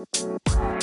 Música 0.00 0.79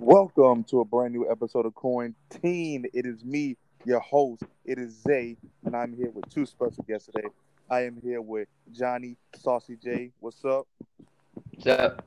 Welcome 0.00 0.62
to 0.64 0.80
a 0.80 0.84
brand 0.84 1.12
new 1.12 1.28
episode 1.28 1.66
of 1.66 1.74
Quarantine. 1.74 2.86
It 2.94 3.04
is 3.04 3.24
me, 3.24 3.56
your 3.84 3.98
host. 3.98 4.44
It 4.64 4.78
is 4.78 5.02
Zay, 5.02 5.36
and 5.64 5.74
I'm 5.74 5.92
here 5.92 6.10
with 6.10 6.30
two 6.30 6.46
special 6.46 6.84
guests 6.86 7.06
today. 7.06 7.26
I 7.68 7.80
am 7.82 7.98
here 8.00 8.22
with 8.22 8.46
Johnny 8.70 9.16
Saucy 9.34 9.76
J. 9.76 10.12
What's 10.20 10.44
up? 10.44 10.68
What's 11.52 11.66
up? 11.66 12.06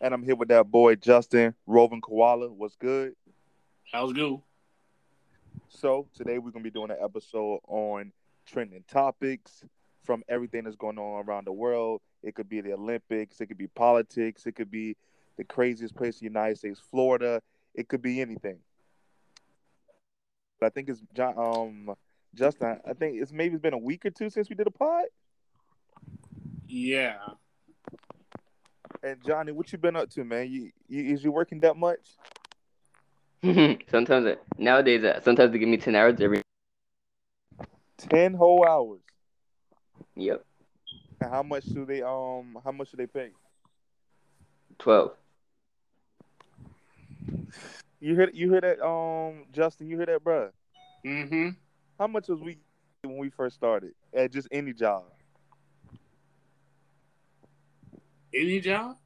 And 0.00 0.14
I'm 0.14 0.22
here 0.22 0.36
with 0.36 0.48
that 0.48 0.70
boy 0.70 0.94
Justin 0.94 1.54
Roving 1.66 2.00
Koala. 2.00 2.48
What's 2.48 2.76
good? 2.76 3.14
How's 3.92 4.14
good? 4.14 4.38
So 5.68 6.08
today 6.14 6.38
we're 6.38 6.50
gonna 6.50 6.64
be 6.64 6.70
doing 6.70 6.90
an 6.90 6.98
episode 6.98 7.60
on 7.68 8.10
trending 8.46 8.84
topics 8.88 9.62
from 10.02 10.22
everything 10.30 10.64
that's 10.64 10.76
going 10.76 10.98
on 10.98 11.26
around 11.26 11.46
the 11.46 11.52
world. 11.52 12.00
It 12.22 12.34
could 12.34 12.48
be 12.48 12.62
the 12.62 12.72
Olympics, 12.72 13.38
it 13.42 13.46
could 13.48 13.58
be 13.58 13.66
politics, 13.66 14.46
it 14.46 14.52
could 14.52 14.70
be 14.70 14.96
the 15.36 15.44
craziest 15.44 15.94
place 15.94 16.20
in 16.20 16.26
the 16.26 16.32
United 16.32 16.58
States, 16.58 16.80
Florida. 16.90 17.42
It 17.74 17.88
could 17.88 18.02
be 18.02 18.20
anything. 18.20 18.58
But 20.60 20.66
I 20.66 20.70
think 20.70 20.88
it's 20.88 21.02
John, 21.14 21.34
um 21.38 21.94
Justin. 22.34 22.80
I 22.86 22.92
think 22.94 23.20
it's 23.20 23.32
maybe 23.32 23.54
it's 23.54 23.62
been 23.62 23.74
a 23.74 23.78
week 23.78 24.04
or 24.06 24.10
two 24.10 24.30
since 24.30 24.48
we 24.48 24.56
did 24.56 24.66
a 24.66 24.70
pod. 24.70 25.04
Yeah. 26.66 27.18
And 29.02 29.22
Johnny, 29.24 29.52
what 29.52 29.70
you 29.72 29.78
been 29.78 29.96
up 29.96 30.10
to, 30.10 30.24
man? 30.24 30.50
You, 30.50 30.70
you 30.88 31.14
is 31.14 31.22
you 31.22 31.30
working 31.32 31.60
that 31.60 31.76
much? 31.76 32.16
sometimes 33.90 34.26
it, 34.26 34.42
nowadays, 34.58 35.04
uh, 35.04 35.20
sometimes 35.22 35.52
they 35.52 35.58
give 35.58 35.68
me 35.68 35.76
ten 35.76 35.94
hours 35.94 36.20
every. 36.20 36.42
Ten 37.98 38.34
whole 38.34 38.66
hours. 38.66 39.00
Yep, 40.16 40.44
And 41.20 41.30
how 41.30 41.42
much 41.42 41.64
do 41.64 41.84
they 41.84 42.02
um? 42.02 42.58
How 42.64 42.72
much 42.72 42.90
do 42.90 42.96
they 42.96 43.06
pay? 43.06 43.30
twelve. 44.78 45.12
You 48.00 48.14
hear 48.14 48.30
you 48.32 48.50
hear 48.50 48.60
that 48.60 48.84
um 48.84 49.44
Justin? 49.52 49.88
You 49.88 49.96
hear 49.96 50.06
that, 50.06 50.22
bruh? 50.24 50.50
Mm-hmm. 51.04 51.50
How 51.98 52.06
much 52.06 52.28
was 52.28 52.40
we 52.40 52.58
when 53.02 53.16
we 53.16 53.30
first 53.30 53.56
started 53.56 53.92
at 54.14 54.32
just 54.32 54.48
any 54.50 54.72
job? 54.72 55.04
Any 58.34 58.60
job? 58.60 58.96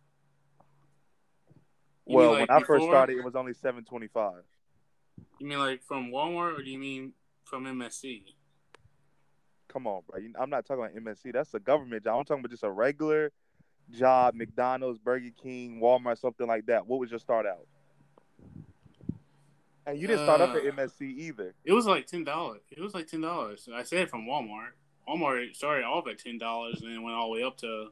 You 2.06 2.16
well, 2.16 2.32
like, 2.32 2.48
when 2.48 2.62
I 2.62 2.64
first 2.64 2.86
started, 2.86 3.16
it 3.16 3.24
was 3.24 3.36
only 3.36 3.54
seven 3.54 3.84
twenty 3.84 4.08
five. 4.08 4.42
You 5.38 5.46
mean 5.46 5.58
like 5.58 5.82
from 5.82 6.10
Walmart, 6.10 6.58
or 6.58 6.62
do 6.62 6.70
you 6.70 6.78
mean 6.78 7.12
from 7.44 7.64
MSC? 7.64 8.24
Come 9.68 9.86
on, 9.86 10.02
bro. 10.08 10.20
I'm 10.40 10.50
not 10.50 10.66
talking 10.66 10.84
about 10.84 10.96
MSC. 10.96 11.32
That's 11.32 11.54
a 11.54 11.60
government 11.60 12.02
job. 12.02 12.18
I'm 12.18 12.24
talking 12.24 12.40
about 12.40 12.50
just 12.50 12.64
a 12.64 12.70
regular 12.70 13.30
job, 13.90 14.34
McDonald's, 14.34 14.98
Burger 14.98 15.30
King, 15.40 15.80
Walmart, 15.80 16.18
something 16.18 16.46
like 16.46 16.66
that. 16.66 16.86
What 16.86 16.98
was 16.98 17.10
your 17.10 17.20
start 17.20 17.46
out? 17.46 17.66
And 19.86 19.98
you 19.98 20.06
didn't 20.06 20.24
start 20.24 20.40
up 20.40 20.54
at 20.54 20.62
MSC 20.62 21.02
either. 21.02 21.54
It 21.64 21.72
was 21.72 21.86
like 21.86 22.06
ten 22.06 22.24
dollars. 22.24 22.60
It 22.70 22.80
was 22.80 22.94
like 22.94 23.06
ten 23.06 23.20
dollars. 23.20 23.68
I 23.72 23.82
said 23.82 24.10
from 24.10 24.26
Walmart. 24.26 24.72
Walmart 25.08 25.54
started 25.54 25.84
off 25.84 26.06
at 26.06 26.18
ten 26.18 26.38
dollars 26.38 26.80
and 26.82 26.90
then 26.90 27.02
went 27.02 27.16
all 27.16 27.26
the 27.26 27.32
way 27.32 27.42
up 27.42 27.56
to 27.58 27.88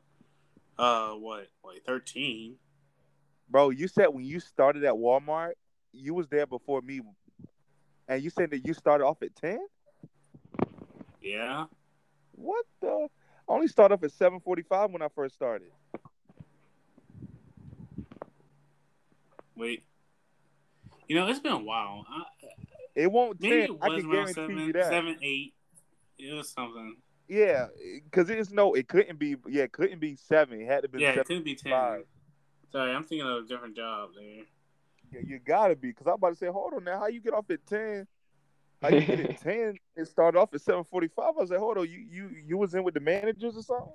uh 0.78 1.10
what 1.12 1.49
like 1.65 1.82
thirteen. 1.84 2.56
Bro, 3.50 3.71
you 3.71 3.88
said 3.88 4.09
when 4.09 4.25
you 4.25 4.41
started 4.41 4.84
at 4.84 4.93
Walmart, 4.94 5.53
you 5.93 6.15
was 6.15 6.28
there 6.28 6.47
before 6.47 6.82
me. 6.82 7.00
And 8.06 8.22
you 8.22 8.31
said 8.31 8.50
that 8.50 8.65
you 8.66 8.75
started 8.75 9.05
off 9.05 9.22
at 9.22 9.34
10? 9.37 9.59
Yeah. 11.20 11.66
What 12.32 12.65
the? 12.81 13.09
I 13.49 13.53
only 13.53 13.69
started 13.69 13.94
off 13.94 14.03
at 14.05 14.12
745 14.12 14.91
when 14.91 15.03
I 15.03 15.09
first 15.15 15.34
started. 15.34 15.69
Wait. 19.56 19.82
You 21.08 21.16
know, 21.16 21.26
it's 21.28 21.41
been 21.41 21.52
a 21.52 21.58
while. 21.58 22.04
I, 22.08 22.22
It 22.94 23.10
won't 23.10 23.41
maybe 23.41 23.66
10. 23.66 23.76
it 23.76 23.78
I 23.82 23.88
was 23.88 24.02
can 24.04 24.10
around 24.12 24.34
guarantee 24.34 24.34
seven, 24.34 24.58
you 24.66 24.72
that. 24.74 24.84
seven, 24.84 25.16
eight. 25.22 25.54
It 26.19 26.34
was 26.34 26.50
something. 26.50 26.96
Yeah, 27.28 27.66
because 28.04 28.30
it's 28.30 28.50
no, 28.50 28.74
it 28.74 28.88
couldn't 28.88 29.19
be. 29.19 29.36
Yeah, 29.48 29.64
it 29.64 29.72
couldn't 29.72 30.00
be 30.00 30.16
seven. 30.16 30.60
It 30.60 30.66
had 30.66 30.82
to 30.82 30.88
be 30.88 31.00
Yeah, 31.00 31.10
it 31.10 31.26
couldn't 31.26 31.44
be 31.44 31.54
ten. 31.54 31.72
five. 31.72 32.04
Sorry, 32.72 32.92
I'm 32.92 33.04
thinking 33.04 33.26
of 33.26 33.44
a 33.44 33.46
different 33.46 33.76
job 33.76 34.10
there. 34.14 34.44
Yeah, 35.12 35.20
you 35.26 35.38
gotta 35.38 35.76
be. 35.76 35.88
Because 35.88 36.06
I'm 36.06 36.14
about 36.14 36.30
to 36.30 36.36
say, 36.36 36.46
hold 36.48 36.74
on 36.74 36.84
now, 36.84 36.98
how 36.98 37.06
you 37.06 37.20
get 37.20 37.32
off 37.32 37.50
at 37.50 37.66
10? 37.66 38.06
How 38.82 38.88
you 38.90 39.00
get 39.00 39.20
at 39.20 39.40
10? 39.40 39.78
It 39.96 40.06
started 40.06 40.38
off 40.38 40.52
at 40.54 40.60
745. 40.60 41.25
I 41.25 41.30
was 41.40 41.50
like, 41.50 41.58
hold 41.58 41.78
on, 41.78 41.88
you 41.88 42.04
you 42.10 42.30
you 42.46 42.56
was 42.58 42.75
in 42.75 42.82
with 42.84 42.94
the 42.94 43.00
managers 43.00 43.56
or 43.56 43.62
something? 43.62 43.92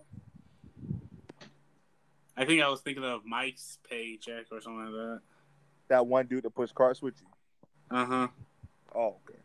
I 2.35 2.45
think 2.45 2.61
I 2.63 2.67
was 2.67 2.81
thinking 2.81 3.03
of 3.03 3.25
Mike's 3.25 3.77
paycheck 3.87 4.45
or 4.51 4.59
something 4.61 4.85
like 4.85 4.91
that. 4.93 5.21
That 5.89 6.07
one 6.07 6.27
dude 6.27 6.43
that 6.43 6.51
pushed 6.55 6.75
carts 6.75 7.01
with 7.01 7.15
you. 7.21 7.27
Uh 7.95 8.05
huh. 8.05 8.27
Oh, 8.95 9.17
okay. 9.27 9.39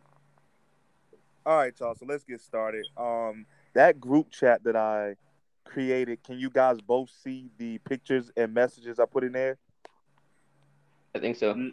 All 1.44 1.56
right, 1.56 1.72
y'all. 1.78 1.94
So 1.94 2.06
let's 2.06 2.24
get 2.24 2.40
started. 2.40 2.86
Um, 2.96 3.46
that 3.74 4.00
group 4.00 4.30
chat 4.30 4.62
that 4.64 4.76
I 4.76 5.16
created, 5.64 6.22
can 6.22 6.38
you 6.38 6.50
guys 6.50 6.80
both 6.80 7.10
see 7.22 7.50
the 7.58 7.78
pictures 7.78 8.30
and 8.36 8.52
messages 8.52 8.98
I 8.98 9.04
put 9.06 9.24
in 9.24 9.32
there? 9.32 9.58
I 11.14 11.18
think 11.18 11.36
so. 11.36 11.70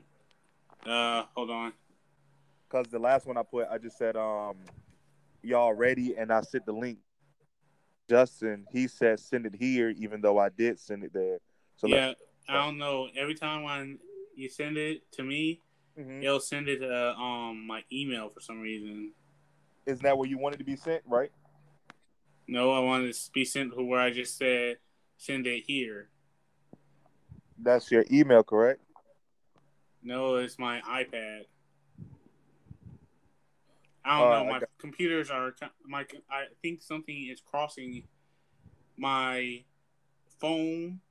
Uh, 0.85 1.23
hold 1.35 1.49
on. 1.49 1.73
Because 2.69 2.87
the 2.87 2.99
last 2.99 3.25
one 3.25 3.37
I 3.37 3.43
put, 3.43 3.67
I 3.69 3.77
just 3.77 3.97
said, 3.97 4.15
um, 4.15 4.55
y'all 5.41 5.73
ready? 5.73 6.15
And 6.17 6.31
I 6.31 6.41
sent 6.41 6.65
the 6.65 6.73
link. 6.73 6.99
Justin, 8.09 8.65
he 8.71 8.87
said 8.87 9.19
send 9.19 9.45
it 9.45 9.55
here, 9.55 9.89
even 9.89 10.21
though 10.21 10.37
I 10.37 10.49
did 10.49 10.79
send 10.79 11.03
it 11.03 11.11
there. 11.13 11.39
So 11.75 11.87
yeah, 11.87 12.13
I 12.47 12.53
don't 12.53 12.77
know. 12.77 13.09
Every 13.17 13.33
time 13.33 13.63
when 13.63 13.97
you 14.35 14.49
send 14.49 14.77
it 14.77 15.09
to 15.13 15.23
me, 15.23 15.61
Mhm. 15.97 16.23
it'll 16.23 16.39
send 16.39 16.67
it 16.67 16.79
to 16.79 17.15
um 17.15 17.65
my 17.65 17.83
email 17.91 18.29
for 18.29 18.39
some 18.39 18.59
reason. 18.59 19.13
isn't 19.85 20.01
that 20.03 20.17
where 20.17 20.27
you 20.27 20.37
wanted 20.39 20.57
to 20.57 20.63
be 20.65 20.75
sent, 20.75 21.03
right? 21.05 21.31
No, 22.47 22.71
I 22.71 22.79
wanted 22.79 23.09
it 23.09 23.15
to 23.15 23.31
be 23.31 23.45
sent 23.45 23.71
to 23.73 23.83
where 23.83 23.99
I 23.99 24.09
just 24.09 24.35
said 24.37 24.79
send 25.17 25.45
it 25.47 25.63
here. 25.67 26.09
That's 27.59 27.91
your 27.91 28.03
email, 28.11 28.43
correct? 28.43 28.81
No, 30.01 30.35
it's 30.35 30.57
my 30.59 30.81
iPad. 30.81 31.45
I 34.03 34.19
don't 34.19 34.31
Uh, 34.31 34.43
know. 34.43 34.45
My 34.51 34.59
got- 34.59 34.69
computers 34.77 35.29
are 35.31 35.55
my. 35.83 36.05
I 36.29 36.47
think 36.61 36.81
something 36.81 37.27
is 37.27 37.41
crossing 37.41 38.07
my 38.97 39.63
phone, 40.39 41.01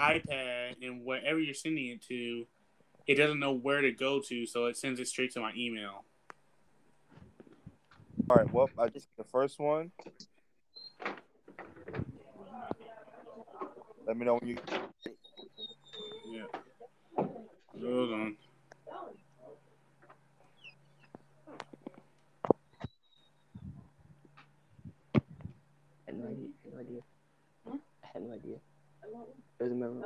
iPad, 0.00 0.76
and 0.82 1.04
wherever 1.04 1.38
you're 1.38 1.54
sending 1.54 1.88
it 1.88 2.02
to, 2.06 2.46
it 3.06 3.16
doesn't 3.16 3.38
know 3.38 3.52
where 3.52 3.82
to 3.82 3.92
go 3.92 4.20
to, 4.28 4.46
so 4.46 4.66
it 4.66 4.76
sends 4.76 4.98
it 4.98 5.08
straight 5.08 5.32
to 5.32 5.40
my 5.40 5.52
email. 5.56 6.04
All 8.30 8.36
right. 8.36 8.52
Well, 8.52 8.70
I 8.78 8.88
just 8.88 9.08
the 9.16 9.24
first 9.24 9.58
one. 9.58 9.90
Let 14.06 14.16
me 14.16 14.24
know 14.24 14.38
when 14.40 14.48
you. 14.50 14.56
Yeah. 16.30 16.44
Hold 17.16 18.12
on. 18.12 18.36
I 26.06 26.06
had 26.06 26.18
no 26.18 26.26
idea. 26.26 26.48
I 26.64 26.68
had 26.72 26.72
no 26.72 26.78
idea. 26.78 27.00
I 27.66 28.06
had 28.12 28.22
no 28.22 28.32
idea. 28.34 28.69
It 29.60 29.64
was 29.64 29.72
in 29.72 29.78
my 29.78 29.86
room. 29.86 30.04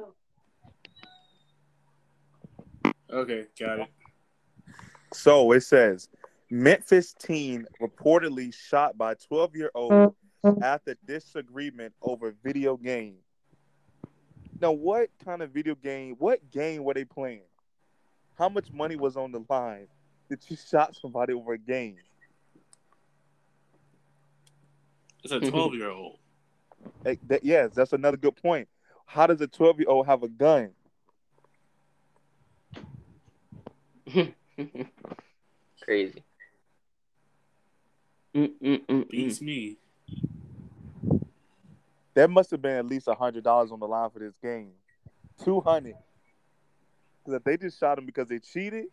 Okay, 3.08 3.44
got 3.58 3.78
it. 3.78 3.86
So 5.12 5.52
it 5.52 5.60
says 5.60 6.08
Memphis 6.50 7.14
teen 7.14 7.64
reportedly 7.80 8.52
shot 8.52 8.98
by 8.98 9.14
12 9.14 9.54
year 9.54 9.70
old 9.74 10.16
after 10.60 10.96
disagreement 11.06 11.94
over 12.02 12.34
video 12.42 12.76
game. 12.76 13.18
Now, 14.60 14.72
what 14.72 15.10
kind 15.24 15.40
of 15.40 15.50
video 15.50 15.76
game? 15.76 16.16
What 16.18 16.50
game 16.50 16.82
were 16.82 16.94
they 16.94 17.04
playing? 17.04 17.42
How 18.36 18.48
much 18.48 18.72
money 18.72 18.96
was 18.96 19.16
on 19.16 19.30
the 19.30 19.44
line 19.48 19.86
that 20.28 20.50
you 20.50 20.56
shot 20.56 20.96
somebody 20.96 21.32
over 21.32 21.52
a 21.52 21.58
game? 21.58 21.98
It's 25.22 25.32
a 25.32 25.38
twelve 25.50 25.74
year 25.74 25.90
old. 25.90 26.18
Yes, 27.42 27.72
that's 27.74 27.92
another 27.92 28.16
good 28.16 28.34
point. 28.34 28.68
How 29.06 29.26
does 29.26 29.40
a 29.40 29.46
12 29.46 29.80
year 29.80 29.88
old 29.88 30.06
have 30.06 30.22
a 30.22 30.28
gun? 30.28 30.70
Crazy. 35.82 36.22
Mm-mm-mm-mm. 38.34 39.08
Beats 39.08 39.40
me. 39.40 39.76
There 42.14 42.28
must 42.28 42.50
have 42.52 42.62
been 42.62 42.76
at 42.76 42.86
least 42.86 43.08
hundred 43.08 43.44
dollars 43.44 43.70
on 43.72 43.80
the 43.80 43.88
line 43.88 44.10
for 44.10 44.18
this 44.20 44.34
game. 44.42 44.72
Two 45.42 45.60
hundred. 45.60 45.96
Because 47.24 47.38
if 47.38 47.44
they 47.44 47.56
just 47.56 47.78
shot 47.78 47.98
him 47.98 48.06
because 48.06 48.28
they 48.28 48.38
cheated, 48.38 48.86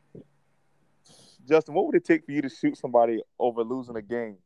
Justin, 1.48 1.74
what 1.74 1.86
would 1.86 1.96
it 1.96 2.06
take 2.06 2.26
for 2.26 2.32
you 2.32 2.42
to 2.42 2.50
shoot 2.50 2.78
somebody 2.78 3.22
over 3.38 3.64
losing 3.64 3.96
a 3.96 4.02
game? 4.02 4.38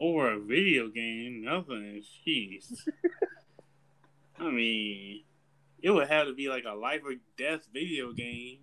Over 0.00 0.32
a 0.32 0.38
video 0.38 0.88
game, 0.88 1.42
nothing. 1.44 2.02
Jeez. 2.26 2.72
I 4.40 4.50
mean, 4.50 5.22
it 5.82 5.90
would 5.90 6.08
have 6.08 6.26
to 6.28 6.34
be 6.34 6.48
like 6.48 6.64
a 6.64 6.74
life 6.74 7.00
or 7.04 7.14
death 7.36 7.66
video 7.72 8.12
game. 8.12 8.58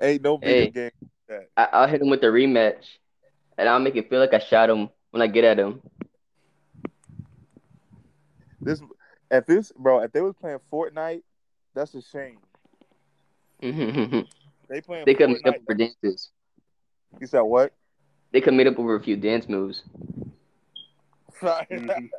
Ain't 0.00 0.22
no 0.22 0.36
video 0.36 0.64
Hey. 0.64 0.70
game. 0.70 0.90
That. 1.28 1.48
I- 1.56 1.68
I'll 1.72 1.88
hit 1.88 2.02
him 2.02 2.10
with 2.10 2.20
the 2.20 2.26
rematch, 2.26 2.84
and 3.56 3.68
I'll 3.68 3.78
make 3.80 3.96
it 3.96 4.10
feel 4.10 4.20
like 4.20 4.34
I 4.34 4.38
shot 4.38 4.68
him 4.68 4.90
when 5.10 5.22
I 5.22 5.26
get 5.26 5.44
at 5.44 5.58
him. 5.58 5.80
This 8.60 8.82
if 9.30 9.46
this 9.46 9.72
bro, 9.72 10.00
if 10.00 10.12
they 10.12 10.20
was 10.20 10.34
playing 10.38 10.58
Fortnite, 10.72 11.22
that's 11.74 11.94
a 11.94 12.02
shame. 12.02 12.38
they 13.60 13.72
playing. 13.72 14.26
They 14.68 14.80
playing 14.80 15.16
could 15.16 15.30
meet 15.30 15.46
up 15.46 15.56
Fortnite. 15.56 15.66
for 15.66 15.74
dances. 15.74 16.30
You 17.20 17.26
said 17.26 17.40
what? 17.40 17.72
They 18.32 18.40
could 18.40 18.54
meet 18.54 18.66
up 18.66 18.78
over 18.78 18.96
a 18.96 19.02
few 19.02 19.16
dance 19.16 19.48
moves. 19.48 19.82
Mhm. 21.70 22.10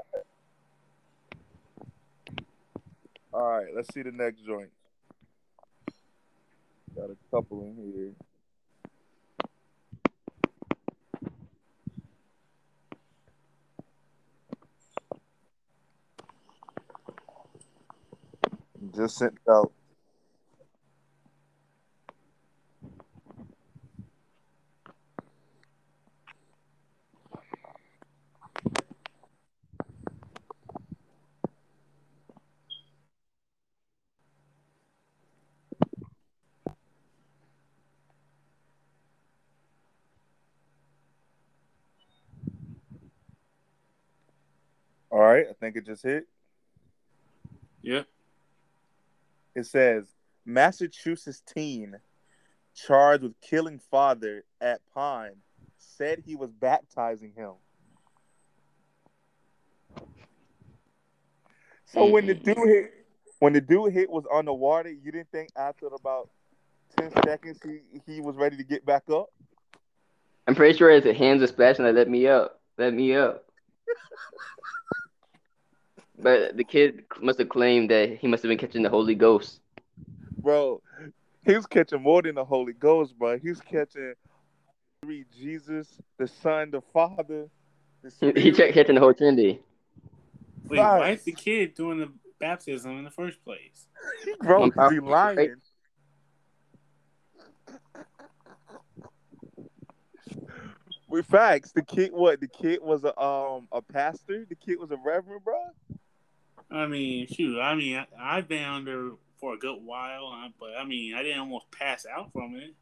All 3.34 3.50
right, 3.50 3.68
let's 3.76 3.94
see 3.94 4.02
the 4.02 4.12
next 4.12 4.46
joint. 4.46 4.72
Got 6.96 7.10
a 7.12 7.18
couple 7.32 7.64
in 7.64 7.76
here. 7.76 8.14
Just 18.96 19.18
sent 19.18 19.38
out. 19.50 19.72
All 45.16 45.22
right, 45.22 45.46
I 45.50 45.54
think 45.54 45.78
it 45.78 45.86
just 45.86 46.04
hit. 46.04 46.28
Yeah. 47.82 48.02
It 49.56 49.66
says 49.66 50.04
Massachusetts 50.46 51.42
teen 51.42 51.96
charged 52.76 53.24
with 53.24 53.40
killing 53.40 53.80
father 53.80 54.44
at 54.60 54.82
Pine 54.94 55.38
said 55.78 56.22
he 56.26 56.36
was 56.36 56.52
baptizing 56.52 57.32
him. 57.34 57.54
So 61.86 62.08
when 62.08 62.26
the 62.26 62.36
mm-hmm. 62.36 62.44
dude 62.44 62.68
hit, 62.68 62.92
when 63.40 63.54
the 63.54 63.62
dude 63.62 63.94
hit 63.94 64.10
was 64.10 64.26
underwater, 64.30 64.92
you 64.92 65.14
didn't 65.14 65.32
think 65.32 65.50
after 65.56 65.88
about 65.88 66.30
ten 67.00 67.10
seconds 67.24 67.62
he 67.64 67.80
he 68.06 68.20
was 68.20 68.36
ready 68.36 68.58
to 68.58 68.66
get 68.66 68.86
back 68.86 69.04
up? 69.10 69.30
I'm 70.46 70.56
pretty 70.56 70.78
sure 70.78 70.92
his 70.92 71.06
hands 71.16 71.42
are 71.42 71.48
splashing. 71.48 71.86
Like, 71.86 71.96
let 71.96 72.10
me 72.10 72.28
up, 72.28 72.60
let 72.78 72.94
me 72.94 73.16
up. 73.16 73.46
but 76.20 76.56
the 76.58 76.64
kid 76.64 77.04
must 77.22 77.40
have 77.40 77.50
claimed 77.50 77.90
that 77.92 78.18
he 78.18 78.28
must 78.28 78.44
have 78.44 78.50
been 78.50 78.58
catching 78.58 78.84
the 78.84 78.90
Holy 78.90 79.16
Ghost. 79.16 79.60
Bro, 80.38 80.82
he 81.46 81.56
was 81.56 81.66
catching 81.66 82.02
more 82.02 82.22
than 82.22 82.36
the 82.36 82.46
Holy 82.46 82.74
Ghost, 82.74 83.18
bro. 83.18 83.38
He 83.38 83.50
was 83.50 83.62
catching 83.62 84.14
three 85.04 85.26
Jesus, 85.36 86.00
the 86.18 86.28
Son, 86.28 86.72
the 86.72 86.82
Father. 86.94 87.50
The 88.04 88.34
He, 88.34 88.42
he 88.42 88.52
checked 88.52 88.74
catching 88.74 88.96
the 88.96 89.02
whole 89.02 89.14
Trinity. 89.14 89.60
Wait, 90.68 90.80
why 90.80 91.12
is 91.12 91.24
the 91.24 91.32
kid 91.32 91.76
doing 91.76 92.00
the 92.00 92.12
baptism 92.40 92.98
in 92.98 93.04
the 93.04 93.12
first 93.12 93.44
place? 93.44 93.88
Bro, 94.42 94.72
'cause 94.72 94.92
he 94.92 95.00
Right. 95.00 95.38
lying. 95.38 95.62
With 101.08 101.28
facts, 101.28 101.72
the 101.72 101.84
kid 101.84 102.12
what? 102.14 102.40
The 102.40 102.48
kid 102.48 102.82
was 102.82 103.04
a 103.04 103.18
um 103.22 103.68
a 103.72 103.82
pastor. 103.82 104.46
The 104.50 104.56
kid 104.56 104.80
was 104.80 104.92
a 104.92 104.98
reverend, 104.98 105.44
bro. 105.44 105.56
I 106.72 106.88
mean, 106.88 107.28
shoot. 107.28 107.60
I 107.60 107.76
mean, 107.76 107.98
I, 107.98 108.08
I've 108.20 108.48
been 108.48 108.64
under 108.64 109.12
for 109.40 109.54
a 109.54 109.58
good 109.58 109.80
while, 109.84 110.28
uh, 110.28 110.50
but 110.60 110.72
I 110.80 110.86
mean, 110.86 111.14
I 111.14 111.24
didn't 111.24 111.40
almost 111.40 111.70
pass 111.72 112.06
out 112.06 112.32
from 112.32 112.56
it. 112.56 112.74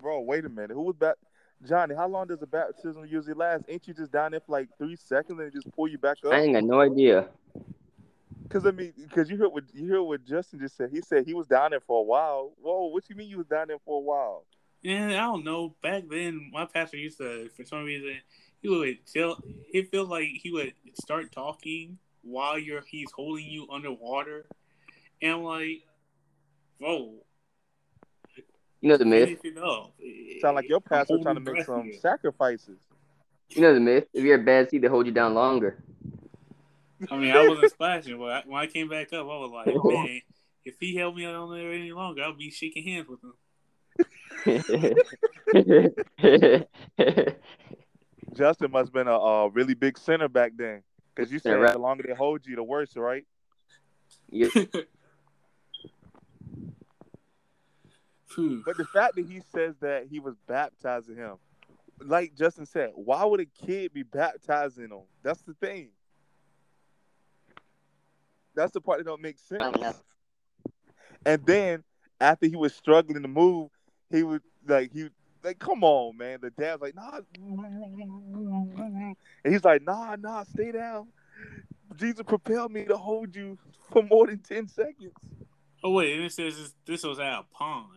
Bro, 0.00 0.22
wait 0.22 0.44
a 0.44 0.48
minute. 0.48 0.72
Who 0.72 0.82
was 0.82 0.96
that? 1.00 1.18
Johnny, 1.66 1.94
how 1.94 2.08
long 2.08 2.26
does 2.26 2.42
a 2.42 2.46
baptism 2.46 3.06
usually 3.06 3.34
last? 3.34 3.64
Ain't 3.68 3.86
you 3.86 3.94
just 3.94 4.10
down 4.10 4.32
there 4.32 4.40
for 4.40 4.52
like 4.52 4.68
three 4.78 4.96
seconds 4.96 5.38
and 5.38 5.52
just 5.52 5.70
pull 5.72 5.86
you 5.86 5.98
back 5.98 6.16
up? 6.24 6.32
I 6.32 6.38
up? 6.38 6.42
ain't 6.42 6.54
got 6.54 6.64
no 6.64 6.80
idea. 6.80 7.28
Because 8.42 8.66
I 8.66 8.72
mean, 8.72 8.92
because 8.96 9.30
you 9.30 9.36
heard 9.36 9.52
what 9.52 9.64
you 9.72 9.88
heard 9.88 10.02
what 10.02 10.24
Justin 10.24 10.58
just 10.58 10.76
said. 10.76 10.90
He 10.92 11.00
said 11.00 11.24
he 11.24 11.34
was 11.34 11.46
down 11.46 11.70
there 11.70 11.80
for 11.80 12.00
a 12.00 12.02
while. 12.02 12.52
Whoa, 12.60 12.86
what 12.86 13.08
you 13.08 13.16
mean 13.16 13.28
you 13.28 13.38
was 13.38 13.46
down 13.46 13.68
there 13.68 13.78
for 13.84 13.98
a 13.98 14.02
while? 14.02 14.44
Yeah, 14.82 15.06
I 15.06 15.26
don't 15.26 15.44
know. 15.44 15.76
Back 15.82 16.04
then, 16.10 16.50
my 16.52 16.66
pastor 16.66 16.96
used 16.96 17.18
to, 17.18 17.48
for 17.56 17.64
some 17.64 17.84
reason, 17.84 18.16
he 18.60 18.68
would 18.68 19.06
tell. 19.06 19.38
It 19.72 19.90
feels 19.90 20.08
like 20.08 20.28
he 20.34 20.50
would 20.50 20.74
start 21.00 21.30
talking 21.30 21.98
while 22.22 22.58
you're 22.58 22.82
he's 22.86 23.10
holding 23.12 23.46
you 23.46 23.68
underwater, 23.70 24.46
and 25.20 25.44
like, 25.44 25.82
whoa. 26.78 27.14
You 28.80 28.88
know 28.88 28.96
the 28.96 29.04
myth. 29.04 29.38
finish 29.40 29.62
it. 30.00 30.40
Sound 30.40 30.56
like 30.56 30.68
your 30.68 30.80
pastor 30.80 31.18
trying 31.22 31.36
to 31.36 31.40
make 31.40 31.64
some 31.64 31.84
here. 31.84 32.00
sacrifices. 32.00 32.80
You 33.50 33.62
know 33.62 33.74
the 33.74 33.80
myth. 33.80 34.06
If 34.12 34.24
you're 34.24 34.40
a 34.40 34.44
bad 34.44 34.70
seed, 34.70 34.82
they 34.82 34.88
hold 34.88 35.06
you 35.06 35.12
down 35.12 35.34
longer. 35.34 35.84
I 37.10 37.16
mean, 37.16 37.30
I 37.30 37.48
wasn't 37.48 37.70
splashing, 37.70 38.18
but 38.18 38.30
I, 38.30 38.42
when 38.46 38.60
I 38.60 38.66
came 38.66 38.88
back 38.88 39.12
up, 39.12 39.22
I 39.22 39.24
was 39.24 39.50
like, 39.52 39.66
man, 39.84 40.20
if 40.64 40.74
he 40.80 40.96
held 40.96 41.16
me 41.16 41.24
on 41.24 41.54
there 41.54 41.72
any 41.72 41.92
longer, 41.92 42.22
I'd 42.22 42.38
be 42.38 42.50
shaking 42.50 42.84
hands 42.84 43.08
with 43.08 43.22
him. 43.22 43.34
Justin 48.34 48.70
must 48.70 48.88
have 48.88 48.92
been 48.92 49.08
a, 49.08 49.12
a 49.12 49.48
really 49.50 49.74
big 49.74 49.98
sinner 49.98 50.28
back 50.28 50.52
then. 50.56 50.82
Because 51.14 51.30
you 51.30 51.40
Yeah, 51.44 51.52
said 51.52 51.60
right. 51.60 51.72
the 51.72 51.78
longer 51.78 52.04
they 52.06 52.14
hold 52.14 52.46
you, 52.46 52.56
the 52.56 52.62
worse, 52.62 52.96
right? 52.96 53.26
Yeah. 54.30 54.48
But 58.64 58.76
the 58.76 58.84
fact 58.86 59.16
that 59.16 59.26
he 59.26 59.40
says 59.54 59.74
that 59.80 60.06
he 60.10 60.20
was 60.20 60.34
baptizing 60.46 61.16
him, 61.16 61.36
like 62.00 62.34
Justin 62.34 62.66
said, 62.66 62.90
why 62.94 63.24
would 63.24 63.40
a 63.40 63.44
kid 63.66 63.92
be 63.92 64.02
baptizing 64.02 64.84
him? 64.84 65.02
That's 65.22 65.42
the 65.42 65.54
thing. 65.54 65.90
That's 68.54 68.72
the 68.72 68.80
part 68.80 68.98
that 68.98 69.04
don't 69.04 69.20
make 69.22 69.38
sense. 69.38 69.62
And 71.24 71.44
then 71.46 71.84
after 72.20 72.46
he 72.46 72.56
was 72.56 72.74
struggling 72.74 73.22
to 73.22 73.28
move, 73.28 73.70
he 74.10 74.22
was 74.22 74.40
like, 74.66 74.92
he 74.92 75.08
like, 75.44 75.58
come 75.58 75.84
on, 75.84 76.16
man. 76.16 76.38
The 76.42 76.50
dad's 76.50 76.82
like, 76.82 76.94
nah, 76.94 77.20
and 77.44 79.16
he's 79.44 79.64
like, 79.64 79.82
nah, 79.82 80.16
nah, 80.16 80.44
stay 80.44 80.72
down. 80.72 81.08
Jesus 81.96 82.22
propelled 82.26 82.72
me 82.72 82.84
to 82.84 82.96
hold 82.96 83.34
you 83.34 83.58
for 83.90 84.02
more 84.02 84.26
than 84.26 84.38
ten 84.38 84.68
seconds. 84.68 85.12
Oh 85.84 85.90
wait, 85.90 86.14
and 86.14 86.24
it 86.24 86.32
says 86.32 86.56
this, 86.56 86.74
this 86.86 87.02
was 87.04 87.18
at 87.18 87.40
a 87.40 87.42
pond. 87.52 87.88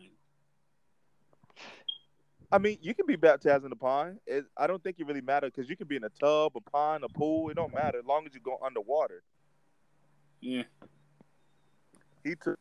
I 2.51 2.57
mean, 2.57 2.77
you 2.81 2.93
can 2.93 3.05
be 3.05 3.15
baptized 3.15 3.63
in 3.63 3.69
the 3.69 3.75
pond. 3.75 4.19
It, 4.25 4.45
I 4.55 4.67
don't 4.67 4.81
think 4.81 4.97
it 4.99 5.07
really 5.07 5.21
matters 5.21 5.51
because 5.53 5.69
you 5.69 5.75
can 5.75 5.87
be 5.87 5.97
in 5.97 6.03
a 6.03 6.09
tub, 6.09 6.53
a 6.55 6.61
pond, 6.61 7.03
a 7.03 7.09
pool. 7.09 7.49
It 7.49 7.55
don't 7.55 7.73
matter 7.73 7.99
as 7.99 8.05
long 8.05 8.25
as 8.25 8.33
you 8.33 8.39
go 8.39 8.57
underwater. 8.63 9.23
Yeah. 10.41 10.63
He 12.23 12.35
took. 12.35 12.57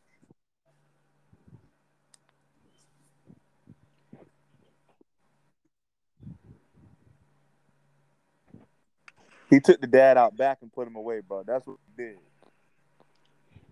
He 9.55 9.61
took 9.61 9.81
the 9.81 9.87
dad 9.87 10.17
out 10.17 10.37
back 10.37 10.59
and 10.63 10.73
put 10.73 10.89
him 10.89 10.97
away, 10.97 11.21
bro. 11.21 11.45
That's 11.45 11.65
what 11.65 11.77
he 11.87 12.03
did. 12.03 12.19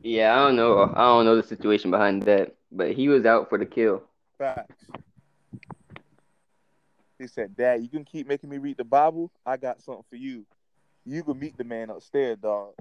Yeah, 0.01 0.33
I 0.33 0.47
don't 0.47 0.55
know. 0.55 0.81
I 0.81 1.01
don't 1.01 1.25
know 1.25 1.35
the 1.35 1.43
situation 1.43 1.91
behind 1.91 2.23
that, 2.23 2.55
but 2.71 2.93
he 2.93 3.09
was 3.09 3.27
out 3.27 3.49
for 3.49 3.59
the 3.59 3.67
kill. 3.67 4.05
Facts. 4.39 4.85
He 7.19 7.27
said, 7.27 7.57
Dad, 7.57 7.83
you 7.83 7.89
can 7.89 8.05
keep 8.05 8.29
making 8.29 8.49
me 8.49 8.59
read 8.59 8.77
the 8.77 8.85
Bible. 8.85 9.33
I 9.45 9.57
got 9.57 9.83
something 9.83 10.05
for 10.09 10.15
you. 10.15 10.47
You 11.05 11.25
can 11.25 11.37
meet 11.37 11.57
the 11.57 11.65
man 11.65 11.91
upstairs, 11.91 12.39
dog. 12.39 12.75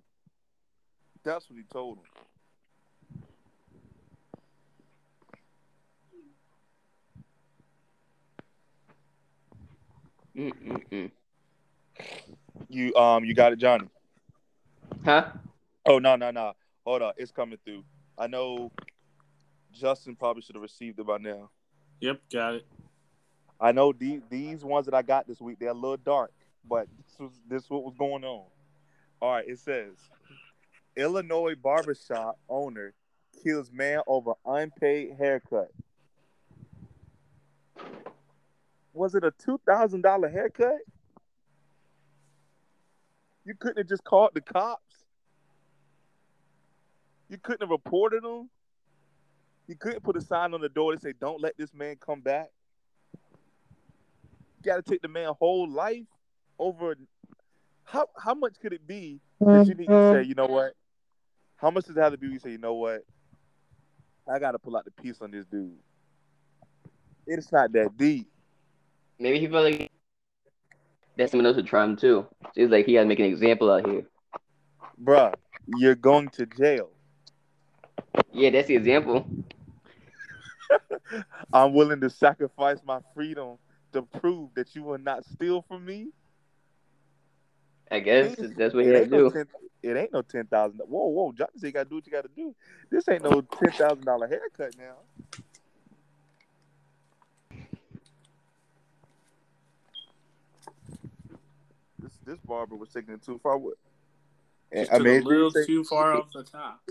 That's 1.23 1.49
what 1.49 1.57
he 1.57 1.63
told 1.63 1.97
him. 10.35 10.51
Mm-mm-mm. 10.53 11.11
You 12.71 12.95
um 12.95 13.25
you 13.25 13.33
got 13.33 13.53
it, 13.53 13.59
Johnny. 13.59 13.87
Huh? 15.03 15.27
Oh 15.85 15.99
no, 15.99 16.15
no, 16.15 16.31
no. 16.31 16.53
Hold 16.85 17.01
on. 17.01 17.13
It's 17.17 17.31
coming 17.31 17.57
through. 17.65 17.83
I 18.17 18.27
know 18.27 18.71
Justin 19.73 20.15
probably 20.15 20.41
should 20.41 20.55
have 20.55 20.61
received 20.61 20.99
it 20.99 21.05
by 21.05 21.17
now. 21.17 21.49
Yep, 21.99 22.21
got 22.31 22.55
it. 22.55 22.67
I 23.59 23.71
know 23.71 23.93
these 23.93 24.21
these 24.29 24.63
ones 24.63 24.85
that 24.85 24.95
I 24.95 25.01
got 25.01 25.27
this 25.27 25.39
week, 25.39 25.59
they're 25.59 25.69
a 25.69 25.73
little 25.73 25.97
dark, 25.97 26.31
but 26.67 26.87
this 26.97 27.19
was 27.19 27.31
this 27.47 27.69
what 27.69 27.83
was 27.83 27.95
going 27.95 28.23
on. 28.23 28.45
All 29.21 29.33
right, 29.33 29.47
it 29.47 29.59
says 29.59 29.95
Illinois 30.95 31.55
barbershop 31.55 32.39
owner 32.49 32.93
kills 33.43 33.71
man 33.71 34.01
over 34.07 34.33
unpaid 34.45 35.15
haircut. 35.17 35.71
Was 38.93 39.15
it 39.15 39.23
a 39.23 39.31
two 39.31 39.59
thousand 39.65 40.01
dollar 40.01 40.29
haircut? 40.29 40.79
You 43.45 43.55
couldn't 43.55 43.77
have 43.77 43.87
just 43.87 44.03
called 44.03 44.31
the 44.33 44.41
cops. 44.41 45.05
You 47.29 47.37
couldn't 47.37 47.61
have 47.61 47.69
reported 47.69 48.23
them. 48.23 48.49
You 49.67 49.75
couldn't 49.75 50.03
put 50.03 50.17
a 50.17 50.21
sign 50.21 50.53
on 50.53 50.61
the 50.61 50.69
door 50.69 50.93
that 50.93 51.01
say, 51.01 51.13
"Don't 51.13 51.41
let 51.41 51.57
this 51.57 51.73
man 51.73 51.95
come 51.95 52.21
back." 52.21 52.51
You 53.13 54.65
got 54.65 54.83
to 54.83 54.89
take 54.89 55.01
the 55.01 55.07
man 55.07 55.33
whole 55.39 55.69
life 55.69 56.05
over. 56.59 56.95
How 57.83 58.07
how 58.17 58.33
much 58.33 58.59
could 58.59 58.73
it 58.73 58.85
be 58.85 59.21
that 59.39 59.67
you 59.67 59.75
need 59.75 59.87
to 59.87 60.11
say, 60.11 60.23
you 60.23 60.35
know 60.35 60.45
what? 60.45 60.73
How 61.55 61.71
much 61.71 61.85
does 61.85 61.97
it 61.97 62.01
have 62.01 62.11
to 62.11 62.17
be? 62.17 62.27
You 62.27 62.39
say, 62.39 62.51
you 62.51 62.57
know 62.57 62.73
what? 62.73 63.03
I 64.27 64.39
got 64.39 64.51
to 64.51 64.59
pull 64.59 64.77
out 64.77 64.85
the 64.85 64.91
piece 64.91 65.21
on 65.21 65.31
this 65.31 65.45
dude. 65.45 65.77
It's 67.25 67.51
not 67.51 67.71
that 67.73 67.97
deep. 67.97 68.27
Maybe 69.19 69.39
he 69.39 69.47
felt 69.47 69.65
like 69.65 69.90
that 71.21 71.29
someone 71.29 71.45
else 71.45 71.55
would 71.55 71.67
try 71.67 71.83
him 71.83 71.95
too. 71.95 72.25
Seems 72.55 72.71
like 72.71 72.85
he 72.85 72.93
got 72.93 73.01
to 73.01 73.05
make 73.05 73.19
an 73.19 73.25
example 73.25 73.71
out 73.71 73.87
here. 73.87 74.05
Bruh, 75.03 75.33
you're 75.67 75.95
going 75.95 76.29
to 76.29 76.45
jail. 76.47 76.89
Yeah, 78.33 78.49
that's 78.49 78.67
the 78.67 78.75
example. 78.75 79.27
I'm 81.53 81.73
willing 81.73 82.01
to 82.01 82.09
sacrifice 82.09 82.79
my 82.83 82.99
freedom 83.13 83.57
to 83.93 84.01
prove 84.01 84.49
that 84.55 84.75
you 84.75 84.83
will 84.83 84.97
not 84.97 85.23
steal 85.25 85.61
from 85.67 85.85
me. 85.85 86.09
I 87.91 87.99
guess 87.99 88.39
It 88.39 88.57
that's 88.57 88.73
what 88.73 88.85
he 88.85 88.91
had 88.91 89.09
to 89.11 89.17
no 89.17 89.29
do. 89.29 89.33
ten, 89.33 89.45
it 89.83 89.97
ain't 89.97 90.13
no 90.13 90.21
ten 90.21 90.47
thousand. 90.47 90.79
Whoa, 90.79 91.07
whoa, 91.07 91.33
Johnny 91.33 91.51
said 91.57 91.67
you 91.67 91.73
gotta 91.73 91.89
do 91.89 91.95
what 91.95 92.05
you 92.07 92.11
gotta 92.11 92.29
do. 92.35 92.55
This 92.89 93.07
ain't 93.09 93.23
no 93.23 93.41
ten 93.41 93.71
thousand 93.71 94.05
dollar 94.05 94.27
haircut 94.27 94.71
now. 94.77 94.95
This 102.01 102.11
this 102.25 102.39
barber 102.39 102.75
was 102.75 102.89
taking 102.89 103.13
it 103.13 103.21
too 103.23 103.39
far. 103.43 103.57
With, 103.57 103.75
and, 104.71 104.81
Just 104.81 104.93
I 104.93 104.97
took 104.97 105.05
mean, 105.07 105.21
a 105.21 105.25
little 105.25 105.51
too 105.51 105.83
far 105.83 106.13
off 106.13 106.31
the 106.31 106.43
top. 106.43 106.81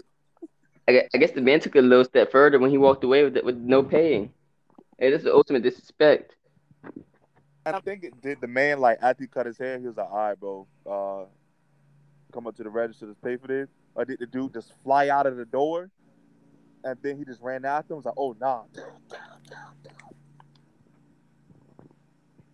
I 0.88 1.18
guess 1.18 1.30
the 1.30 1.40
man 1.40 1.60
took 1.60 1.76
it 1.76 1.84
a 1.84 1.86
little 1.86 2.04
step 2.04 2.32
further 2.32 2.58
when 2.58 2.70
he 2.70 2.78
walked 2.78 3.04
away 3.04 3.22
with 3.22 3.36
it 3.36 3.44
with 3.44 3.56
no 3.56 3.82
paying. 3.82 4.32
Hey, 4.98 5.10
this 5.10 5.18
is 5.18 5.24
the 5.24 5.34
ultimate 5.34 5.62
disrespect. 5.62 6.34
I 7.64 7.78
think 7.80 8.04
it 8.04 8.20
did 8.20 8.40
the 8.40 8.48
man 8.48 8.80
like 8.80 8.98
after 9.00 9.22
he 9.24 9.28
cut 9.28 9.46
his 9.46 9.56
hair, 9.56 9.78
he 9.78 9.86
was 9.86 9.96
like, 9.96 10.10
"All 10.10 10.16
right, 10.16 10.40
bro, 10.40 10.66
uh, 10.86 11.24
come 12.32 12.46
up 12.46 12.56
to 12.56 12.62
the 12.62 12.70
register 12.70 13.06
to 13.06 13.14
pay 13.14 13.36
for 13.36 13.46
this." 13.46 13.68
Or 13.94 14.04
did 14.04 14.18
the 14.18 14.26
dude 14.26 14.52
just 14.54 14.72
fly 14.82 15.08
out 15.08 15.26
of 15.26 15.36
the 15.36 15.44
door, 15.44 15.90
and 16.84 16.98
then 17.02 17.18
he 17.18 17.24
just 17.24 17.40
ran 17.40 17.64
after 17.64 17.92
him? 17.92 17.98
Was 17.98 18.06
like, 18.06 18.14
"Oh 18.16 18.36
nah." 18.40 18.62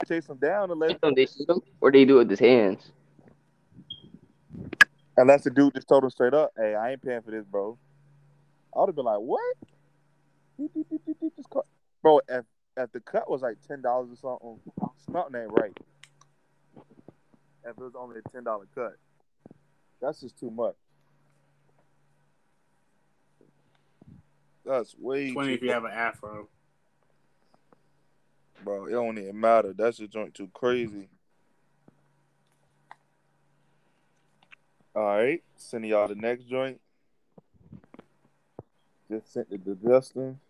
Chase 0.06 0.28
him 0.28 0.36
down 0.36 0.70
unless 0.70 0.96
They 1.02 1.26
shoot 1.26 1.48
him, 1.48 1.60
or 1.80 1.90
they 1.90 2.04
do 2.04 2.16
it 2.16 2.28
with 2.28 2.30
his 2.30 2.40
hands. 2.40 2.92
unless 5.16 5.44
the 5.44 5.50
dude 5.50 5.74
just 5.74 5.88
told 5.88 6.04
him 6.04 6.10
straight 6.10 6.34
up, 6.34 6.52
"Hey, 6.56 6.74
I 6.74 6.92
ain't 6.92 7.02
paying 7.02 7.22
for 7.22 7.30
this, 7.30 7.44
bro." 7.44 7.78
I 8.74 8.80
would 8.80 8.88
have 8.88 8.96
been 8.96 9.04
like, 9.06 9.18
"What?" 9.20 9.56
Bro, 12.02 12.20
if 12.28 12.44
if 12.76 12.92
the 12.92 13.00
cut 13.00 13.30
was 13.30 13.42
like 13.42 13.60
ten 13.66 13.80
dollars 13.80 14.10
or 14.12 14.16
something, 14.16 14.60
something 15.10 15.40
ain't 15.40 15.52
right. 15.52 15.76
If 17.64 17.70
it 17.70 17.78
was 17.78 17.94
only 17.96 18.18
a 18.18 18.28
ten 18.30 18.44
dollar 18.44 18.66
cut, 18.74 18.96
that's 20.00 20.20
just 20.20 20.38
too 20.38 20.50
much. 20.50 20.76
That's 24.64 24.94
way 24.98 25.32
Twenty 25.32 25.50
too 25.50 25.54
if 25.54 25.62
you 25.62 25.70
have 25.70 25.84
an 25.84 25.92
afro. 25.92 26.48
Bro. 28.62 28.86
It 28.86 28.92
don't 28.92 29.18
even 29.18 29.38
matter. 29.40 29.72
That's 29.72 29.98
just 29.98 30.12
joint 30.12 30.34
too 30.34 30.48
crazy. 30.52 31.08
All 34.94 35.04
right, 35.04 35.42
sending 35.56 35.90
y'all 35.90 36.08
the 36.08 36.14
next 36.14 36.48
joint. 36.48 36.80
Just 39.10 39.32
sent 39.32 39.48
it 39.50 39.64
to 39.64 39.76
Justin. 39.76 40.40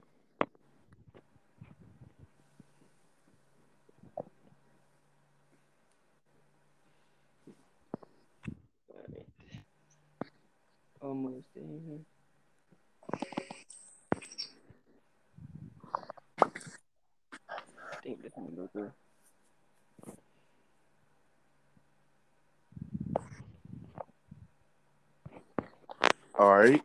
Almost 11.00 11.46
there. 11.54 12.15
This 18.14 18.32
one 18.36 18.68
through. 18.72 18.92
All 26.38 26.54
right. 26.54 26.82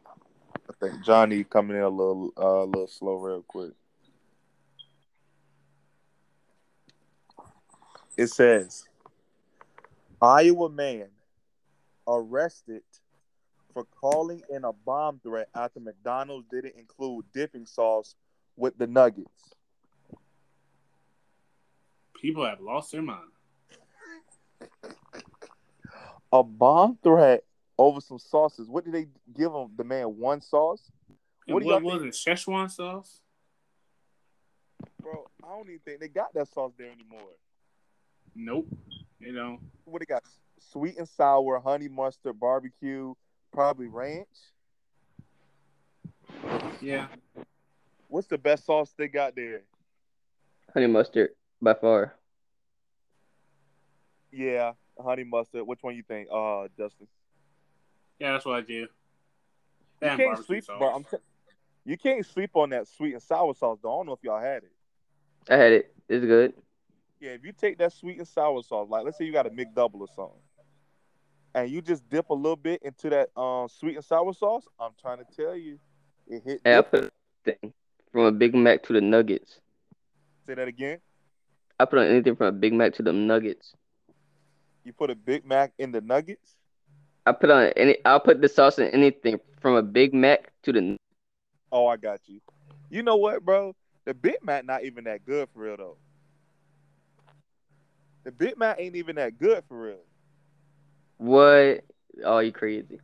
I 0.70 0.74
think 0.80 1.06
Johnny 1.06 1.44
coming 1.44 1.78
in 1.78 1.84
a 1.84 1.90
little 1.90 2.32
uh, 2.38 2.64
a 2.64 2.66
little 2.66 2.88
slow 2.88 3.16
real 3.18 3.44
quick. 3.44 3.74
It 8.18 8.28
says 8.28 8.88
Iowa 10.22 10.70
man 10.70 11.10
arrested 12.08 12.82
for 13.74 13.86
calling 14.00 14.42
in 14.50 14.64
a 14.64 14.74
bomb 14.74 15.20
threat 15.22 15.50
after 15.54 15.80
McDonald's 15.80 16.48
didn't 16.50 16.76
include 16.78 17.26
dipping 17.32 17.66
sauce 17.68 18.16
with 18.58 18.78
the 18.78 18.88
nuggets. 18.88 19.54
People 22.22 22.46
have 22.46 22.62
lost 22.62 22.92
their 22.92 23.02
mind. 23.02 23.32
A 26.32 26.44
bomb 26.44 27.00
threat 27.02 27.44
over 27.80 28.00
some 28.00 28.20
sauces. 28.20 28.70
What 28.70 28.86
did 28.86 28.94
they 28.94 29.08
give 29.36 29.52
him? 29.52 29.72
The 29.76 29.84
man 29.84 30.06
one 30.20 30.40
sauce? 30.40 30.92
What 31.48 31.56
what, 31.56 31.64
do 31.64 31.70
y'all 31.70 31.82
was 31.82 32.04
it? 32.04 32.14
Szechuan 32.14 32.70
sauce? 32.70 33.22
Bro, 35.02 35.26
I 35.44 35.48
don't 35.48 35.68
even 35.68 35.80
think 35.80 36.00
they 36.00 36.08
got 36.10 36.32
that 36.36 36.48
sauce 36.54 36.74
there 36.78 36.92
anymore. 36.92 37.28
Nope. 38.36 38.68
You 39.20 39.34
know, 39.34 39.60
what 39.86 40.00
they 40.00 40.06
got? 40.06 40.24
Sweet 40.72 41.00
and 41.00 41.10
sour, 41.10 41.60
honey 41.60 41.88
mustard, 41.88 42.40
barbecue, 42.40 43.16
probably 43.52 43.88
ranch. 43.88 44.28
yeah. 46.80 47.08
What's 48.08 48.28
the 48.28 48.38
best 48.38 48.66
sauce 48.66 48.94
they 48.96 49.08
got 49.08 49.36
there? 49.36 49.64
Honey 50.72 50.88
mustard 50.88 51.32
by 51.62 51.74
far. 51.74 52.16
Yeah, 54.32 54.74
honey 55.00 55.24
mustard. 55.24 55.68
Which 55.68 55.80
one 55.82 55.96
you 55.96 56.04
think? 56.04 56.30
Uh, 56.32 56.68
Justin. 56.78 57.08
Yeah, 58.20 58.34
that's 58.34 58.46
what 58.46 58.58
I 58.58 58.62
do. 58.62 58.88
You 60.02 60.18
can't 60.18 60.46
sleep, 60.46 60.64
sauce. 60.64 60.78
bro. 60.78 60.90
I'm 60.90 61.04
t- 61.04 61.18
you 61.86 61.98
can't 61.98 62.26
sleep 62.26 62.52
on 62.56 62.70
that 62.70 62.88
sweet 62.88 63.14
and 63.14 63.22
sour 63.22 63.54
sauce. 63.54 63.80
Though. 63.82 63.94
I 63.94 63.98
don't 64.00 64.08
know 64.08 64.14
if 64.14 64.24
y'all 64.24 64.40
had 64.40 64.64
it. 64.64 64.72
I 65.50 65.56
had 65.58 65.72
it. 65.74 65.94
It's 66.08 66.26
good. 66.26 66.54
Yeah, 67.20 67.32
if 67.32 67.44
you 67.44 67.52
take 67.52 67.78
that 67.80 67.94
sweet 67.94 68.18
and 68.18 68.28
sour 68.28 68.64
sauce, 68.64 68.88
like 68.90 69.06
let's 69.06 69.18
say 69.18 69.26
you 69.26 69.34
got 69.34 69.46
a 69.46 69.50
McDouble 69.50 70.02
or 70.02 70.08
something, 70.16 70.40
and 71.54 71.70
you 71.70 71.82
just 71.82 72.08
dip 72.10 72.30
a 72.30 72.34
little 72.34 72.56
bit 72.56 72.82
into 72.84 73.10
that 73.10 73.30
um 73.40 73.68
sweet 73.68 73.96
and 73.96 74.06
sour 74.06 74.34
sauce, 74.34 74.68
I'm 74.80 74.92
trying 75.00 75.20
to 75.20 75.26
tell 75.36 75.56
you, 75.56 75.78
it 76.28 76.42
hit. 76.44 76.62
Hey, 76.64 76.78
I 76.78 76.82
put 76.82 77.12
thing 77.44 77.74
from 78.12 78.26
a 78.26 78.32
Big 78.32 78.56
Mac 78.56 78.84
to 78.84 78.94
the 78.94 79.02
nuggets. 79.02 79.60
Say 80.48 80.56
that 80.56 80.68
again. 80.68 81.00
I 81.82 81.86
put 81.86 81.98
on 81.98 82.06
anything 82.06 82.36
from 82.36 82.46
a 82.48 82.52
Big 82.52 82.74
Mac 82.74 82.94
to 82.94 83.04
the 83.04 83.12
nuggets. 83.12 83.74
You 84.84 84.94
put 84.94 85.10
a 85.10 85.16
Big 85.16 85.46
Mac 85.46 85.74
in 85.80 85.92
the 85.92 86.02
nuggets. 86.02 86.58
I 87.26 87.32
put 87.32 87.50
on 87.50 87.68
any. 87.76 87.98
I'll 88.06 88.20
put 88.20 88.42
the 88.42 88.50
sauce 88.50 88.78
in 88.78 88.88
anything 88.90 89.40
from 89.60 89.76
a 89.76 89.82
Big 89.82 90.14
Mac 90.14 90.52
to 90.64 90.72
the. 90.74 90.98
Oh, 91.72 91.88
I 91.88 91.98
got 91.98 92.20
you. 92.28 92.40
You 92.90 93.02
know 93.02 93.16
what, 93.16 93.44
bro? 93.44 93.76
The 94.06 94.14
Big 94.14 94.38
Mac 94.44 94.64
not 94.66 94.84
even 94.84 95.06
that 95.06 95.26
good 95.26 95.50
for 95.54 95.62
real 95.62 95.78
though. 95.78 95.98
The 98.26 98.32
Big 98.32 98.58
Mac 98.58 98.80
ain't 98.80 98.96
even 98.96 99.16
that 99.16 99.40
good 99.40 99.64
for 99.68 99.82
real. 99.82 100.02
What? 101.18 101.84
Oh, 102.24 102.40
you 102.40 102.52
crazy? 102.52 103.00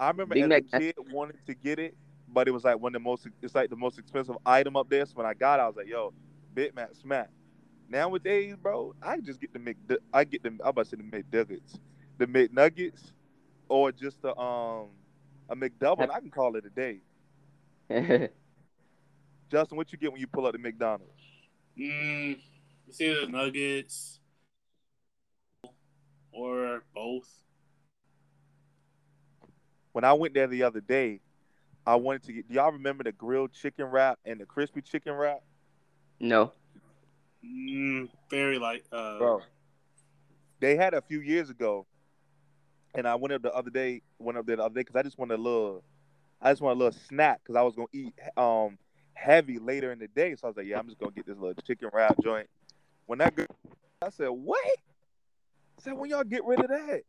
I 0.00 0.08
remember 0.08 0.34
Big 0.34 0.44
as 0.44 0.48
Mac- 0.48 0.64
a 0.72 0.78
kid 0.80 0.94
wanted 1.12 1.36
to 1.46 1.54
get 1.54 1.78
it, 1.78 1.96
but 2.28 2.48
it 2.48 2.50
was 2.50 2.64
like 2.64 2.80
one 2.80 2.94
of 2.94 3.00
the 3.00 3.04
most. 3.04 3.28
It's 3.42 3.54
like 3.54 3.70
the 3.70 3.76
most 3.76 3.98
expensive 3.98 4.36
item 4.44 4.76
up 4.76 4.88
there. 4.88 5.06
So 5.06 5.12
when 5.14 5.26
I 5.26 5.34
got, 5.34 5.60
it, 5.60 5.62
I 5.62 5.66
was 5.68 5.76
like, 5.76 5.88
"Yo, 5.88 6.12
Big 6.54 6.74
Mac 6.74 6.94
smack." 6.94 7.30
Nowadays, 7.88 8.54
bro, 8.60 8.94
I 9.02 9.20
just 9.20 9.40
get 9.40 9.52
the 9.52 9.58
Mc. 9.58 9.76
I 10.12 10.24
get 10.24 10.42
the. 10.42 10.50
I'm 10.50 10.60
about 10.62 10.84
to 10.84 10.90
say 10.90 10.96
the 10.96 11.02
McNuggets, 11.02 11.78
the 12.18 12.26
McNuggets, 12.26 13.12
or 13.68 13.92
just 13.92 14.20
the 14.20 14.36
um 14.38 14.88
a 15.48 15.56
McDouble. 15.56 16.02
and 16.02 16.12
I 16.12 16.20
can 16.20 16.30
call 16.30 16.56
it 16.56 16.64
a 16.66 16.70
day. 16.70 17.00
Justin, 19.50 19.78
what 19.78 19.90
you 19.90 19.98
get 19.98 20.12
when 20.12 20.20
you 20.20 20.26
pull 20.26 20.46
up 20.46 20.52
the 20.52 20.58
McDonald's? 20.58 21.10
Mm, 21.78 22.38
it's 22.86 23.00
either 23.00 23.26
nuggets 23.28 24.20
or 26.30 26.82
both. 26.94 27.28
When 29.92 30.04
I 30.04 30.12
went 30.12 30.34
there 30.34 30.46
the 30.46 30.62
other 30.64 30.80
day, 30.80 31.20
I 31.86 31.94
wanted 31.94 32.24
to 32.24 32.32
get. 32.34 32.48
Do 32.48 32.54
y'all 32.54 32.72
remember 32.72 33.04
the 33.04 33.12
grilled 33.12 33.52
chicken 33.52 33.86
wrap 33.86 34.18
and 34.26 34.38
the 34.38 34.44
crispy 34.44 34.82
chicken 34.82 35.14
wrap? 35.14 35.40
no. 36.20 36.52
Mm, 37.44 38.08
very 38.30 38.58
like 38.58 38.84
uh. 38.92 39.18
bro. 39.18 39.40
They 40.60 40.76
had 40.76 40.94
a 40.94 41.00
few 41.00 41.20
years 41.20 41.50
ago, 41.50 41.86
and 42.94 43.06
I 43.06 43.14
went 43.14 43.32
up 43.32 43.42
the 43.42 43.54
other 43.54 43.70
day. 43.70 44.02
Went 44.18 44.38
up 44.38 44.46
there 44.46 44.56
the 44.56 44.64
other 44.64 44.74
day 44.74 44.80
because 44.80 44.96
I 44.96 45.02
just 45.02 45.18
wanted 45.18 45.38
a 45.38 45.42
little, 45.42 45.84
I 46.42 46.50
just 46.50 46.60
want 46.60 46.76
a 46.76 46.78
little 46.78 46.98
snack 47.06 47.40
because 47.42 47.56
I 47.56 47.62
was 47.62 47.76
gonna 47.76 47.88
eat 47.92 48.14
um 48.36 48.78
heavy 49.14 49.58
later 49.58 49.92
in 49.92 49.98
the 49.98 50.08
day. 50.08 50.34
So 50.34 50.46
I 50.46 50.48
was 50.48 50.56
like, 50.56 50.66
yeah, 50.66 50.78
I'm 50.78 50.86
just 50.86 50.98
gonna 50.98 51.12
get 51.12 51.26
this 51.26 51.38
little 51.38 51.54
chicken 51.62 51.90
wrap 51.92 52.16
joint. 52.22 52.48
When 53.06 53.20
that 53.20 53.34
girl, 53.34 53.46
I 54.02 54.10
said, 54.10 54.28
what? 54.28 54.64
I 55.78 55.82
said, 55.82 55.92
when 55.94 56.10
y'all 56.10 56.24
get 56.24 56.44
rid 56.44 56.60
of 56.60 56.68
that? 56.68 57.02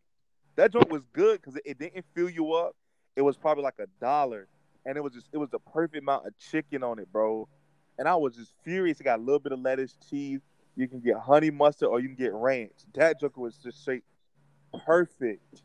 That 0.55 0.71
joint 0.71 0.89
was 0.89 1.01
good 1.13 1.41
because 1.41 1.55
it, 1.55 1.63
it 1.65 1.79
didn't 1.79 2.05
fill 2.15 2.29
you 2.29 2.53
up. 2.53 2.75
It 3.15 3.21
was 3.21 3.37
probably 3.37 3.63
like 3.63 3.79
a 3.79 3.87
dollar, 3.99 4.47
and 4.85 4.95
it 4.97 5.01
was 5.01 5.13
just 5.13 5.27
it 5.33 5.37
was 5.37 5.49
the 5.49 5.59
perfect 5.59 5.97
amount 6.03 6.27
of 6.27 6.37
chicken 6.37 6.83
on 6.83 6.99
it, 6.99 7.11
bro. 7.11 7.47
And 7.99 8.07
I 8.07 8.15
was 8.15 8.33
just 8.33 8.53
furious. 8.63 9.01
It 9.01 9.03
got 9.03 9.19
a 9.19 9.21
little 9.21 9.39
bit 9.39 9.51
of 9.51 9.59
lettuce, 9.59 9.97
cheese. 10.09 10.39
You 10.77 10.87
can 10.87 11.01
get 11.01 11.17
honey 11.17 11.51
mustard 11.51 11.89
or 11.89 11.99
you 11.99 12.07
can 12.07 12.15
get 12.15 12.33
ranch. 12.33 12.71
That 12.93 13.19
joker 13.19 13.41
was 13.41 13.57
just 13.57 13.81
straight 13.81 14.03
perfect. 14.85 15.61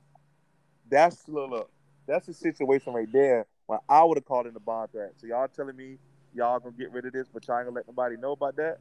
That's 0.90 1.28
look, 1.28 1.70
that's 2.08 2.26
the 2.26 2.34
situation 2.34 2.92
right 2.92 3.10
there. 3.12 3.46
When 3.66 3.78
I 3.88 4.02
would 4.02 4.18
have 4.18 4.24
called 4.24 4.48
in 4.48 4.52
the 4.52 4.60
bond 4.60 4.90
threat. 4.90 5.12
So 5.16 5.28
y'all 5.28 5.46
telling 5.46 5.76
me 5.76 5.98
y'all 6.34 6.58
gonna 6.58 6.74
get 6.76 6.90
rid 6.90 7.06
of 7.06 7.12
this, 7.12 7.28
but 7.32 7.46
y'all 7.46 7.58
ain't 7.58 7.66
gonna 7.66 7.76
let 7.76 7.86
nobody 7.86 8.16
know 8.16 8.32
about 8.32 8.56
that? 8.56 8.78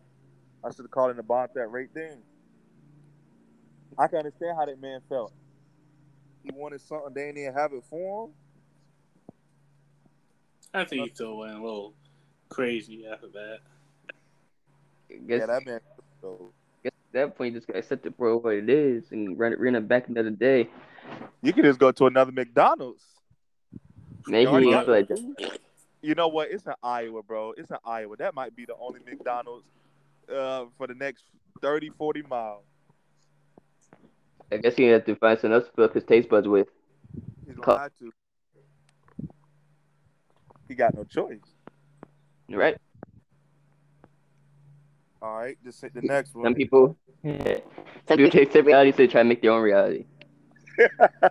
I 0.63 0.71
should 0.71 0.85
have 0.85 0.91
called 0.91 1.11
in 1.11 1.17
the 1.17 1.23
bond 1.23 1.51
threat 1.53 1.69
right 1.69 1.89
then. 1.93 2.23
I 3.99 4.07
can 4.07 4.17
understand 4.17 4.57
how 4.57 4.65
that 4.65 4.81
man 4.81 4.99
felt. 5.07 5.31
He 6.43 6.49
wanted 6.53 6.81
something 6.81 7.13
they 7.13 7.31
didn't 7.31 7.53
have 7.53 7.71
it 7.71 7.83
for 7.87 8.25
him. 8.25 8.33
I 10.73 10.85
think 10.85 11.03
he 11.03 11.13
still 11.13 11.37
went 11.37 11.53
a 11.53 11.61
little 11.61 11.93
crazy 12.53 13.05
after 13.07 13.27
that. 13.29 13.59
Guess, 15.27 15.39
yeah, 15.41 15.45
that 15.45 15.65
man. 15.65 15.79
So, 16.21 16.51
guess 16.83 16.91
at 16.91 17.13
that 17.13 17.37
point, 17.37 17.53
you 17.53 17.59
just 17.59 17.67
gotta 17.67 17.79
accept 17.79 18.05
it 18.05 18.13
for 18.17 18.35
what 18.37 18.53
it 18.55 18.69
is 18.69 19.11
and 19.11 19.37
run 19.37 19.53
it, 19.53 19.59
run 19.59 19.75
it 19.75 19.87
back 19.87 20.07
another 20.07 20.29
day. 20.31 20.69
you 21.41 21.53
can 21.53 21.63
just 21.63 21.79
go 21.79 21.91
to 21.91 22.05
another 22.07 22.31
McDonald's. 22.31 23.03
Maybe 24.27 24.47
already 24.47 24.67
he 24.67 24.71
got- 24.71 24.87
like. 24.87 25.09
You 26.01 26.15
know 26.15 26.27
what? 26.27 26.51
It's 26.51 26.65
in 26.65 26.73
Iowa, 26.83 27.23
bro. 27.23 27.53
It's 27.55 27.71
in 27.71 27.77
Iowa. 27.85 28.17
That 28.17 28.35
might 28.35 28.53
be 28.55 28.65
the 28.65 28.75
only 28.77 28.99
McDonald's 29.05 29.65
uh, 30.29 30.65
for 30.77 30.85
the 30.85 30.95
next 30.95 31.23
30, 31.61 31.91
40 31.97 32.23
miles. 32.23 32.63
I 34.51 34.57
guess 34.57 34.75
he 34.75 34.83
have 34.87 35.05
to 35.05 35.15
find 35.15 35.39
something 35.39 35.53
else 35.53 35.65
to 35.67 35.71
fill 35.71 35.85
up 35.85 35.93
his 35.93 36.03
taste 36.03 36.27
buds 36.27 36.45
with. 36.45 36.67
He's 37.47 37.55
Cup. 37.55 37.65
gonna 37.65 37.79
have 37.83 37.91
to. 37.99 38.11
He 40.67 40.75
got 40.75 40.93
no 40.93 41.05
choice. 41.05 41.39
Right? 42.57 42.77
All 45.21 45.37
right, 45.37 45.57
just 45.63 45.81
hit 45.81 45.93
the 45.93 46.01
next 46.01 46.35
one. 46.35 46.43
Some 46.47 46.55
people, 46.55 46.97
some 47.23 48.17
people 48.17 48.29
take 48.29 48.51
their 48.51 48.63
reality, 48.63 48.91
so 48.91 48.97
they 48.97 49.07
try 49.07 49.21
to 49.21 49.29
make 49.29 49.41
their 49.41 49.51
own 49.51 49.61
reality. 49.61 50.05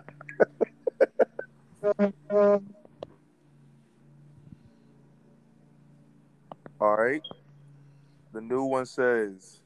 All 6.79 6.97
right. 6.97 7.21
The 8.33 8.41
new 8.41 8.63
one 8.63 8.85
says 8.85 9.61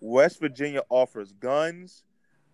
West 0.00 0.38
Virginia 0.40 0.82
offers 0.88 1.32
guns, 1.32 2.04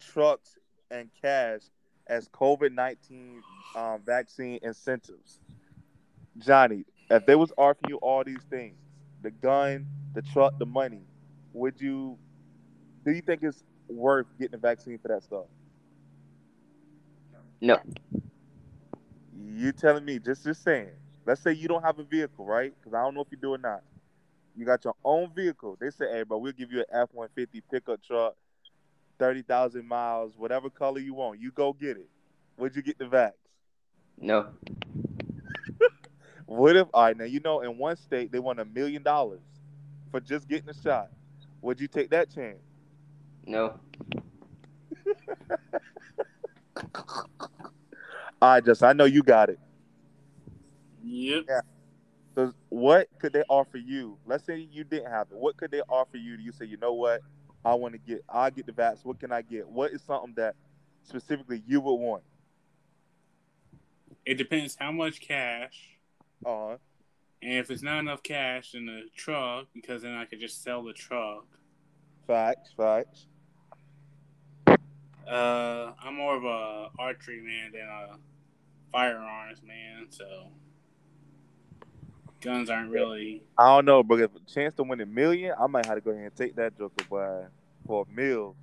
trucks, 0.00 0.56
and 0.90 1.10
cash 1.20 1.60
as 2.06 2.28
COVID 2.28 2.72
19 2.72 3.42
um, 3.76 4.00
vaccine 4.04 4.58
incentives. 4.62 5.40
Johnny, 6.38 6.84
if 7.10 7.26
they 7.26 7.34
was 7.34 7.52
offering 7.58 7.88
you 7.88 7.96
all 7.96 8.22
these 8.24 8.42
things, 8.48 8.76
the 9.22 9.30
gun, 9.30 9.86
the 10.14 10.22
truck, 10.22 10.58
the 10.58 10.66
money, 10.66 11.02
would 11.52 11.80
you 11.80 12.16
do 13.04 13.12
you 13.12 13.20
think 13.20 13.42
it's 13.42 13.64
worth 13.88 14.26
getting 14.38 14.54
a 14.54 14.58
vaccine 14.58 14.98
for 14.98 15.08
that 15.08 15.22
stuff? 15.22 15.46
No. 17.60 17.78
You 19.36 19.72
telling 19.72 20.04
me, 20.04 20.18
just 20.18 20.44
just 20.44 20.62
saying. 20.62 20.90
Let's 21.26 21.42
say 21.42 21.52
you 21.52 21.68
don't 21.68 21.82
have 21.82 21.98
a 21.98 22.02
vehicle, 22.02 22.44
right? 22.46 22.72
Because 22.78 22.94
I 22.94 23.02
don't 23.02 23.14
know 23.14 23.20
if 23.20 23.28
you 23.30 23.36
do 23.36 23.52
or 23.52 23.58
not. 23.58 23.82
You 24.56 24.64
got 24.64 24.84
your 24.84 24.94
own 25.04 25.30
vehicle. 25.34 25.76
They 25.80 25.90
say, 25.90 26.10
hey, 26.10 26.22
bro, 26.22 26.38
we'll 26.38 26.52
give 26.52 26.72
you 26.72 26.80
an 26.80 26.86
F 26.92 27.10
one 27.12 27.28
fifty 27.34 27.62
pickup 27.70 28.02
truck, 28.02 28.34
thirty 29.18 29.42
thousand 29.42 29.86
miles, 29.86 30.32
whatever 30.36 30.70
color 30.70 30.98
you 30.98 31.14
want. 31.14 31.40
You 31.40 31.50
go 31.52 31.72
get 31.72 31.96
it. 31.98 32.08
Would 32.56 32.74
you 32.74 32.82
get 32.82 32.98
the 32.98 33.04
vax? 33.04 33.32
No. 34.18 34.48
What 36.50 36.74
if 36.74 36.88
all 36.92 37.04
right 37.04 37.16
now 37.16 37.22
you 37.26 37.38
know 37.38 37.60
in 37.60 37.78
one 37.78 37.96
state 37.96 38.32
they 38.32 38.40
want 38.40 38.58
a 38.58 38.64
million 38.64 39.04
dollars 39.04 39.38
for 40.10 40.18
just 40.18 40.48
getting 40.48 40.68
a 40.68 40.74
shot? 40.74 41.08
Would 41.62 41.80
you 41.80 41.86
take 41.86 42.10
that 42.10 42.28
chance? 42.34 42.58
No. 43.46 43.78
All 48.42 48.54
right, 48.54 48.64
just 48.64 48.82
I 48.82 48.92
know 48.94 49.04
you 49.04 49.22
got 49.22 49.48
it. 49.50 49.60
Yep. 51.04 51.44
So 52.34 52.52
what 52.68 53.06
could 53.20 53.32
they 53.32 53.44
offer 53.48 53.78
you? 53.78 54.18
Let's 54.26 54.44
say 54.44 54.58
you 54.58 54.82
didn't 54.82 55.12
have 55.12 55.28
it. 55.30 55.36
What 55.36 55.56
could 55.56 55.70
they 55.70 55.82
offer 55.82 56.16
you? 56.16 56.36
Do 56.36 56.42
You 56.42 56.50
say, 56.50 56.64
you 56.64 56.78
know 56.78 56.94
what? 56.94 57.20
I 57.64 57.74
want 57.74 57.94
to 57.94 57.98
get. 57.98 58.24
I'll 58.28 58.50
get 58.50 58.66
the 58.66 58.72
vax. 58.72 59.04
What 59.04 59.20
can 59.20 59.30
I 59.30 59.42
get? 59.42 59.68
What 59.68 59.92
is 59.92 60.02
something 60.02 60.34
that 60.34 60.56
specifically 61.04 61.62
you 61.64 61.80
would 61.80 61.94
want? 61.94 62.24
It 64.26 64.34
depends 64.34 64.76
how 64.80 64.90
much 64.90 65.20
cash, 65.20 65.99
Uh, 66.44 66.76
and 67.42 67.54
if 67.58 67.70
it's 67.70 67.82
not 67.82 67.98
enough 68.00 68.22
cash 68.22 68.74
in 68.74 68.86
the 68.86 69.02
truck, 69.16 69.66
because 69.74 70.02
then 70.02 70.14
I 70.14 70.24
could 70.24 70.40
just 70.40 70.62
sell 70.62 70.82
the 70.82 70.92
truck. 70.92 71.46
facts, 72.26 72.72
facts. 72.76 73.26
Uh, 75.26 75.92
I'm 76.02 76.16
more 76.16 76.36
of 76.36 76.44
a 76.44 76.88
archery 76.98 77.40
man 77.40 77.72
than 77.72 77.82
a 77.88 78.16
firearms 78.90 79.62
man, 79.62 80.06
so 80.10 80.48
guns 82.40 82.68
aren't 82.70 82.90
really. 82.90 83.42
I 83.56 83.66
don't 83.76 83.84
know, 83.84 84.02
but 84.02 84.20
if 84.20 84.30
a 84.34 84.40
chance 84.50 84.74
to 84.74 84.82
win 84.82 85.00
a 85.00 85.06
million, 85.06 85.54
I 85.60 85.66
might 85.66 85.86
have 85.86 85.96
to 85.96 86.00
go 86.00 86.10
ahead 86.10 86.24
and 86.24 86.36
take 86.36 86.56
that 86.56 86.76
joker, 86.76 87.04
boy, 87.08 87.44
for 87.86 88.06
a 88.10 88.14
meal. 88.16 88.56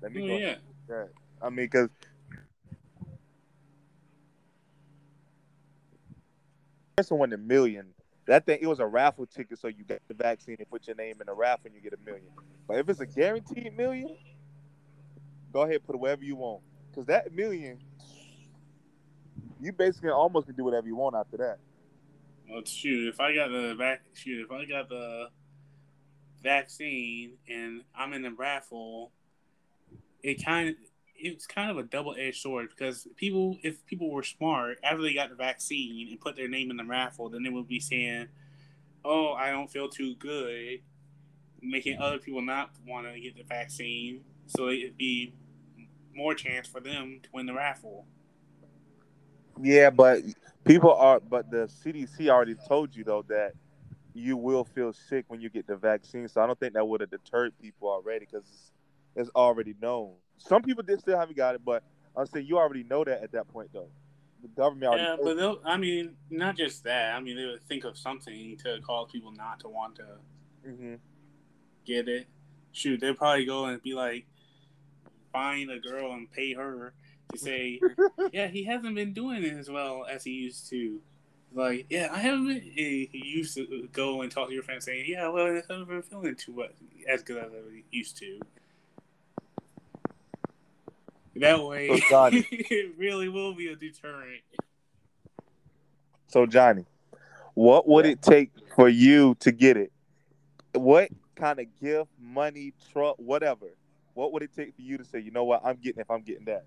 Let 0.00 0.10
Oh, 0.10 0.14
me 0.14 0.26
go. 0.26 0.36
yeah. 0.36 1.04
I 1.40 1.48
mean, 1.48 1.66
because 1.66 1.90
person 6.96 7.18
won 7.18 7.32
a 7.32 7.36
million. 7.36 7.86
That 8.26 8.46
thing, 8.46 8.58
it 8.60 8.66
was 8.66 8.80
a 8.80 8.86
raffle 8.86 9.26
ticket, 9.26 9.58
so 9.58 9.68
you 9.68 9.84
get 9.84 10.00
the 10.08 10.14
vaccine 10.14 10.56
and 10.58 10.70
put 10.70 10.86
your 10.86 10.96
name 10.96 11.16
in 11.20 11.26
the 11.26 11.34
raffle 11.34 11.66
and 11.66 11.74
you 11.74 11.82
get 11.82 11.92
a 11.92 12.02
million. 12.04 12.28
But 12.66 12.78
if 12.78 12.88
it's 12.88 13.00
a 13.00 13.06
guaranteed 13.06 13.76
million, 13.76 14.16
go 15.52 15.62
ahead 15.62 15.84
put 15.86 15.98
whatever 15.98 16.24
you 16.24 16.36
want. 16.36 16.62
Because 16.90 17.06
that 17.06 17.34
million, 17.34 17.78
you 19.60 19.72
basically 19.72 20.10
almost 20.10 20.46
can 20.46 20.56
do 20.56 20.64
whatever 20.64 20.86
you 20.86 20.96
want 20.96 21.16
after 21.16 21.36
that. 21.36 21.58
well, 22.48 22.64
shoot, 22.64 23.08
if 23.08 23.20
I 23.20 23.34
got 23.34 23.50
the 23.50 23.74
vac, 23.76 24.02
shoot, 24.14 24.46
if 24.46 24.50
I 24.50 24.64
got 24.64 24.88
the 24.88 25.26
vaccine 26.42 27.32
and 27.48 27.82
I'm 27.94 28.12
in 28.14 28.22
the 28.22 28.30
raffle, 28.30 29.12
it 30.22 30.42
kind 30.42 30.70
of 30.70 30.74
it's 31.16 31.46
kind 31.46 31.70
of 31.70 31.78
a 31.78 31.82
double 31.84 32.14
edged 32.18 32.40
sword 32.42 32.68
because 32.70 33.08
people, 33.16 33.58
if 33.62 33.84
people 33.86 34.10
were 34.10 34.22
smart 34.22 34.78
after 34.82 35.02
they 35.02 35.14
got 35.14 35.30
the 35.30 35.36
vaccine 35.36 36.08
and 36.10 36.20
put 36.20 36.36
their 36.36 36.48
name 36.48 36.70
in 36.70 36.76
the 36.76 36.84
raffle, 36.84 37.28
then 37.28 37.42
they 37.42 37.50
would 37.50 37.68
be 37.68 37.80
saying, 37.80 38.28
"Oh, 39.04 39.32
I 39.32 39.50
don't 39.50 39.70
feel 39.70 39.88
too 39.88 40.14
good," 40.16 40.80
making 41.62 41.98
other 41.98 42.18
people 42.18 42.42
not 42.42 42.70
want 42.86 43.06
to 43.12 43.20
get 43.20 43.36
the 43.36 43.44
vaccine, 43.44 44.24
so 44.46 44.68
it'd 44.68 44.96
be 44.98 45.34
more 46.14 46.34
chance 46.34 46.68
for 46.68 46.80
them 46.80 47.20
to 47.22 47.28
win 47.32 47.46
the 47.46 47.54
raffle. 47.54 48.06
Yeah, 49.60 49.90
but 49.90 50.22
people 50.64 50.92
are, 50.94 51.20
but 51.20 51.50
the 51.50 51.68
CDC 51.68 52.28
already 52.28 52.56
told 52.68 52.94
you 52.94 53.04
though 53.04 53.22
that 53.28 53.54
you 54.14 54.36
will 54.36 54.64
feel 54.64 54.92
sick 54.92 55.24
when 55.28 55.40
you 55.40 55.50
get 55.50 55.66
the 55.66 55.76
vaccine. 55.76 56.28
So 56.28 56.40
I 56.42 56.46
don't 56.46 56.58
think 56.58 56.74
that 56.74 56.86
would 56.86 57.00
have 57.00 57.10
deterred 57.10 57.56
people 57.58 57.88
already 57.88 58.26
because 58.26 58.72
It's 59.16 59.30
already 59.36 59.74
known. 59.80 60.14
Some 60.38 60.62
people 60.62 60.82
did 60.82 61.00
still 61.00 61.18
haven't 61.18 61.36
got 61.36 61.54
it, 61.54 61.64
but 61.64 61.82
I'm 62.16 62.26
saying 62.26 62.46
you 62.46 62.58
already 62.58 62.84
know 62.84 63.04
that 63.04 63.22
at 63.22 63.32
that 63.32 63.48
point, 63.48 63.70
though. 63.72 63.88
The 64.42 64.48
government 64.48 64.84
already. 64.84 65.02
Yeah, 65.04 65.16
but 65.22 65.36
they'll, 65.36 65.60
I 65.64 65.76
mean, 65.78 66.16
not 66.30 66.56
just 66.56 66.84
that. 66.84 67.14
I 67.14 67.20
mean, 67.20 67.36
they 67.36 67.46
would 67.46 67.62
think 67.66 67.84
of 67.84 67.96
something 67.96 68.56
to 68.58 68.78
cause 68.82 69.10
people 69.10 69.32
not 69.32 69.60
to 69.60 69.68
want 69.68 69.96
to 69.96 70.06
Mhm. 70.68 70.98
get 71.86 72.08
it. 72.08 72.26
Shoot, 72.72 73.00
they'd 73.00 73.16
probably 73.16 73.44
go 73.46 73.66
and 73.66 73.82
be 73.82 73.94
like, 73.94 74.26
find 75.32 75.70
a 75.70 75.78
girl 75.78 76.12
and 76.12 76.30
pay 76.30 76.52
her 76.54 76.92
to 77.32 77.38
say, 77.38 77.80
yeah, 78.32 78.48
he 78.48 78.64
hasn't 78.64 78.94
been 78.94 79.12
doing 79.14 79.42
it 79.44 79.54
as 79.54 79.70
well 79.70 80.04
as 80.04 80.24
he 80.24 80.32
used 80.32 80.68
to. 80.70 81.00
Like, 81.52 81.86
yeah, 81.88 82.08
I 82.12 82.18
haven't 82.18 82.46
been. 82.48 82.60
He 82.60 83.08
used 83.12 83.54
to 83.54 83.88
go 83.92 84.22
and 84.22 84.30
talk 84.30 84.48
to 84.48 84.54
your 84.54 84.62
friend 84.64 84.82
saying, 84.82 85.04
yeah, 85.08 85.28
well, 85.28 85.46
I 85.46 85.62
haven't 85.68 85.88
been 85.88 86.02
feeling 86.02 86.34
too 86.34 86.52
well, 86.52 86.68
as 87.08 87.22
good 87.22 87.38
as 87.38 87.52
I 87.52 87.82
used 87.90 88.16
to. 88.18 88.40
That 91.36 91.64
way, 91.64 91.88
So, 91.88 91.98
Johnny. 92.08 92.46
it 92.50 92.94
really 92.96 93.28
will 93.28 93.54
be 93.54 93.68
a 93.68 93.76
deterrent. 93.76 94.40
So 96.28 96.46
Johnny, 96.46 96.84
what 97.54 97.88
would 97.88 98.06
it 98.06 98.20
take 98.22 98.50
for 98.74 98.88
you 98.88 99.36
to 99.40 99.52
get 99.52 99.76
it? 99.76 99.92
What 100.72 101.10
kind 101.36 101.60
of 101.60 101.66
gift, 101.80 102.10
money, 102.20 102.72
truck, 102.92 103.16
whatever? 103.18 103.66
What 104.14 104.32
would 104.32 104.42
it 104.42 104.50
take 104.54 104.74
for 104.74 104.82
you 104.82 104.98
to 104.98 105.04
say, 105.04 105.20
you 105.20 105.30
know 105.30 105.44
what, 105.44 105.62
I'm 105.64 105.76
getting 105.76 106.00
if 106.00 106.10
I'm 106.10 106.22
getting 106.22 106.46
that? 106.46 106.64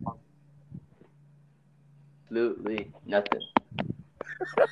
Absolutely 2.26 2.92
nothing. 3.06 3.42
All 4.60 4.68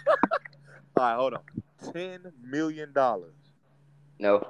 right, 0.98 1.16
hold 1.16 1.34
on. 1.36 1.42
Ten 1.94 2.32
million 2.42 2.94
dollars. 2.94 3.34
No. 4.20 4.46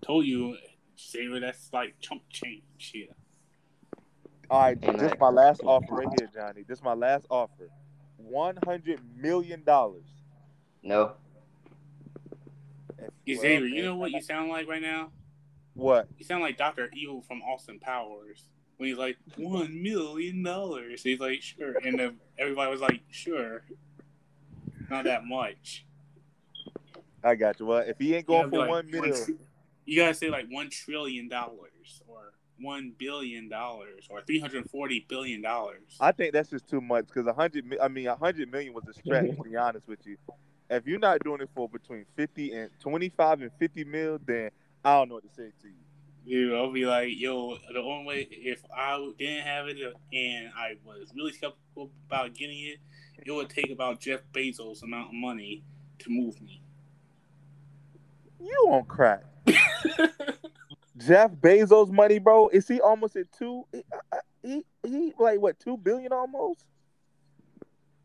Told 0.00 0.24
you, 0.24 0.56
Xavier, 0.98 1.40
that's 1.40 1.70
like 1.72 1.96
chump 2.00 2.22
change 2.30 2.62
here. 2.78 3.08
All 4.50 4.60
right, 4.60 4.76
And 4.82 4.98
this 4.98 5.12
is 5.12 5.18
my 5.20 5.28
last 5.28 5.60
offer 5.64 5.94
right 5.94 6.08
here, 6.18 6.28
Johnny. 6.34 6.64
This 6.66 6.78
is 6.78 6.84
my 6.84 6.94
last 6.94 7.24
offer. 7.30 7.70
One 8.16 8.58
hundred 8.64 9.00
million 9.16 9.62
dollars. 9.62 10.04
No. 10.82 11.12
Xavier, 13.28 13.66
you 13.66 13.84
know 13.84 13.94
what 13.94 14.10
you 14.10 14.20
sound 14.20 14.50
like 14.50 14.68
right 14.68 14.82
now? 14.82 15.10
What? 15.74 16.08
You 16.18 16.24
sound 16.24 16.42
like 16.42 16.58
Doctor 16.58 16.90
Evil 16.92 17.22
from 17.22 17.42
Austin 17.42 17.78
Powers 17.78 18.48
when 18.76 18.88
he's 18.88 18.98
like 18.98 19.16
one 19.36 19.82
million 19.82 20.42
dollars. 20.42 21.04
He's 21.04 21.20
like, 21.20 21.42
sure, 21.42 21.76
and 21.84 21.98
then 21.98 22.16
everybody 22.36 22.72
was 22.72 22.80
like, 22.80 23.02
sure, 23.10 23.62
not 24.90 25.04
that 25.04 25.24
much. 25.24 25.86
I 27.22 27.36
got 27.36 27.60
you. 27.60 27.66
Well, 27.66 27.84
if 27.86 27.98
he 27.98 28.16
ain't 28.16 28.26
going 28.26 28.50
for 28.50 28.58
like, 28.58 28.68
one 28.68 28.90
million, 28.90 29.38
You 29.84 29.96
gotta 29.96 30.14
say 30.14 30.28
like 30.28 30.46
one 30.50 30.70
trillion 30.70 31.28
dollars 31.28 32.02
or 32.08 32.32
one 32.60 32.92
billion 32.98 33.48
dollars 33.48 34.06
or 34.08 34.22
three 34.22 34.40
hundred 34.40 34.68
forty 34.70 35.04
billion 35.08 35.42
dollars. 35.42 35.96
I 36.00 36.12
think 36.12 36.32
that's 36.32 36.50
just 36.50 36.68
too 36.68 36.80
much 36.80 37.06
because 37.06 37.26
a 37.26 37.32
hundred. 37.32 37.64
I 37.82 37.88
mean, 37.88 38.06
a 38.06 38.16
hundred 38.16 38.50
million 38.50 38.74
was 38.74 38.84
a 38.88 38.94
stretch. 38.94 39.36
to 39.36 39.42
be 39.42 39.56
honest 39.56 39.88
with 39.88 40.06
you, 40.06 40.16
if 40.68 40.86
you're 40.86 40.98
not 40.98 41.22
doing 41.24 41.40
it 41.40 41.50
for 41.54 41.68
between 41.68 42.04
fifty 42.16 42.52
and 42.52 42.70
twenty-five 42.80 43.40
and 43.40 43.50
fifty 43.58 43.84
mil, 43.84 44.18
then 44.24 44.50
I 44.84 44.94
don't 44.94 45.08
know 45.08 45.14
what 45.16 45.24
to 45.24 45.34
say 45.34 45.50
to 45.62 45.68
you. 45.68 45.74
Dude, 46.26 46.54
I'll 46.54 46.70
be 46.70 46.84
like, 46.84 47.08
yo, 47.10 47.56
the 47.72 47.80
only 47.80 48.06
way 48.06 48.28
if 48.30 48.62
I 48.76 49.12
didn't 49.18 49.46
have 49.46 49.68
it 49.68 49.78
and 50.12 50.50
I 50.56 50.76
was 50.84 51.08
really 51.14 51.32
skeptical 51.32 51.90
about 52.06 52.34
getting 52.34 52.60
it, 52.60 52.78
it 53.24 53.32
would 53.32 53.48
take 53.48 53.70
about 53.70 54.00
Jeff 54.00 54.20
Bezos' 54.32 54.82
amount 54.82 55.08
of 55.08 55.14
money 55.14 55.64
to 56.00 56.10
move 56.10 56.40
me. 56.40 56.62
You 58.40 58.64
won't 58.66 58.88
crack. 58.88 59.24
Jeff 61.06 61.30
Bezos' 61.32 61.90
money, 61.90 62.18
bro. 62.18 62.48
Is 62.48 62.68
he 62.68 62.80
almost 62.80 63.16
at 63.16 63.30
two? 63.32 63.64
He, 63.72 63.82
he, 64.42 64.64
he 64.86 65.12
like 65.18 65.40
what 65.40 65.58
two 65.58 65.76
billion 65.76 66.12
almost? 66.12 66.64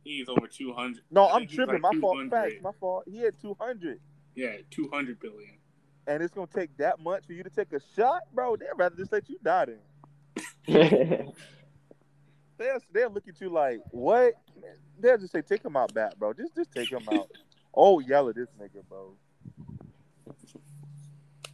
He's 0.04 0.30
over 0.30 0.48
two 0.48 0.74
hundred. 0.74 1.04
No, 1.12 1.26
I 1.26 1.38
I'm 1.38 1.48
tripping. 1.48 1.82
like 1.82 1.94
my 1.94 2.00
fault. 2.00 2.18
Facts. 2.30 2.54
My 2.62 2.72
fault. 2.80 3.04
He 3.08 3.20
had 3.20 3.40
two 3.42 3.56
hundred, 3.60 4.00
Yeah, 4.36 4.54
two 4.70 4.90
hundred 4.94 5.20
billion. 5.20 5.58
and 6.08 6.22
it's 6.22 6.34
gonna 6.34 6.48
take 6.48 6.76
that 6.78 7.00
much 7.00 7.26
for 7.26 7.34
you 7.34 7.44
to 7.44 7.50
take 7.50 7.74
a 7.74 7.80
shot, 7.96 8.22
bro. 8.34 8.56
They'd 8.56 8.68
rather 8.78 8.96
just 8.96 9.12
let 9.12 9.28
you 9.30 9.38
die 9.44 9.66
then. 9.66 9.80
They'll 12.58 12.80
they'll 12.94 13.12
look 13.12 13.28
at 13.28 13.42
you 13.42 13.50
like 13.50 13.80
what? 13.92 14.34
They'll 15.00 15.18
just 15.18 15.34
say, 15.34 15.42
take 15.42 15.64
him 15.66 15.76
out 15.76 15.94
back, 15.94 16.16
bro. 16.18 16.32
Just 16.34 16.56
just 16.56 16.72
take 16.72 16.90
him 16.90 17.04
out. 17.12 17.30
oh, 17.74 18.00
yell 18.00 18.30
at 18.30 18.36
this 18.36 18.48
nigga, 18.60 18.88
bro. 18.88 19.14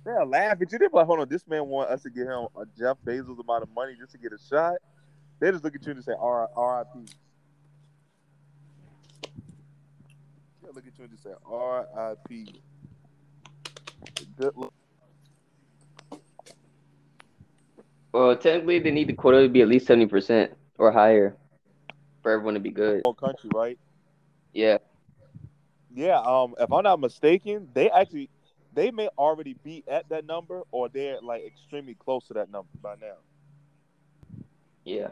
They'll 0.03 0.25
laugh 0.25 0.57
at 0.61 0.71
you. 0.71 0.79
They'll 0.79 0.89
be 0.89 0.97
like, 0.97 1.05
hold 1.05 1.19
on, 1.19 1.29
this 1.29 1.45
man 1.47 1.67
want 1.67 1.89
us 1.89 2.01
to 2.03 2.09
give 2.09 2.27
him 2.27 2.47
a 2.55 2.65
Jeff 2.77 2.97
Bezos 3.05 3.39
amount 3.39 3.63
of 3.63 3.69
money 3.75 3.93
just 3.99 4.11
to 4.13 4.17
get 4.17 4.31
a 4.33 4.37
shot. 4.49 4.75
They 5.39 5.51
just 5.51 5.63
look 5.63 5.75
at 5.75 5.85
you 5.85 5.91
and 5.91 6.03
say, 6.03 6.13
R- 6.19 6.49
R.I.P. 6.55 7.13
They'll 10.63 10.73
look 10.73 10.85
at 10.87 10.97
you 10.97 11.03
and 11.03 11.11
just 11.11 11.23
say, 11.23 11.31
R.I.P. 11.45 12.47
Good 14.37 14.55
luck. 14.55 14.73
well, 18.11 18.35
technically, 18.35 18.79
they 18.79 18.91
need 18.91 19.07
the 19.07 19.13
quota 19.13 19.43
to 19.43 19.49
be 19.49 19.61
at 19.61 19.67
least 19.67 19.87
seventy 19.87 20.07
percent 20.07 20.53
or 20.77 20.91
higher 20.91 21.35
for 22.23 22.31
everyone 22.31 22.53
to 22.55 22.59
be 22.59 22.71
good. 22.71 23.01
whole 23.05 23.13
country, 23.13 23.49
right? 23.53 23.77
Yeah. 24.53 24.77
Yeah, 25.93 26.19
um, 26.19 26.55
if 26.59 26.71
I'm 26.71 26.83
not 26.83 26.99
mistaken, 26.99 27.67
they 27.73 27.89
actually 27.89 28.29
they 28.73 28.91
may 28.91 29.07
already 29.17 29.53
be 29.63 29.83
at 29.87 30.09
that 30.09 30.25
number 30.25 30.63
or 30.71 30.89
they're 30.89 31.21
like 31.21 31.45
extremely 31.45 31.95
close 31.95 32.27
to 32.27 32.33
that 32.33 32.51
number 32.51 32.69
by 32.81 32.95
now. 32.95 33.17
Yeah. 34.85 35.09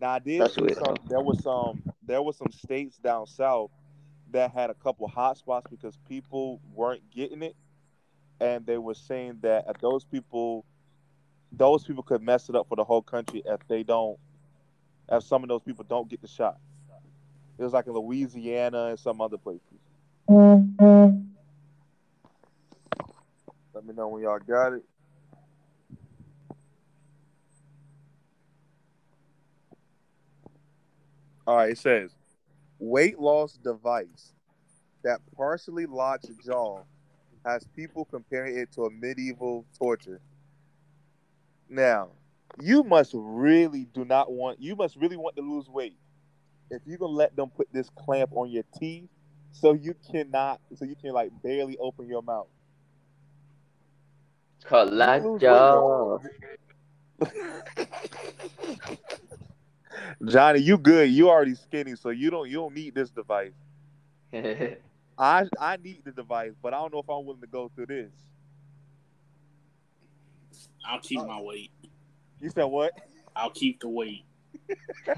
Now 0.00 0.10
I 0.10 0.18
did 0.18 0.40
That's 0.40 0.54
see 0.54 0.62
weird, 0.62 0.76
some 0.76 0.96
there 1.08 1.20
was 1.20 1.42
some 1.42 1.82
there 2.06 2.22
was 2.22 2.36
some 2.36 2.50
states 2.52 2.96
down 2.98 3.26
south 3.26 3.70
that 4.30 4.52
had 4.52 4.70
a 4.70 4.74
couple 4.74 5.08
hot 5.08 5.36
spots 5.36 5.66
because 5.70 5.98
people 6.08 6.60
weren't 6.72 7.02
getting 7.10 7.42
it 7.42 7.56
and 8.40 8.64
they 8.64 8.78
were 8.78 8.94
saying 8.94 9.38
that 9.42 9.64
if 9.68 9.78
those 9.80 10.04
people 10.04 10.64
those 11.52 11.84
people 11.84 12.02
could 12.02 12.22
mess 12.22 12.48
it 12.48 12.54
up 12.54 12.68
for 12.68 12.76
the 12.76 12.84
whole 12.84 13.02
country 13.02 13.42
if 13.44 13.66
they 13.68 13.82
don't 13.82 14.18
if 15.10 15.24
some 15.24 15.42
of 15.42 15.48
those 15.48 15.62
people 15.62 15.84
don't 15.88 16.08
get 16.08 16.20
the 16.22 16.28
shot. 16.28 16.58
It 17.58 17.64
was 17.64 17.72
like 17.74 17.86
in 17.86 17.92
Louisiana 17.92 18.86
and 18.86 18.98
some 18.98 19.20
other 19.20 19.36
places. 19.36 19.62
Mm-hmm. 20.28 21.29
Let 23.80 23.86
me 23.86 23.94
know 23.94 24.08
when 24.08 24.22
y'all 24.22 24.38
got 24.38 24.74
it. 24.74 24.82
All 31.46 31.56
right, 31.56 31.70
it 31.70 31.78
says 31.78 32.10
weight 32.78 33.18
loss 33.18 33.54
device 33.54 34.34
that 35.02 35.20
partially 35.34 35.86
locks 35.86 36.26
jaw 36.44 36.82
has 37.46 37.66
people 37.74 38.04
comparing 38.04 38.58
it 38.58 38.70
to 38.72 38.82
a 38.82 38.90
medieval 38.90 39.64
torture. 39.78 40.20
Now, 41.70 42.10
you 42.60 42.82
must 42.82 43.12
really 43.14 43.86
do 43.94 44.04
not 44.04 44.30
want 44.30 44.60
you 44.60 44.76
must 44.76 44.96
really 44.96 45.16
want 45.16 45.36
to 45.36 45.42
lose 45.42 45.70
weight. 45.70 45.96
If 46.70 46.82
you're 46.84 46.98
gonna 46.98 47.12
let 47.12 47.34
them 47.34 47.48
put 47.48 47.72
this 47.72 47.88
clamp 47.96 48.32
on 48.34 48.50
your 48.50 48.64
teeth 48.78 49.08
so 49.52 49.72
you 49.72 49.94
cannot 50.12 50.60
so 50.74 50.84
you 50.84 50.96
can 50.96 51.14
like 51.14 51.30
barely 51.42 51.78
open 51.78 52.06
your 52.06 52.20
mouth. 52.20 52.48
It's 54.60 54.68
called 54.68 54.92
lose 54.92 55.42
weight, 55.42 55.42
Lockjaw. 55.42 56.18
Johnny, 60.26 60.60
you 60.60 60.76
good. 60.76 61.10
You 61.10 61.30
already 61.30 61.54
skinny, 61.54 61.96
so 61.96 62.10
you 62.10 62.30
don't 62.30 62.46
you 62.48 62.56
don't 62.56 62.74
need 62.74 62.94
this 62.94 63.08
device. 63.10 63.52
I 65.18 65.46
I 65.58 65.76
need 65.82 66.02
the 66.04 66.12
device, 66.12 66.52
but 66.62 66.74
I 66.74 66.78
don't 66.78 66.92
know 66.92 66.98
if 66.98 67.08
I'm 67.08 67.24
willing 67.24 67.40
to 67.40 67.46
go 67.46 67.70
through 67.74 67.86
this. 67.86 68.12
I'll 70.86 71.00
keep 71.00 71.20
uh, 71.20 71.24
my 71.24 71.40
weight. 71.40 71.70
You 72.38 72.50
said 72.50 72.64
what? 72.64 72.92
I'll 73.34 73.50
keep 73.50 73.80
the 73.80 73.88
weight. 73.88 74.24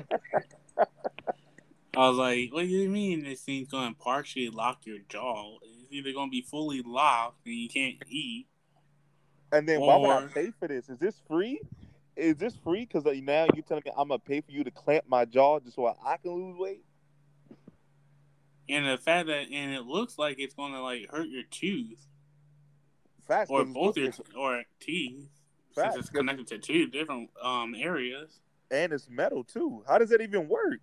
I 1.95 2.09
was 2.09 2.17
like, 2.17 2.53
what 2.53 2.63
do 2.63 2.69
you 2.69 2.89
mean 2.89 3.25
this 3.25 3.43
thing's 3.43 3.69
going 3.69 3.93
to 3.93 4.01
partially 4.01 4.49
lock 4.49 4.87
your 4.87 4.99
jaw? 5.09 5.57
It's 5.63 5.93
either 5.93 6.13
going 6.13 6.29
to 6.29 6.31
be 6.31 6.43
fully 6.43 6.81
locked 6.85 7.45
and 7.45 7.55
you 7.55 7.69
can't 7.69 7.97
eat. 8.09 8.47
And 9.53 9.69
then 9.69 9.81
why 9.81 9.97
would 9.97 10.11
I 10.11 10.27
pay 10.27 10.51
for 10.59 10.67
this? 10.67 10.89
Is 10.89 10.99
this 10.99 11.21
free? 11.29 11.61
Is 12.17 12.37
this 12.37 12.57
free? 12.57 12.87
Because 12.87 13.05
now 13.05 13.47
you're 13.55 13.63
telling 13.63 13.83
me 13.85 13.93
I'm 13.97 14.09
gonna 14.09 14.19
pay 14.19 14.41
for 14.41 14.51
you 14.51 14.65
to 14.65 14.71
clamp 14.71 15.05
my 15.07 15.25
jaw 15.25 15.61
just 15.61 15.77
so 15.77 15.87
I 15.87 16.17
can 16.17 16.33
lose 16.33 16.57
weight? 16.59 16.83
And 18.69 18.87
the 18.87 18.97
fact 18.97 19.27
that, 19.29 19.49
and 19.53 19.75
it 19.75 19.83
looks 19.83 20.19
like 20.19 20.37
it's 20.39 20.55
going 20.55 20.73
to 20.73 20.81
like 20.81 21.11
hurt 21.11 21.29
your 21.29 21.43
tooth 21.51 22.07
Facts. 23.27 23.51
or 23.51 23.65
both 23.65 23.97
your 23.97 24.13
or 24.39 24.63
teeth 24.81 25.29
Facts. 25.75 25.95
since 25.95 26.07
it's 26.07 26.17
connected 26.17 26.47
to 26.49 26.59
two 26.59 26.87
different 26.87 27.29
um 27.43 27.75
areas. 27.75 28.41
and 28.71 28.93
it's 28.93 29.09
metal 29.11 29.45
too. 29.45 29.83
How 29.87 29.99
does 29.99 30.11
that 30.11 30.21
even 30.23 30.49
work? 30.49 30.81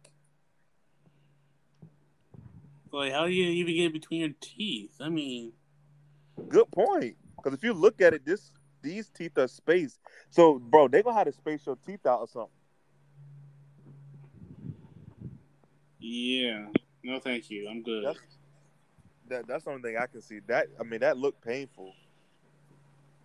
Like, 2.91 3.13
how 3.13 3.25
do 3.25 3.31
you 3.31 3.45
even 3.45 3.75
get 3.75 3.85
it 3.85 3.93
between 3.93 4.19
your 4.21 4.29
teeth? 4.41 4.95
I 4.99 5.09
mean, 5.09 5.53
Good 6.47 6.71
point. 6.71 7.15
Because 7.35 7.53
if 7.53 7.63
you 7.63 7.73
look 7.73 8.01
at 8.01 8.13
it, 8.13 8.25
this 8.25 8.51
these 8.81 9.09
teeth 9.09 9.37
are 9.37 9.47
spaced. 9.47 9.99
So, 10.29 10.59
bro, 10.59 10.87
they 10.87 11.01
gonna 11.01 11.17
have 11.17 11.27
to 11.27 11.33
space 11.33 11.65
your 11.65 11.77
teeth 11.85 12.05
out 12.05 12.21
or 12.21 12.27
something. 12.27 12.51
Yeah. 15.99 16.67
No, 17.03 17.19
thank 17.19 17.49
you. 17.49 17.67
I'm 17.69 17.81
good. 17.83 18.05
That's 18.05 18.19
that. 19.29 19.47
That's 19.47 19.63
the 19.65 19.71
only 19.71 19.81
thing 19.81 19.97
I 19.97 20.05
can 20.07 20.21
see. 20.21 20.39
That 20.47 20.67
I 20.79 20.83
mean, 20.83 21.01
that 21.01 21.17
looked 21.17 21.43
painful 21.43 21.93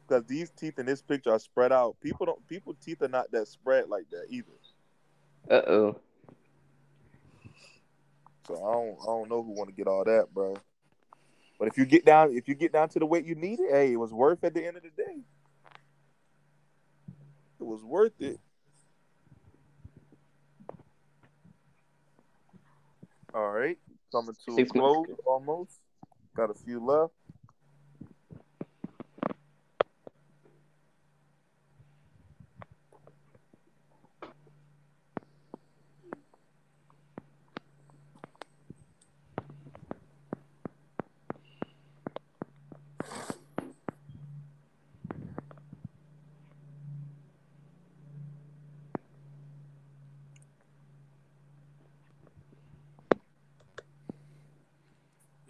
because 0.07 0.25
these 0.27 0.51
teeth 0.51 0.79
in 0.79 0.87
this 0.87 1.03
picture 1.03 1.33
are 1.33 1.39
spread 1.39 1.73
out. 1.73 1.97
People 2.01 2.27
don't. 2.27 2.47
People 2.49 2.75
teeth 2.75 3.03
are 3.03 3.09
not 3.09 3.31
that 3.33 3.49
spread 3.49 3.89
like 3.89 4.09
that 4.11 4.27
either. 4.29 4.49
Uh 5.51 5.71
oh. 5.71 6.01
So 8.47 8.57
I 8.57 8.73
don't. 8.73 8.99
I 9.03 9.07
don't 9.07 9.29
know 9.29 9.43
who 9.43 9.53
want 9.53 9.71
to 9.71 9.75
get 9.75 9.87
all 9.87 10.05
that, 10.05 10.27
bro. 10.33 10.57
But 11.59 11.69
if 11.69 11.79
you 11.79 11.87
get 11.87 12.05
down, 12.05 12.33
if 12.33 12.49
you 12.49 12.55
get 12.55 12.73
down 12.73 12.89
to 12.91 12.99
the 12.99 13.07
weight 13.07 13.25
you 13.25 13.35
needed, 13.35 13.67
hey, 13.71 13.93
it 13.93 13.97
was 13.97 14.13
worth 14.13 14.43
at 14.45 14.55
the 14.55 14.67
end 14.67 14.77
of 14.77 14.83
the 14.83 14.91
day. 14.91 15.23
It 17.65 17.69
was 17.69 17.83
worth 17.83 18.21
it. 18.21 18.39
All 23.33 23.51
right, 23.51 23.79
coming 24.13 24.37
to 24.47 24.61
a 24.61 24.67
close 24.67 25.07
minutes. 25.07 25.23
almost. 25.25 25.81
Got 26.37 26.51
a 26.51 26.55
few 26.55 26.79
left. 26.85 27.15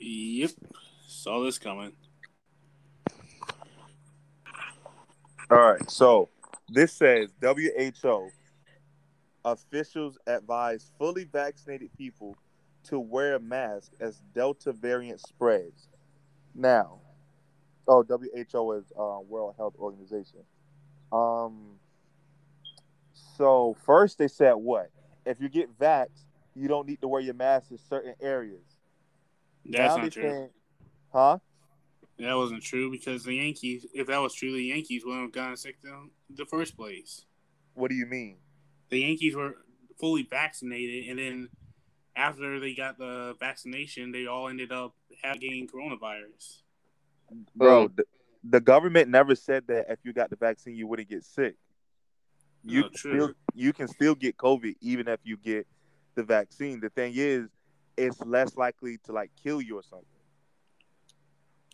Yep. 0.06 0.50
Saw 1.24 1.42
this 1.42 1.58
coming. 1.58 1.90
All 5.50 5.56
right, 5.56 5.90
so 5.90 6.28
this 6.68 6.92
says 6.92 7.30
WHO 7.40 8.28
officials 9.42 10.18
advise 10.26 10.92
fully 10.98 11.24
vaccinated 11.24 11.88
people 11.96 12.36
to 12.90 12.98
wear 13.00 13.36
a 13.36 13.40
mask 13.40 13.92
as 14.00 14.20
Delta 14.34 14.72
variant 14.74 15.18
spreads. 15.18 15.88
Now, 16.54 16.98
oh, 17.88 18.04
WHO 18.04 18.72
is 18.72 18.92
uh, 18.94 19.20
World 19.26 19.54
Health 19.56 19.76
Organization. 19.78 20.40
Um, 21.10 21.78
so 23.38 23.74
first 23.86 24.18
they 24.18 24.28
said 24.28 24.52
what? 24.52 24.90
If 25.24 25.40
you 25.40 25.48
get 25.48 25.78
vaxxed, 25.78 26.26
you 26.54 26.68
don't 26.68 26.86
need 26.86 27.00
to 27.00 27.08
wear 27.08 27.22
your 27.22 27.32
mask 27.32 27.70
in 27.70 27.78
certain 27.78 28.14
areas. 28.20 28.60
That's 29.64 29.96
now 29.96 30.02
not 30.02 30.12
true. 30.12 30.22
saying, 30.22 30.48
huh? 31.14 31.38
That 32.18 32.34
wasn't 32.34 32.62
true 32.62 32.90
because 32.90 33.24
the 33.24 33.34
Yankees, 33.34 33.86
if 33.94 34.06
that 34.08 34.18
was 34.18 34.34
true, 34.34 34.52
the 34.52 34.64
Yankees 34.64 35.04
wouldn't 35.04 35.24
have 35.24 35.32
gotten 35.32 35.56
sick 35.56 35.78
in 35.84 36.10
the 36.30 36.44
first 36.46 36.76
place. 36.76 37.24
What 37.74 37.88
do 37.90 37.96
you 37.96 38.06
mean? 38.06 38.36
The 38.90 39.00
Yankees 39.00 39.34
were 39.34 39.56
fully 39.98 40.22
vaccinated, 40.22 41.08
and 41.08 41.18
then 41.18 41.48
after 42.16 42.60
they 42.60 42.74
got 42.74 42.98
the 42.98 43.34
vaccination, 43.40 44.12
they 44.12 44.26
all 44.26 44.48
ended 44.48 44.70
up 44.72 44.94
having 45.22 45.66
coronavirus. 45.68 46.62
bro. 47.56 47.88
The, 47.88 48.04
the 48.44 48.60
government 48.60 49.08
never 49.08 49.34
said 49.34 49.66
that 49.68 49.86
if 49.90 49.98
you 50.04 50.12
got 50.12 50.30
the 50.30 50.36
vaccine, 50.36 50.76
you 50.76 50.86
wouldn't 50.86 51.08
get 51.08 51.24
sick. 51.24 51.56
You 52.62 52.82
No, 52.82 52.88
can 52.88 52.96
true. 52.96 53.12
still 53.12 53.32
you 53.54 53.72
can 53.72 53.88
still 53.88 54.14
get 54.14 54.36
COVID 54.36 54.76
even 54.80 55.08
if 55.08 55.20
you 55.24 55.36
get 55.36 55.66
the 56.14 56.22
vaccine. 56.22 56.80
The 56.80 56.90
thing 56.90 57.12
is, 57.16 57.48
it's 57.96 58.20
less 58.22 58.56
likely 58.56 58.98
to 59.04 59.12
like 59.12 59.30
kill 59.42 59.60
you 59.60 59.78
or 59.78 59.82
something. 59.82 60.06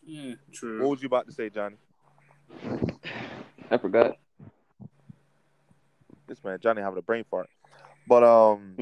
Yeah, 0.04 0.34
true. 0.52 0.80
What 0.80 0.90
was 0.90 1.02
you 1.02 1.06
about 1.06 1.26
to 1.26 1.32
say, 1.32 1.50
Johnny? 1.50 1.76
I 3.70 3.78
forgot. 3.78 4.16
This 6.26 6.42
man, 6.44 6.58
Johnny, 6.60 6.82
having 6.82 6.98
a 6.98 7.02
brain 7.02 7.24
fart. 7.30 7.48
But 8.06 8.24
um, 8.24 8.76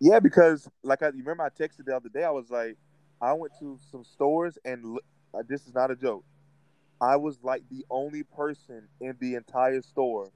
yeah, 0.00 0.20
because 0.20 0.68
like 0.82 1.02
I 1.02 1.08
you 1.08 1.18
remember 1.18 1.44
I 1.44 1.48
texted 1.48 1.84
the 1.86 1.96
other 1.96 2.08
day. 2.08 2.24
I 2.24 2.30
was 2.30 2.50
like, 2.50 2.76
I 3.20 3.32
went 3.32 3.52
to 3.60 3.78
some 3.90 4.04
stores 4.04 4.58
and 4.64 4.98
uh, 5.32 5.42
this 5.48 5.66
is 5.66 5.74
not 5.74 5.90
a 5.90 5.96
joke. 5.96 6.24
I 7.00 7.16
was 7.16 7.38
like 7.42 7.62
the 7.70 7.84
only 7.90 8.22
person 8.22 8.88
in 9.00 9.16
the 9.20 9.34
entire 9.34 9.82
store, 9.82 10.30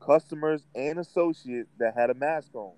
customers 0.00 0.66
and 0.74 0.98
associates 0.98 1.70
that 1.78 1.94
had 1.94 2.10
a 2.10 2.14
mask 2.14 2.54
on. 2.54 2.74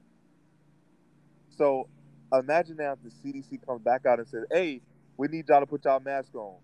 So 1.48 1.88
imagine 2.32 2.76
now 2.76 2.92
if 2.92 3.02
the 3.02 3.10
CDC 3.10 3.64
comes 3.66 3.82
back 3.82 4.06
out 4.06 4.18
and 4.18 4.28
says, 4.28 4.44
"Hey, 4.50 4.82
we 5.20 5.28
need 5.28 5.48
y'all 5.48 5.60
to 5.60 5.66
put 5.66 5.84
y'all 5.84 6.00
mask 6.00 6.34
on." 6.34 6.56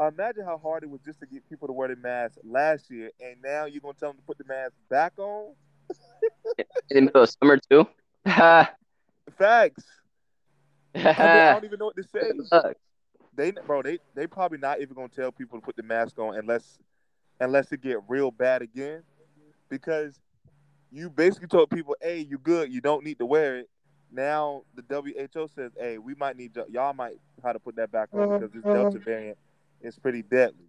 Imagine 0.00 0.44
how 0.44 0.56
hard 0.56 0.82
it 0.82 0.88
was 0.88 1.02
just 1.02 1.20
to 1.20 1.26
get 1.26 1.46
people 1.50 1.68
to 1.68 1.74
wear 1.74 1.88
their 1.88 1.96
masks 1.96 2.38
last 2.42 2.90
year, 2.90 3.10
and 3.20 3.36
now 3.42 3.66
you're 3.66 3.82
gonna 3.82 3.94
tell 4.00 4.10
them 4.10 4.16
to 4.16 4.22
put 4.22 4.38
the 4.38 4.44
mask 4.44 4.72
back 4.88 5.12
on. 5.18 5.54
In 6.90 6.96
the 6.96 7.00
middle 7.02 7.22
of 7.22 7.30
summer 7.30 7.58
too. 7.70 7.86
Facts. 8.24 9.84
I, 10.94 10.98
mean, 10.98 11.06
I 11.06 11.52
don't 11.52 11.64
even 11.64 11.78
know 11.78 11.86
what 11.86 11.96
to 11.96 12.02
say. 12.02 12.72
They, 13.36 13.52
bro, 13.52 13.80
they 13.82 13.98
they 14.14 14.26
probably 14.26 14.58
not 14.58 14.80
even 14.80 14.94
gonna 14.94 15.08
tell 15.08 15.30
people 15.30 15.58
to 15.58 15.64
put 15.64 15.76
the 15.76 15.82
mask 15.82 16.18
on 16.18 16.36
unless 16.36 16.78
unless 17.38 17.70
it 17.72 17.80
get 17.80 17.98
real 18.08 18.30
bad 18.30 18.60
again, 18.60 19.02
because 19.70 20.20
you 20.90 21.08
basically 21.08 21.46
told 21.46 21.70
people, 21.70 21.96
"Hey, 22.02 22.18
you 22.18 22.38
good? 22.38 22.72
You 22.72 22.80
don't 22.80 23.04
need 23.04 23.18
to 23.18 23.24
wear 23.24 23.58
it." 23.58 23.70
Now 24.12 24.62
the 24.74 24.82
WHO 24.82 25.48
says, 25.54 25.72
"Hey, 25.78 25.98
we 25.98 26.14
might 26.14 26.36
need 26.36 26.56
y- 26.56 26.64
y'all 26.70 26.92
might 26.92 27.18
how 27.42 27.52
to 27.52 27.58
put 27.60 27.76
that 27.76 27.92
back 27.92 28.08
on 28.12 28.28
because 28.40 28.50
this 28.52 28.64
Delta 28.64 28.98
variant 28.98 29.38
is 29.80 29.98
pretty 29.98 30.22
deadly." 30.22 30.66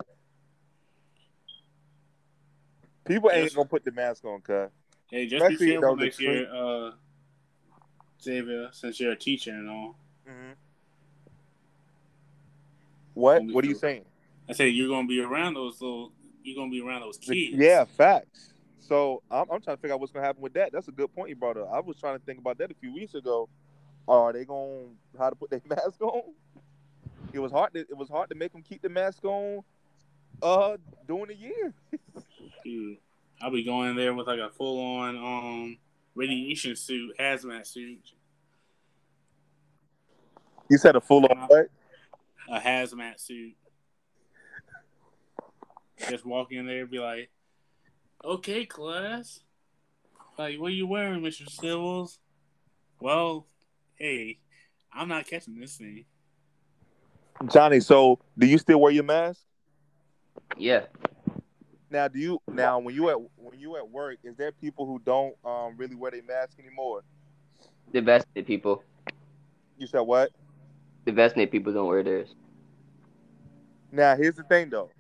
People 3.06 3.32
ain't 3.32 3.44
Yes. 3.46 3.56
gonna 3.56 3.68
put 3.68 3.84
the 3.84 3.92
mask 3.92 4.24
on, 4.26 4.42
cuz. 4.42 4.70
Hey, 5.10 5.26
just 5.28 5.40
be 5.42 5.54
Especially 5.54 5.72
careful 5.72 5.96
those 5.96 6.06
next 6.06 6.22
year, 6.22 6.54
uh, 6.54 6.92
Xavier, 8.22 8.70
since 8.72 9.00
you're 9.00 9.12
a 9.12 9.16
teacher 9.16 9.52
and 9.52 9.70
all. 9.70 9.96
Mm-hmm. 10.28 10.52
What? 13.16 13.44
What 13.46 13.66
are 13.66 13.68
you 13.68 13.74
true. 13.74 13.80
saying? 13.80 14.06
I 14.48 14.54
said 14.54 14.66
you're 14.66 14.88
gonna 14.88 15.08
be 15.08 15.20
around 15.20 15.56
those 15.56 15.82
little. 15.82 16.12
You're 16.44 16.56
gonna 16.56 16.72
be 16.72 16.82
around 16.82 17.02
those 17.02 17.18
kids. 17.18 17.58
Yeah, 17.58 17.86
facts. 17.86 18.51
So 18.92 19.24
I'm, 19.32 19.46
I'm 19.50 19.62
trying 19.62 19.78
to 19.78 19.82
figure 19.82 19.94
out 19.94 20.02
what's 20.02 20.12
gonna 20.12 20.26
happen 20.26 20.42
with 20.42 20.52
that. 20.56 20.74
That's 20.74 20.90
a 20.90 20.92
good 20.92 21.16
point 21.16 21.30
you 21.30 21.36
brought 21.38 21.56
up. 21.56 21.70
I 21.72 21.80
was 21.80 21.96
trying 21.96 22.20
to 22.20 22.26
think 22.26 22.40
about 22.40 22.58
that 22.58 22.72
a 22.72 22.74
few 22.74 22.94
weeks 22.94 23.16
ago. 23.16 23.48
Are 24.06 24.34
they 24.34 24.44
going 24.44 24.98
to 25.14 25.18
how 25.18 25.30
to 25.30 25.36
put 25.38 25.50
their 25.50 25.62
mask 25.70 26.02
on? 26.02 26.24
It 27.32 27.40
was 27.40 27.54
hard. 27.54 27.74
To, 27.74 27.80
it 27.80 27.96
was 27.96 28.10
hard 28.10 28.28
to 28.32 28.36
make 28.36 28.52
them 28.52 28.62
keep 28.62 28.82
the 28.82 28.90
mask 28.90 29.24
on. 29.24 29.64
Uh, 30.44 30.76
during 31.08 31.28
the 31.28 31.36
year. 31.36 31.74
Dude, 32.66 32.98
I'll 33.42 33.50
be 33.50 33.64
going 33.64 33.96
there 33.96 34.14
with 34.14 34.28
like 34.28 34.40
a 34.42 34.50
full 34.50 34.86
on 34.98 35.16
um 35.16 35.78
radiation 36.14 36.76
suit, 36.76 37.16
hazmat 37.18 37.66
suit, 37.68 38.12
You 40.70 40.78
said 40.78 40.98
a 40.98 41.02
full 41.02 41.26
on 41.28 41.48
what? 41.48 41.68
a 42.50 42.60
hazmat 42.60 43.22
suit. 43.22 43.54
Just 46.10 46.26
walk 46.26 46.52
in 46.52 46.66
there 46.66 46.86
be 46.86 47.00
like, 47.00 47.30
"Okay, 48.24 48.66
class. 48.66 49.42
Like, 50.38 50.60
what 50.60 50.68
are 50.68 50.76
you 50.76 50.88
wearing, 50.88 51.22
Mister 51.22 51.46
Stills?" 51.46 52.20
Well, 53.00 53.48
hey, 53.96 54.40
I'm 54.94 55.08
not 55.08 55.28
catching 55.28 55.60
this 55.60 55.78
thing. 55.78 56.06
Johnny. 57.48 57.80
So 57.80 58.20
do 58.38 58.46
you 58.46 58.58
still 58.58 58.80
wear 58.80 58.92
your 58.92 59.04
mask? 59.04 59.42
Yeah. 60.58 60.86
Now, 61.90 62.08
do 62.08 62.20
you 62.20 62.40
now 62.48 62.80
when 62.80 62.96
you 62.96 63.10
at 63.10 63.18
when 63.36 63.60
you 63.60 63.76
at 63.78 63.90
work? 63.90 64.20
Is 64.24 64.36
there 64.36 64.52
people 64.52 64.86
who 64.86 65.00
don't 65.00 65.36
um 65.44 65.76
really 65.78 65.96
wear 65.96 66.12
their 66.12 66.24
mask 66.24 66.60
anymore? 66.60 67.04
The 67.92 68.02
vaccinated 68.02 68.48
people. 68.48 68.84
You 69.78 69.88
said 69.88 70.02
what? 70.02 70.32
The 71.06 71.12
vaccinated 71.12 71.52
people 71.52 71.74
don't 71.74 71.88
wear 71.88 72.04
theirs. 72.04 72.36
Now 73.92 74.16
here's 74.16 74.36
the 74.36 74.44
thing 74.44 74.70
though, 74.70 74.92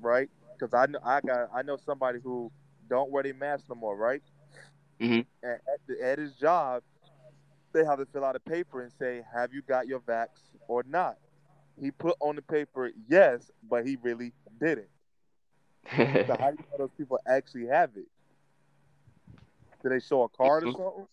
right? 0.00 0.28
Because 0.64 0.88
I 0.88 0.90
know 0.90 0.98
I 1.04 1.20
got 1.20 1.50
I 1.54 1.62
know 1.62 1.76
somebody 1.76 2.20
who 2.22 2.50
don't 2.88 3.10
wear 3.10 3.22
their 3.22 3.34
mask 3.34 3.66
no 3.68 3.74
more, 3.74 3.96
right? 3.96 4.22
Mhm. 5.00 5.24
And 5.42 5.52
at, 5.54 5.80
the, 5.86 6.02
at 6.04 6.18
his 6.18 6.34
job, 6.34 6.82
they 7.72 7.84
have 7.84 7.98
to 7.98 8.06
fill 8.06 8.24
out 8.24 8.36
a 8.36 8.40
paper 8.40 8.80
and 8.82 8.92
say, 8.92 9.22
"Have 9.34 9.52
you 9.52 9.62
got 9.62 9.86
your 9.86 10.00
vax 10.00 10.28
or 10.68 10.82
not?" 10.86 11.16
He 11.80 11.90
put 11.90 12.16
on 12.20 12.36
the 12.36 12.42
paper 12.42 12.90
yes, 13.08 13.50
but 13.62 13.86
he 13.86 13.96
really 13.96 14.32
didn't. 14.60 14.88
So 16.26 16.36
how 16.36 16.50
do 16.50 16.56
you 16.58 16.64
know 16.70 16.78
those 16.84 16.92
people 16.96 17.18
actually 17.26 17.66
have 17.66 17.90
it? 17.96 18.06
Do 19.82 19.90
they 19.90 20.00
show 20.00 20.22
a 20.22 20.28
card 20.28 20.64
or 20.64 20.68
Mhm. 20.68 20.76
something? 20.76 21.06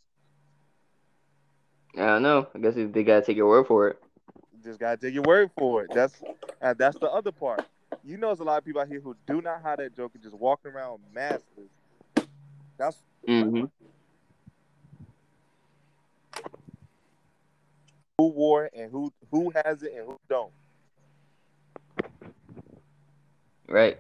I 1.97 2.05
don't 2.05 2.23
know. 2.23 2.47
I 2.53 2.59
guess 2.59 2.75
they 2.75 3.03
gotta 3.03 3.25
take 3.25 3.37
your 3.37 3.47
word 3.47 3.67
for 3.67 3.87
it. 3.89 4.01
Just 4.63 4.79
gotta 4.79 4.97
take 4.97 5.13
your 5.13 5.23
word 5.23 5.51
for 5.57 5.83
it. 5.83 5.93
That's 5.93 6.23
and 6.61 6.77
that's 6.77 6.97
the 6.97 7.09
other 7.09 7.31
part. 7.31 7.65
You 8.03 8.17
know, 8.17 8.27
there's 8.27 8.39
a 8.39 8.43
lot 8.43 8.57
of 8.57 8.65
people 8.65 8.81
out 8.81 8.87
here 8.87 8.99
who 9.01 9.15
do 9.27 9.41
not 9.41 9.61
have 9.61 9.77
that 9.77 9.95
joke 9.95 10.11
and 10.15 10.23
just 10.23 10.35
walking 10.35 10.71
around 10.71 10.99
maskless. 11.15 11.69
That's 12.77 12.97
hmm 13.27 13.65
who 18.17 18.27
wore 18.29 18.65
it 18.65 18.73
and 18.75 18.91
who 18.91 19.11
who 19.31 19.51
has 19.63 19.83
it 19.83 19.93
and 19.95 20.05
who 20.07 20.17
don't. 20.29 20.51
Right. 23.67 23.99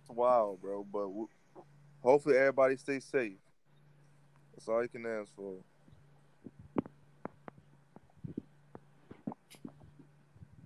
It's 0.00 0.10
wild, 0.10 0.60
bro. 0.60 0.84
But 0.84 1.06
w- 1.08 1.28
hopefully 2.02 2.36
everybody 2.36 2.76
stays 2.76 3.04
safe. 3.04 3.38
That's 4.54 4.68
all 4.68 4.82
you 4.82 4.88
can 4.88 5.06
ask 5.06 5.34
for. 5.34 5.54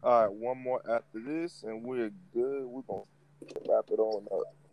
All 0.05 0.21
right, 0.21 0.31
one 0.31 0.59
more 0.59 0.83
after 0.83 1.19
this, 1.19 1.63
and 1.63 1.83
we're 1.83 2.11
good. 2.35 2.67
We're 2.67 2.83
gonna 2.83 3.05
wrap 3.67 3.87
it 3.91 3.99
on 3.99 4.27
up. 4.31 4.64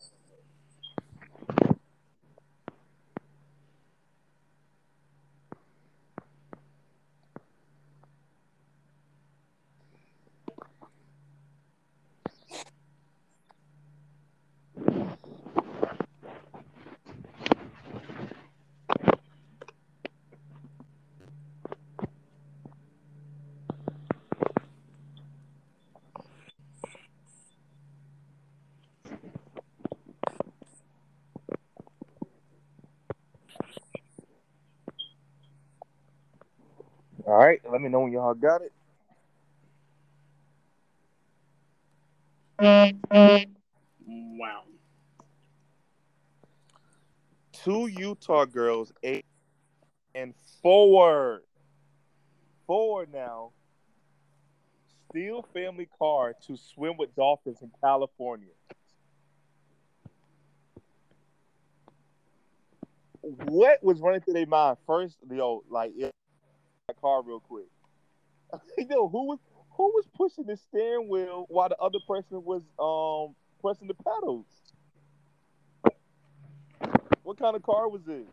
All 37.31 37.37
right, 37.37 37.61
let 37.71 37.79
me 37.79 37.87
know 37.87 38.01
when 38.01 38.11
y'all 38.11 38.33
got 38.33 38.61
it. 38.61 38.73
Wow. 44.05 44.63
Two 47.53 47.87
Utah 47.87 48.43
girls, 48.43 48.91
eight 49.01 49.23
and 50.13 50.33
forward, 50.61 51.43
forward 52.67 53.13
now, 53.13 53.51
steal 55.09 55.47
family 55.53 55.87
car 55.97 56.33
to 56.47 56.57
swim 56.57 56.97
with 56.97 57.15
dolphins 57.15 57.61
in 57.61 57.71
California. 57.81 58.49
What 63.21 63.81
was 63.81 64.01
running 64.01 64.19
through 64.19 64.33
their 64.33 64.45
mind 64.45 64.79
first? 64.85 65.15
Yo, 65.31 65.63
like 65.69 65.93
yeah, 65.95 66.07
that 66.07 66.20
car 66.99 67.21
real 67.23 67.39
quick. 67.39 67.67
Yo, 68.77 69.07
who 69.07 69.27
was 69.27 69.39
who 69.71 69.85
was 69.85 70.05
pushing 70.15 70.45
the 70.45 70.57
steering 70.57 71.07
wheel 71.07 71.45
while 71.49 71.69
the 71.69 71.77
other 71.77 71.99
person 72.07 72.43
was 72.43 72.63
um 72.79 73.35
pressing 73.61 73.87
the 73.87 73.93
pedals? 73.93 74.45
What 77.23 77.39
kind 77.39 77.55
of 77.55 77.63
car 77.63 77.87
was 77.87 78.01
it? 78.07 78.27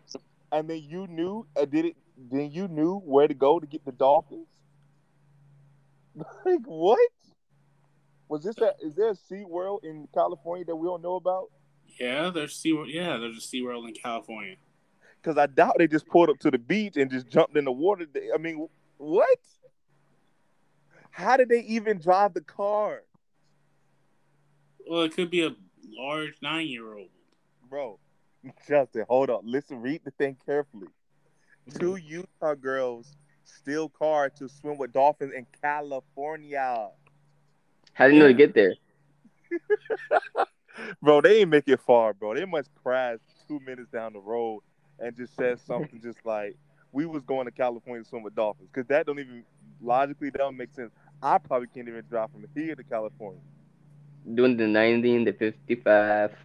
And 0.50 0.68
then 0.68 0.82
you 0.82 1.06
knew, 1.06 1.46
uh, 1.56 1.66
did 1.66 1.84
it? 1.84 1.96
Then 2.16 2.50
you 2.50 2.68
knew 2.68 2.98
where 2.98 3.28
to 3.28 3.34
go 3.34 3.60
to 3.60 3.66
get 3.66 3.84
the 3.84 3.92
dolphins. 3.92 4.48
like 6.44 6.60
what? 6.64 6.98
Was 8.28 8.44
this 8.44 8.58
a? 8.58 8.72
Is 8.80 8.94
there 8.94 9.10
a 9.10 9.14
Sea 9.14 9.44
World 9.44 9.80
in 9.84 10.08
California 10.12 10.64
that 10.64 10.76
we 10.76 10.86
don't 10.86 11.02
know 11.02 11.16
about? 11.16 11.50
Yeah, 11.98 12.30
there's 12.30 12.56
Sea. 12.56 12.84
Yeah, 12.88 13.16
there's 13.16 13.36
a 13.36 13.40
SeaWorld 13.40 13.88
in 13.88 13.94
California. 13.94 14.56
Because 15.20 15.36
I 15.38 15.46
doubt 15.46 15.76
they 15.78 15.88
just 15.88 16.06
pulled 16.06 16.30
up 16.30 16.38
to 16.40 16.50
the 16.50 16.58
beach 16.58 16.96
and 16.96 17.10
just 17.10 17.28
jumped 17.28 17.56
in 17.56 17.64
the 17.64 17.72
water. 17.72 18.06
I 18.34 18.38
mean, 18.38 18.68
what? 18.98 19.38
How 21.10 21.36
did 21.36 21.48
they 21.48 21.60
even 21.62 21.98
drive 21.98 22.34
the 22.34 22.40
car, 22.40 23.02
Well, 24.88 25.02
it 25.02 25.12
could 25.14 25.30
be 25.30 25.44
a 25.44 25.54
large 25.98 26.34
nine-year-old. 26.40 27.08
bro? 27.68 27.98
Justin, 28.68 29.04
hold 29.08 29.28
up. 29.30 29.40
Listen, 29.44 29.80
read 29.82 30.02
the 30.04 30.12
thing 30.12 30.36
carefully. 30.46 30.86
Two 31.78 31.96
Utah 31.96 32.54
girls 32.54 33.14
steal 33.44 33.88
car 33.88 34.30
to 34.30 34.48
swim 34.48 34.78
with 34.78 34.92
dolphins 34.92 35.32
in 35.34 35.46
California. 35.60 36.88
How 37.94 38.06
do 38.06 38.14
you 38.14 38.20
know 38.20 38.28
to 38.28 38.34
get 38.34 38.54
there? 38.54 38.74
Bro, 41.02 41.22
they 41.22 41.40
ain't 41.40 41.50
make 41.50 41.66
it 41.68 41.80
far, 41.80 42.14
bro. 42.14 42.34
They 42.34 42.44
must 42.44 42.70
crash 42.82 43.18
two 43.48 43.58
minutes 43.60 43.90
down 43.90 44.12
the 44.12 44.20
road 44.20 44.62
and 44.98 45.16
just 45.16 45.34
said 45.36 45.60
something 45.60 46.00
just 46.02 46.18
like 46.24 46.56
we 46.92 47.06
was 47.06 47.22
going 47.22 47.46
to 47.46 47.52
California 47.52 48.02
to 48.02 48.08
swim 48.08 48.22
with 48.22 48.34
dolphins. 48.34 48.68
Cause 48.72 48.86
that 48.88 49.06
don't 49.06 49.18
even 49.18 49.44
logically 49.80 50.30
that 50.30 50.38
don't 50.38 50.56
make 50.56 50.72
sense. 50.74 50.90
I 51.22 51.38
probably 51.38 51.68
can't 51.68 51.88
even 51.88 52.04
drive 52.08 52.30
from 52.30 52.44
here 52.54 52.74
to 52.74 52.82
California. 52.84 53.40
Doing 54.34 54.56
the 54.56 54.66
90 54.66 55.16
and 55.16 55.26
the 55.26 55.32
55. 55.32 56.32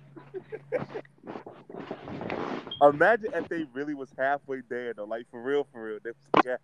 Imagine 2.82 3.34
if 3.34 3.48
they 3.48 3.66
really 3.74 3.94
was 3.94 4.10
halfway 4.18 4.62
there 4.70 4.94
though, 4.94 5.06
like 5.06 5.30
for 5.32 5.42
real, 5.42 5.66
for 5.72 5.86
real. 5.86 6.00
They 6.04 6.12
was, 6.12 6.44
yeah. 6.46 6.58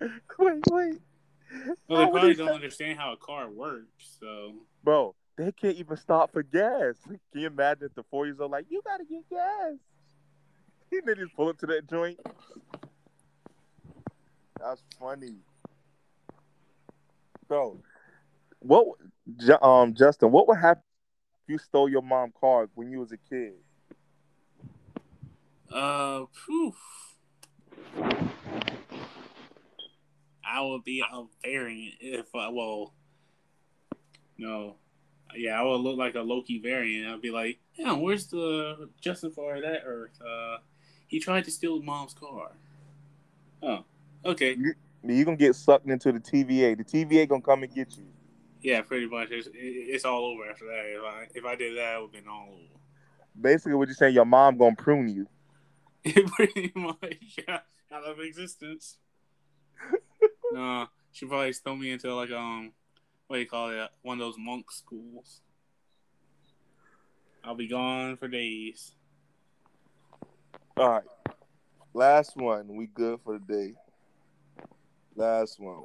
wait, 0.38 0.62
wait. 0.70 1.00
Well, 1.88 2.06
they 2.06 2.10
probably 2.10 2.34
don't 2.34 2.48
understand 2.48 2.98
how 2.98 3.12
a 3.12 3.16
car 3.16 3.48
works. 3.50 4.16
So 4.20 4.54
Bro, 4.82 5.14
they 5.36 5.52
can't 5.52 5.76
even 5.76 5.96
stop 5.96 6.32
for 6.32 6.42
gas. 6.42 6.96
Can 7.06 7.20
you 7.34 7.46
imagine 7.46 7.84
if 7.86 7.94
the 7.94 8.04
four 8.10 8.26
years 8.26 8.40
old 8.40 8.50
like, 8.50 8.66
you 8.70 8.80
gotta 8.84 9.04
get 9.04 9.28
gas? 9.28 9.74
And 10.92 11.02
they 11.04 11.14
just 11.14 11.34
pull 11.34 11.48
up 11.48 11.58
to 11.58 11.66
that 11.66 11.88
joint. 11.88 12.18
That's 14.58 14.82
funny. 14.98 15.36
Bro, 17.48 17.80
what 18.60 18.86
um 19.62 19.94
Justin, 19.94 20.32
what 20.32 20.48
would 20.48 20.58
happen 20.58 20.82
if 21.44 21.52
you 21.52 21.58
stole 21.58 21.88
your 21.88 22.02
mom's 22.02 22.32
car 22.40 22.68
when 22.74 22.90
you 22.90 23.00
was 23.00 23.12
a 23.12 23.16
kid? 23.16 23.54
Uh, 25.70 26.24
phew. 26.32 26.74
I 30.44 30.62
would 30.62 30.84
be 30.84 31.00
a 31.00 31.24
variant 31.42 31.96
if 32.00 32.34
I, 32.34 32.48
well, 32.48 32.94
no, 34.38 34.76
yeah, 35.36 35.60
I 35.60 35.62
would 35.62 35.80
look 35.80 35.98
like 35.98 36.14
a 36.14 36.20
Loki 36.20 36.60
variant. 36.60 37.08
I'd 37.08 37.20
be 37.20 37.30
like, 37.30 37.58
yeah, 37.74 37.92
where's 37.92 38.28
the 38.28 38.88
Justin 39.00 39.32
for 39.32 39.60
that 39.60 39.82
Earth? 39.84 40.18
Uh, 40.20 40.58
he 41.06 41.20
tried 41.20 41.44
to 41.44 41.50
steal 41.50 41.80
mom's 41.82 42.14
car. 42.14 42.52
Oh, 43.62 43.84
okay, 44.24 44.56
You 45.02 45.24
gonna 45.24 45.36
get 45.36 45.54
sucked 45.54 45.86
into 45.88 46.12
the 46.12 46.20
TVA. 46.20 46.76
The 46.76 46.84
TVA 46.84 47.28
gonna 47.28 47.42
come 47.42 47.62
and 47.62 47.74
get 47.74 47.96
you. 47.96 48.06
yeah, 48.60 48.82
pretty 48.82 49.06
much. 49.06 49.28
It's, 49.30 49.48
it's 49.52 50.04
all 50.04 50.24
over 50.26 50.48
after 50.50 50.66
that. 50.66 50.84
If 50.86 51.02
I 51.04 51.26
if 51.34 51.44
I 51.44 51.54
did 51.56 51.76
that, 51.76 51.94
it 51.96 52.00
would 52.00 52.14
have 52.14 52.24
been 52.24 52.30
all 52.30 52.48
over. 52.48 52.80
Basically, 53.40 53.74
what 53.74 53.88
you're 53.88 53.94
saying? 53.94 54.14
Your 54.14 54.24
mom 54.24 54.56
gonna 54.58 54.76
prune 54.76 55.08
you. 55.08 55.26
pretty 56.36 56.72
much 56.74 57.16
yeah, 57.48 57.60
out 57.92 58.04
of 58.04 58.20
existence. 58.20 58.98
no, 60.52 60.86
she 61.12 61.26
probably 61.26 61.52
throw 61.52 61.76
me 61.76 61.90
into 61.90 62.14
like 62.14 62.30
um, 62.30 62.72
what 63.26 63.36
do 63.36 63.40
you 63.40 63.46
call 63.48 63.70
it? 63.70 63.88
One 64.02 64.20
of 64.20 64.26
those 64.26 64.36
monk 64.38 64.70
schools. 64.70 65.40
I'll 67.44 67.54
be 67.54 67.68
gone 67.68 68.16
for 68.16 68.26
days. 68.26 68.92
All 70.78 70.90
right. 70.90 71.04
Last 71.94 72.36
one. 72.36 72.76
We 72.76 72.86
good 72.86 73.20
for 73.24 73.38
the 73.38 73.54
day. 73.54 73.74
Last 75.14 75.58
one. 75.58 75.84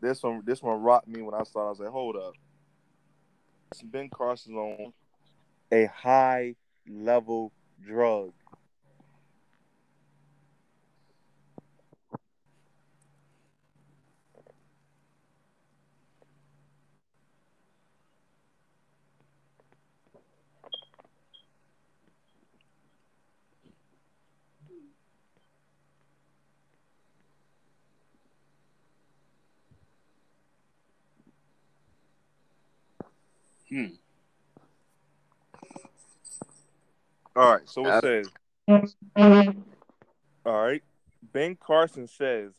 This 0.00 0.22
one 0.22 0.42
this 0.46 0.62
one 0.62 0.80
rocked 0.80 1.08
me 1.08 1.20
when 1.20 1.34
I 1.34 1.42
saw 1.42 1.60
it. 1.60 1.66
I 1.66 1.70
was 1.70 1.80
like, 1.80 1.90
hold 1.90 2.16
up. 2.16 2.32
Ben 3.84 4.08
Carson's 4.08 4.56
on 4.56 4.92
a 5.70 5.84
high 5.86 6.54
level 6.88 7.52
drug. 7.86 8.32
Hmm. 33.76 33.84
All 37.36 37.52
right, 37.52 37.68
so 37.68 37.86
it 37.86 38.00
says. 38.00 38.26
All 40.46 40.62
right, 40.62 40.82
Ben 41.34 41.58
Carson 41.60 42.06
says 42.06 42.52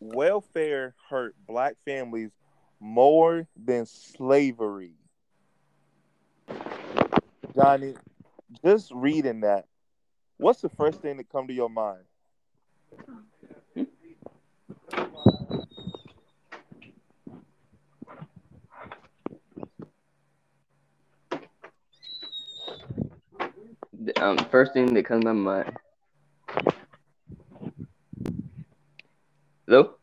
welfare 0.00 0.94
hurt 1.08 1.34
black 1.48 1.76
families 1.86 2.30
more 2.78 3.48
than 3.56 3.86
slavery. 3.86 4.92
Johnny, 7.54 7.94
just 8.62 8.92
reading 8.94 9.40
that, 9.40 9.64
what's 10.36 10.60
the 10.60 10.68
first 10.68 11.00
thing 11.00 11.16
that 11.16 11.30
come 11.30 11.46
to 11.46 11.54
your 11.54 11.70
mind? 11.70 12.04
Um, 24.16 24.38
first 24.50 24.72
thing 24.72 24.94
that 24.94 25.04
comes 25.04 25.24
to 25.24 25.34
my 25.34 25.62
mind. 25.64 25.76
Hello? 29.66 29.96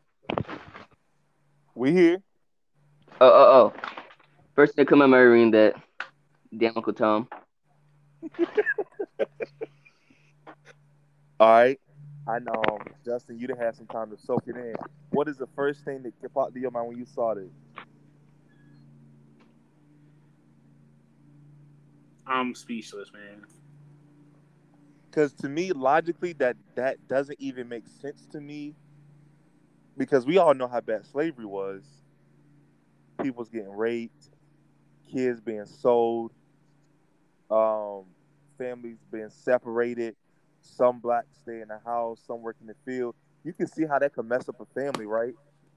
We 1.74 1.90
here. 1.92 2.22
Oh, 3.20 3.28
oh, 3.28 3.72
oh. 3.74 3.90
First 4.54 4.76
thing 4.76 4.84
that 4.84 4.88
comes 4.88 5.00
to 5.00 5.06
my 5.08 5.16
mind 5.16 5.30
reading 5.30 5.50
that. 5.50 5.74
Damn 6.56 6.74
Uncle 6.76 6.92
Tom. 6.92 7.28
All 11.40 11.48
right. 11.50 11.80
I 12.28 12.38
know, 12.38 12.78
Justin, 13.04 13.38
you 13.38 13.48
done 13.48 13.58
had 13.58 13.74
some 13.74 13.86
time 13.86 14.10
to 14.10 14.18
soak 14.18 14.44
it 14.46 14.54
in. 14.54 14.74
What 15.10 15.28
is 15.28 15.38
the 15.38 15.48
first 15.56 15.84
thing 15.84 16.02
that 16.02 16.34
popped 16.34 16.54
to 16.54 16.60
your 16.60 16.70
mind 16.70 16.88
when 16.88 16.98
you 16.98 17.06
saw 17.06 17.34
this? 17.34 17.50
I'm 22.26 22.54
speechless, 22.54 23.10
man. 23.12 23.44
Because 25.10 25.32
to 25.34 25.48
me, 25.48 25.72
logically, 25.72 26.32
that 26.34 26.56
that 26.74 27.08
doesn't 27.08 27.40
even 27.40 27.68
make 27.68 27.84
sense 27.86 28.26
to 28.32 28.40
me. 28.40 28.74
Because 29.96 30.26
we 30.26 30.38
all 30.38 30.54
know 30.54 30.68
how 30.68 30.80
bad 30.80 31.04
slavery 31.06 31.46
was. 31.46 31.82
People's 33.20 33.48
getting 33.48 33.70
raped, 33.70 34.30
kids 35.10 35.40
being 35.40 35.66
sold, 35.66 36.32
um, 37.50 38.04
families 38.56 38.98
being 39.10 39.30
separated. 39.30 40.14
Some 40.60 41.00
blacks 41.00 41.36
stay 41.42 41.60
in 41.62 41.68
the 41.68 41.80
house, 41.84 42.20
some 42.24 42.42
work 42.42 42.56
in 42.60 42.68
the 42.68 42.76
field. 42.84 43.16
You 43.42 43.52
can 43.52 43.66
see 43.66 43.86
how 43.86 43.98
that 43.98 44.12
could 44.12 44.26
mess 44.26 44.48
up 44.48 44.60
a 44.60 44.66
family, 44.66 45.06
right? 45.06 45.34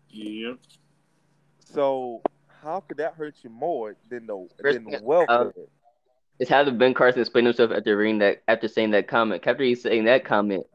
Yep. 0.10 0.58
So 1.66 2.22
how 2.62 2.82
could 2.82 2.98
that 2.98 3.14
hurt 3.16 3.36
you 3.44 3.50
more 3.50 3.96
than 4.10 4.28
the 4.28 4.48
First 4.62 4.76
than 4.76 4.86
thing- 4.86 5.04
welfare? 5.04 5.54
It's 6.40 6.50
how 6.50 6.64
did 6.64 6.78
Ben 6.80 6.94
Carson 6.94 7.22
explain 7.22 7.46
himself 7.46 7.72
after 7.72 7.96
reading 7.96 8.20
that, 8.20 8.42
after 8.48 8.68
saying 8.68 8.92
that 8.92 9.08
comment. 9.08 9.46
After 9.46 9.64
he's 9.64 9.82
saying 9.84 10.06
that 10.06 10.26
comment, 10.26 10.66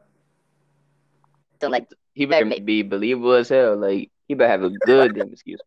So 1.61 1.69
like 1.69 1.87
he 2.13 2.25
better 2.25 2.45
be 2.45 2.83
believable 2.83 3.33
as 3.33 3.49
hell. 3.49 3.75
Like 3.77 4.11
he 4.27 4.33
better 4.35 4.49
have 4.49 4.63
a 4.63 4.69
good 4.69 5.15
damn 5.15 5.31
excuse. 5.31 5.59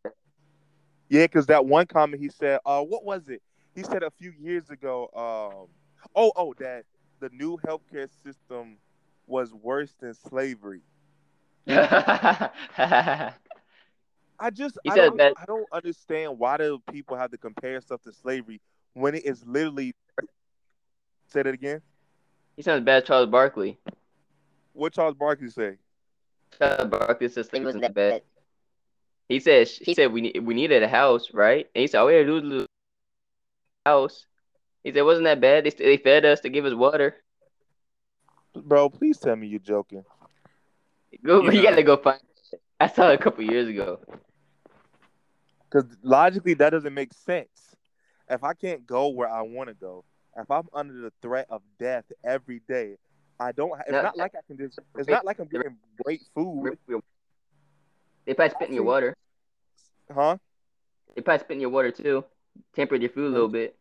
Yeah, 1.09 1.25
because 1.25 1.47
that 1.47 1.67
one 1.67 1.87
comment 1.87 2.23
he 2.23 2.29
said, 2.29 2.61
uh, 2.65 2.83
what 2.83 3.05
was 3.05 3.29
it? 3.29 3.43
He 3.75 3.83
said 3.83 4.03
a 4.03 4.11
few 4.11 4.33
years 4.33 4.71
ago, 4.71 5.05
um, 5.15 5.69
oh, 6.15 6.33
oh, 6.37 6.55
that 6.59 6.85
the 7.21 7.29
new 7.31 7.59
healthcare 7.59 8.09
system 8.23 8.79
was 9.27 9.53
worse 9.53 9.95
than 10.01 10.15
slavery. 10.15 10.83
I 11.67 13.33
just, 14.53 14.79
He 14.83 14.91
I 14.91 14.95
said 14.95 15.11
don't, 15.11 15.19
that- 15.19 15.35
I 15.37 15.45
don't 15.47 15.67
understand 15.73 16.39
why 16.39 16.57
do 16.57 16.81
people 16.91 17.17
have 17.17 17.31
to 17.33 17.39
compare 17.39 17.81
stuff 17.81 18.03
to 18.03 18.13
slavery 18.13 18.61
when 18.95 19.15
it 19.15 19.25
is 19.25 19.45
literally. 19.47 19.95
Say 21.29 21.43
that 21.43 21.55
again. 21.55 21.81
he 22.57 22.63
sounds 22.63 22.85
bad, 22.85 23.07
Charles 23.07 23.31
Barkley. 23.31 23.79
What 24.73 24.93
Charles 24.93 25.15
Barkley 25.15 25.49
say? 25.49 25.77
Charles 26.59 26.89
Barkley 26.89 27.29
says 27.29 27.47
it 27.47 27.51
slavery 27.51 27.67
wasn't 27.67 27.83
wasn't 27.83 27.95
that 27.95 27.95
bad. 27.95 28.23
He 29.29 29.39
said 29.39 29.69
he 29.69 29.95
said 29.95 30.13
we 30.13 30.23
need 30.23 30.39
we 30.45 30.55
needed 30.55 30.83
a 30.83 30.89
house, 30.89 31.29
right? 31.33 31.69
And 31.75 31.81
he 31.83 31.87
said 31.87 32.01
all 32.01 32.07
we 32.09 32.15
had 32.15 32.27
to 32.27 32.41
do 32.41 32.57
was 32.57 32.67
house. 33.87 34.27
He 34.83 34.91
said 34.91 34.99
it 34.99 35.05
wasn't 35.05 35.27
that 35.27 35.41
bad. 35.41 35.65
They 35.65 35.71
they 35.71 35.97
fed 35.97 36.25
us 36.25 36.41
to 36.41 36.49
give 36.49 36.65
us 36.65 36.75
water. 36.75 37.15
Bro, 38.55 38.91
please 38.91 39.19
tell 39.19 39.37
me 39.37 39.47
you're 39.47 39.61
joking. 39.61 40.05
Go, 41.23 41.43
You 41.43 41.51
you 41.53 41.63
gotta 41.63 41.83
go 41.83 41.97
find. 41.97 42.21
It. 42.53 42.61
I 42.81 42.89
saw 42.89 43.11
it 43.11 43.21
a 43.21 43.23
couple 43.23 43.45
years 43.45 43.69
ago. 43.69 44.01
Because 45.71 45.85
logically, 46.03 46.55
that 46.55 46.71
doesn't 46.71 46.95
make 46.95 47.13
sense. 47.13 47.70
If 48.31 48.45
I 48.45 48.55
can't 48.55 48.87
go 48.87 49.09
where 49.09 49.29
I 49.29 49.43
want 49.43 49.69
to 49.69 49.75
go, 49.75 50.05
if 50.37 50.51
I'm 50.51 50.69
under 50.73 50.95
the 50.95 51.13
threat 51.21 51.47
of 51.51 51.63
death 51.79 52.05
every 52.25 52.61
day, 52.69 52.97
I 53.41 53.53
don't. 53.53 53.73
It's 53.81 53.91
No, 53.91 54.03
not 54.03 54.17
like 54.17 54.35
I 54.37 54.41
can 54.47 54.57
just. 54.57 54.79
It's 54.97 55.09
not 55.09 55.25
like 55.25 55.41
I'm 55.41 55.49
getting 55.49 55.77
great 56.05 56.23
food, 56.35 56.79
They 58.25 58.35
probably 58.35 58.51
spit 58.55 58.69
in 58.69 58.75
your 58.75 58.85
water. 58.85 59.17
huh? 60.15 60.37
They 61.15 61.23
probably 61.23 61.41
spit 61.45 61.55
in 61.57 61.61
your 61.61 61.71
water 61.71 61.91
too. 61.91 62.25
Tempered 62.75 63.01
your 63.03 63.11
food 63.11 63.27
a 63.27 63.31
little 63.31 63.49
bit. 63.49 63.77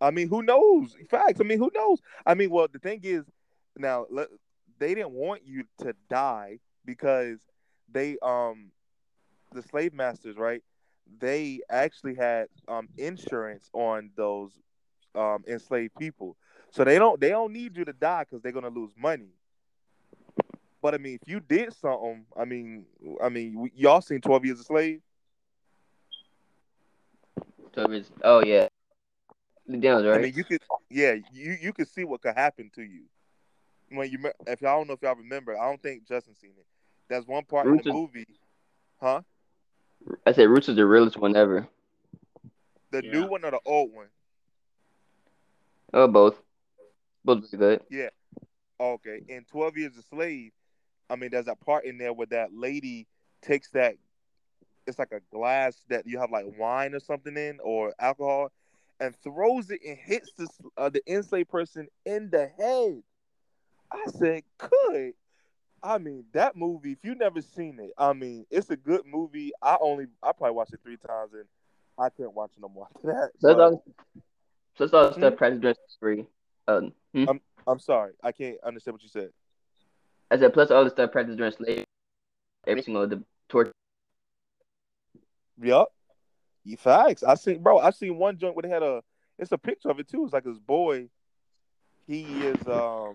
I 0.00 0.10
mean, 0.10 0.28
who 0.28 0.42
knows? 0.42 0.96
Facts. 1.08 1.40
I 1.40 1.44
mean, 1.44 1.58
who 1.58 1.70
knows? 1.74 2.00
I 2.26 2.34
mean, 2.34 2.50
well, 2.50 2.66
the 2.72 2.78
thing 2.80 3.00
is, 3.04 3.24
now 3.76 4.06
they 4.78 4.94
didn't 4.94 5.12
want 5.12 5.42
you 5.46 5.64
to 5.78 5.94
die 6.10 6.58
because 6.84 7.38
they, 7.90 8.16
um, 8.22 8.72
the 9.52 9.62
slave 9.62 9.92
masters, 9.92 10.36
right? 10.36 10.62
They 11.18 11.60
actually 11.68 12.14
had 12.14 12.48
um 12.68 12.88
insurance 12.96 13.70
on 13.72 14.10
those 14.16 14.58
um 15.14 15.44
enslaved 15.46 15.96
people, 15.98 16.36
so 16.70 16.84
they 16.84 16.98
don't 16.98 17.20
they 17.20 17.30
don't 17.30 17.52
need 17.52 17.76
you 17.76 17.84
to 17.84 17.92
die 17.92 18.24
because 18.24 18.42
they're 18.42 18.52
gonna 18.52 18.68
lose 18.68 18.92
money. 18.96 19.30
But 20.82 20.94
I 20.94 20.98
mean, 20.98 21.18
if 21.20 21.28
you 21.28 21.40
did 21.40 21.72
something, 21.72 22.26
I 22.36 22.44
mean, 22.44 22.86
I 23.22 23.28
mean, 23.28 23.70
y'all 23.74 24.00
seen 24.00 24.20
Twelve 24.20 24.44
Years 24.44 24.60
a 24.60 24.64
Slave? 24.64 25.00
So 27.74 27.90
it's, 27.90 28.10
oh 28.22 28.40
yeah, 28.40 28.68
the 29.66 29.76
Daniels, 29.76 30.04
right? 30.06 30.14
I 30.14 30.18
mean, 30.18 30.32
you 30.34 30.44
could, 30.44 30.60
yeah, 30.90 31.14
you 31.32 31.56
you 31.60 31.72
could 31.72 31.88
see 31.88 32.04
what 32.04 32.22
could 32.22 32.34
happen 32.34 32.70
to 32.74 32.82
you 32.82 33.04
when 33.90 34.10
you. 34.10 34.18
If 34.46 34.60
y'all 34.62 34.78
don't 34.78 34.88
know 34.88 34.94
if 34.94 35.02
y'all 35.02 35.16
remember, 35.16 35.58
I 35.58 35.68
don't 35.68 35.82
think 35.82 36.06
Justin 36.06 36.34
seen 36.34 36.52
it. 36.58 36.66
There's 37.08 37.26
one 37.26 37.44
part 37.44 37.70
in 37.70 37.76
Roots 37.76 37.84
the 37.84 37.92
movie, 37.92 38.26
huh? 39.00 39.22
I 40.26 40.32
said 40.32 40.48
Roots 40.48 40.68
is 40.68 40.76
the 40.76 40.86
realest 40.86 41.16
one 41.16 41.36
ever. 41.36 41.68
The 42.90 43.02
Yeah. 43.02 43.10
new 43.12 43.28
one 43.28 43.44
or 43.44 43.50
the 43.52 43.60
old 43.64 43.92
one? 43.92 44.08
Oh, 45.92 46.08
both. 46.08 46.40
Both 47.24 47.52
are 47.52 47.56
good. 47.56 47.80
Yeah. 47.90 48.08
Okay, 48.80 49.22
in 49.28 49.44
Twelve 49.44 49.76
Years 49.76 49.96
a 49.96 50.02
Slave, 50.02 50.52
I 51.08 51.16
mean, 51.16 51.30
there's 51.30 51.46
a 51.46 51.54
part 51.54 51.84
in 51.84 51.98
there 51.98 52.12
where 52.12 52.26
that 52.28 52.52
lady 52.52 53.06
takes 53.40 53.70
that. 53.70 53.94
It's 54.86 54.98
like 54.98 55.12
a 55.12 55.20
glass 55.30 55.84
that 55.88 56.06
you 56.06 56.18
have 56.18 56.30
like 56.30 56.46
wine 56.58 56.94
or 56.94 57.00
something 57.00 57.36
in 57.36 57.60
or 57.62 57.94
alcohol, 58.00 58.50
and 58.98 59.14
throws 59.22 59.70
it 59.70 59.80
and 59.86 59.96
hits 59.96 60.32
the 60.36 60.48
uh, 60.76 60.88
the 60.88 61.02
enslaved 61.06 61.50
person 61.50 61.86
in 62.04 62.30
the 62.30 62.48
head. 62.58 63.02
I 63.92 64.04
said, 64.10 64.42
"Good." 64.58 65.14
I 65.82 65.98
mean, 65.98 66.24
that 66.32 66.56
movie. 66.56 66.92
If 66.92 66.98
you 67.02 67.14
never 67.14 67.40
seen 67.40 67.78
it, 67.80 67.90
I 67.98 68.12
mean, 68.12 68.46
it's 68.50 68.70
a 68.70 68.76
good 68.76 69.02
movie. 69.04 69.52
I 69.60 69.76
only 69.80 70.06
I 70.22 70.32
probably 70.32 70.54
watched 70.54 70.72
it 70.72 70.80
three 70.82 70.96
times 70.96 71.32
and 71.34 71.44
I 71.98 72.08
couldn't 72.08 72.34
watch 72.34 72.52
it 72.56 72.60
no 72.62 72.68
more 72.68 72.86
after 72.94 73.06
that. 73.08 73.30
So 73.40 73.54
that's 73.54 73.74
but- 73.74 73.94
that's 74.78 74.94
all 74.94 75.10
the 75.10 75.30
Hmm? 75.30 75.60
during 75.60 75.76
slavery. 76.00 76.26
Um, 76.68 76.92
hmm? 77.14 77.24
I'm 77.66 77.78
sorry, 77.78 78.12
I 78.22 78.32
can't 78.32 78.56
understand 78.64 78.94
what 78.94 79.02
you 79.02 79.08
said. 79.08 79.30
I 80.30 80.38
said 80.38 80.52
plus 80.52 80.70
all 80.70 80.84
the 80.84 80.90
stuff 80.90 81.12
practiced 81.12 81.36
during 81.38 81.52
slavery. 81.52 81.84
Every 82.66 82.82
single 82.82 83.06
the 83.06 83.22
torture. 83.48 83.72
Yup. 85.60 85.92
You 86.64 86.76
facts. 86.76 87.22
I 87.22 87.34
seen 87.34 87.62
bro, 87.62 87.78
I 87.78 87.90
seen 87.90 88.16
one 88.16 88.38
joint 88.38 88.54
where 88.56 88.62
they 88.62 88.68
had 88.68 88.82
a 88.82 89.02
it's 89.38 89.52
a 89.52 89.58
picture 89.58 89.90
of 89.90 89.98
it 89.98 90.08
too. 90.08 90.24
It's 90.24 90.32
like 90.32 90.44
this 90.44 90.58
boy. 90.58 91.08
He 92.06 92.22
is 92.22 92.66
um 92.66 93.14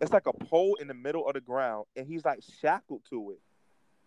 it's 0.00 0.12
like 0.12 0.26
a 0.26 0.32
pole 0.32 0.76
in 0.80 0.88
the 0.88 0.94
middle 0.94 1.26
of 1.26 1.34
the 1.34 1.40
ground 1.40 1.86
and 1.96 2.06
he's 2.06 2.24
like 2.24 2.40
shackled 2.60 3.02
to 3.10 3.30
it. 3.32 3.38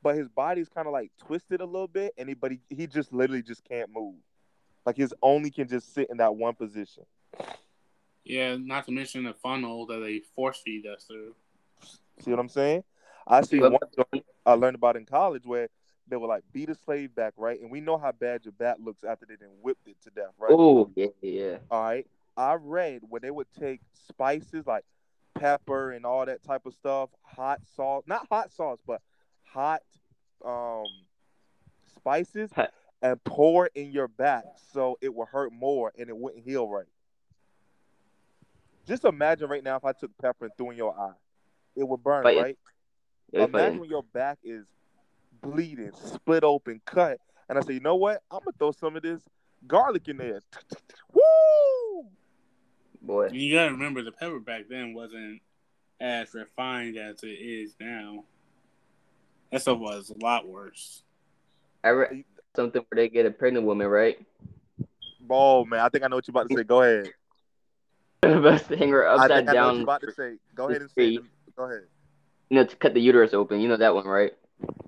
But 0.04 0.16
his 0.16 0.28
body's 0.30 0.70
kind 0.70 0.88
of 0.88 0.94
like 0.94 1.12
twisted 1.26 1.62
a 1.62 1.66
little 1.66 1.88
bit 1.88 2.14
and 2.18 2.30
he 2.30 2.36
but 2.36 2.52
he, 2.52 2.60
he 2.70 2.88
just 2.88 3.12
literally 3.14 3.42
just 3.42 3.64
can't 3.64 3.90
move. 3.94 4.16
Like 4.86 4.96
his 4.98 5.14
only 5.22 5.50
can 5.52 5.68
just 5.68 5.94
sit 5.94 6.10
in 6.10 6.18
that 6.18 6.36
one 6.36 6.54
position. 6.56 7.04
Yeah, 8.24 8.58
not 8.58 8.86
to 8.86 8.92
mention 8.92 9.24
the 9.24 9.34
funnel 9.34 9.86
that 9.88 10.00
they 10.00 10.20
force 10.36 10.62
feed 10.64 10.86
us 10.86 11.06
through. 11.06 11.34
See 12.20 12.32
what 12.32 12.40
I'm 12.40 12.50
saying? 12.50 12.84
I 13.26 13.42
see 13.42 13.60
But- 13.60 13.72
one 13.74 13.82
joint 13.96 14.26
I 14.46 14.54
learned 14.54 14.76
about 14.76 14.96
in 14.96 15.06
college 15.06 15.46
where 15.46 15.68
they 16.10 16.16
were 16.16 16.28
like 16.28 16.44
beat 16.54 16.70
a 16.70 16.76
slave 16.76 17.14
back, 17.16 17.34
right? 17.38 17.60
And 17.60 17.70
we 17.70 17.82
know 17.82 17.98
how 17.98 18.12
bad 18.14 18.46
your 18.46 18.54
back 18.54 18.78
looks 18.80 19.04
after 19.04 19.26
they 19.26 19.36
done 19.36 19.50
whipped 19.62 19.88
it 19.88 19.98
to 20.04 20.10
death, 20.10 20.32
right? 20.40 20.52
Oh 20.54 20.90
yeah, 20.96 21.08
yeah. 21.22 21.58
All 21.70 21.84
right. 21.84 22.08
I 22.38 22.54
read 22.54 23.02
where 23.10 23.20
they 23.20 23.32
would 23.32 23.48
take 23.60 23.82
spices 24.08 24.66
like 24.68 24.86
pepper 25.40 25.92
and 25.92 26.06
all 26.06 26.26
that 26.26 26.44
type 26.44 26.66
of 26.66 26.74
stuff, 26.74 27.10
hot 27.24 27.60
sauce, 27.76 28.04
not 28.08 28.28
hot 28.30 28.52
sauce, 28.52 28.80
but 28.86 29.02
hot 29.44 29.82
um 30.46 30.86
spices 31.96 32.52
Hot. 32.54 32.72
and 33.02 33.24
pour 33.24 33.68
in 33.74 33.92
your 33.92 34.08
back 34.08 34.44
so 34.72 34.98
it 35.02 35.14
would 35.14 35.28
hurt 35.30 35.52
more 35.52 35.92
and 35.98 36.10
it 36.10 36.18
wouldn't 36.18 36.44
heal 36.44 36.68
right. 36.68 36.86
Just 38.88 39.04
imagine 39.04 39.50
right 39.50 39.64
now 39.64 39.76
if 39.76 39.84
I 39.84 39.92
took 39.92 40.12
pepper 40.18 40.46
and 40.46 40.54
threw 40.58 40.72
in 40.72 40.78
your 40.78 40.98
eye. 40.98 41.16
It 41.76 41.88
would 41.88 42.04
burn, 42.04 42.24
right? 42.24 42.58
yeah 43.32 43.44
Imagine 43.44 43.80
when 43.80 43.90
your 43.90 44.04
back 44.04 44.40
is 44.44 44.66
bleeding, 45.42 45.92
split 45.94 46.44
open, 46.44 46.82
cut, 46.86 47.20
and 47.50 47.58
I 47.58 47.62
say, 47.62 47.74
you 47.74 47.80
know 47.80 47.96
what? 47.96 48.22
I'm 48.32 48.40
gonna 48.40 48.56
throw 48.58 48.72
some 48.72 48.96
of 48.96 49.04
this 49.04 49.22
garlic 49.66 50.08
in 50.08 50.18
there. 50.18 50.42
Woo! 51.14 52.10
Boy, 53.02 53.30
You 53.32 53.54
gotta 53.56 53.72
remember 53.72 54.02
the 54.04 54.12
pepper 54.12 54.40
back 54.40 54.64
then 54.70 54.94
wasn't 54.94 55.42
as 56.00 56.34
refined 56.34 56.98
as 56.98 57.24
it 57.24 57.28
is 57.28 57.76
now. 57.80 58.24
That 59.52 59.62
stuff 59.62 59.80
was 59.80 60.10
a 60.10 60.24
lot 60.24 60.48
worse. 60.48 61.04
I 61.84 61.90
read 61.90 62.24
something 62.56 62.84
where 62.90 63.04
they 63.04 63.10
get 63.10 63.26
a 63.26 63.32
pregnant 63.32 63.66
woman, 63.66 63.88
right? 63.88 64.18
Oh 65.30 65.64
man, 65.66 65.80
I 65.80 65.90
think 65.90 66.04
I 66.04 66.08
know 66.08 66.18
what 66.18 66.28
you're 66.28 66.34
about 66.34 66.50
to 66.50 66.56
say. 66.58 66.64
Go 66.64 66.82
ahead. 66.82 67.12
Best 68.22 68.68
hang 68.70 68.90
her 68.90 69.08
I 69.08 69.14
upside 69.14 69.30
think 69.30 69.50
I 69.50 69.54
know 69.54 69.60
what 69.60 69.68
down, 69.68 69.76
you're 69.76 69.84
about 69.84 70.02
to 70.02 70.12
say. 70.12 70.38
Go 70.56 70.70
ahead 70.70 70.82
and 70.82 70.92
say. 70.92 71.20
Go 71.56 71.64
ahead. 71.66 71.84
you 72.50 72.56
know, 72.58 72.66
to 72.66 72.76
cut 72.76 72.94
the 72.94 73.00
uterus 73.02 73.34
open. 73.34 73.60
You 73.60 73.68
know 73.68 73.78
that 73.78 73.94
one, 73.94 74.06
right? 74.06 74.34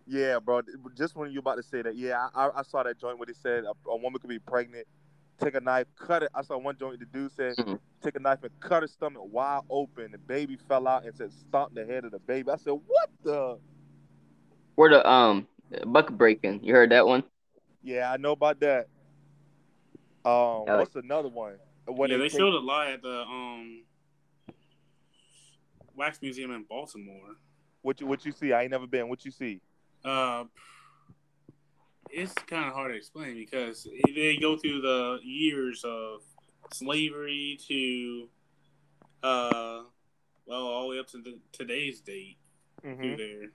Yeah, 0.07 0.39
bro. 0.39 0.62
Just 0.97 1.16
when 1.16 1.32
you're 1.32 1.39
about 1.41 1.55
to 1.55 1.64
say 1.64 1.82
that, 1.84 1.95
yeah, 1.95 2.28
I, 2.36 2.49
I 2.55 2.64
saw 2.64 2.84
that 2.84 2.99
joint 2.99 3.20
where 3.20 3.28
they 3.28 3.34
said 3.34 3.64
a, 3.66 3.89
a 3.89 3.97
woman 3.97 4.20
could 4.20 4.30
be 4.30 4.39
pregnant, 4.39 4.88
take 5.39 5.55
a 5.55 5.59
knife, 5.61 5.87
cut 5.95 6.23
it. 6.23 6.29
I 6.33 6.41
saw 6.41 6.57
one 6.57 6.77
joint 6.77 6.99
the 6.99 7.05
dude 7.05 7.31
said, 7.31 7.55
Mhm. 7.57 7.79
take 8.01 8.15
a 8.15 8.19
knife 8.19 8.43
and 8.43 8.59
cut 8.59 8.81
his 8.83 8.91
stomach 8.91 9.21
wide 9.25 9.61
open. 9.69 10.11
The 10.11 10.17
baby 10.17 10.57
fell 10.67 10.87
out 10.87 11.05
and 11.05 11.15
said, 11.15 11.31
stomp 11.31 11.73
the 11.73 11.85
head 11.85 12.05
of 12.05 12.11
the 12.11 12.19
baby. 12.19 12.49
I 12.51 12.55
said, 12.57 12.71
what 12.73 13.09
the? 13.23 13.59
Where 14.75 14.89
the 14.89 15.09
um 15.09 15.47
buck 15.85 16.11
breaking. 16.11 16.63
You 16.63 16.73
heard 16.73 16.91
that 16.91 17.05
one? 17.05 17.23
Yeah, 17.83 18.11
I 18.11 18.17
know 18.17 18.31
about 18.33 18.59
that. 18.61 18.87
Um, 20.25 20.63
Yeah, 20.67 20.77
what's 20.77 20.95
another 20.95 21.29
one? 21.29 21.57
When 21.85 22.09
yeah, 22.09 22.17
they 22.17 22.29
take- 22.29 22.39
showed 22.39 22.53
a 22.53 22.59
lot 22.59 22.87
at 22.87 23.01
the 23.01 23.21
um 23.21 23.83
wax 25.95 26.21
museum 26.21 26.51
in 26.51 26.63
Baltimore. 26.63 27.35
what 27.81 27.99
you 28.01 28.07
what 28.07 28.25
you 28.25 28.31
see? 28.31 28.51
I 28.53 28.63
ain't 28.63 28.71
never 28.71 28.87
been. 28.87 29.07
What 29.09 29.23
you 29.25 29.31
see? 29.31 29.61
Uh, 30.03 30.45
it's 32.12 32.34
kind 32.34 32.68
of 32.68 32.74
hard 32.74 32.91
to 32.91 32.97
explain 32.97 33.36
because 33.36 33.88
they 34.16 34.38
go 34.38 34.57
through 34.57 34.82
the 34.82 35.20
years 35.24 35.84
of 35.86 36.22
slavery 36.72 37.60
to, 37.68 38.30
uh, 39.24 39.84
well, 40.45 40.62
all 40.68 40.84
the 40.84 40.89
way 40.89 40.99
up 40.99 41.07
to 41.10 41.22
the, 41.22 41.39
today's 41.51 42.01
date 42.01 42.38
through 43.01 43.16
hmm 43.16 43.16
there. 43.16 43.51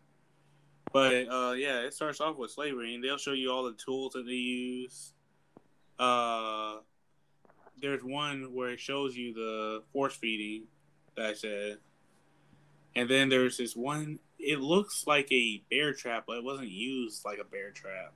But 0.92 1.28
uh, 1.28 1.52
yeah, 1.52 1.80
it 1.80 1.94
starts 1.94 2.20
off 2.20 2.36
with 2.36 2.52
slavery, 2.52 2.94
and 2.94 3.02
they'll 3.02 3.18
show 3.18 3.32
you 3.32 3.50
all 3.50 3.64
the 3.64 3.72
tools 3.74 4.12
that 4.12 4.26
they 4.26 4.32
use. 4.32 5.12
Uh, 5.98 6.76
there's 7.80 8.04
one 8.04 8.54
where 8.54 8.70
it 8.70 8.80
shows 8.80 9.16
you 9.16 9.34
the 9.34 9.82
force 9.92 10.14
feeding 10.14 10.64
that 11.16 11.26
I 11.26 11.32
said, 11.34 11.78
and 12.94 13.08
then 13.08 13.28
there's 13.28 13.56
this 13.58 13.76
one. 13.76 14.20
It 14.38 14.60
looks 14.60 15.04
like 15.06 15.30
a 15.32 15.62
bear 15.70 15.92
trap, 15.94 16.24
but 16.26 16.38
it 16.38 16.44
wasn't 16.44 16.68
used 16.70 17.24
like 17.24 17.38
a 17.38 17.44
bear 17.44 17.70
trap. 17.70 18.14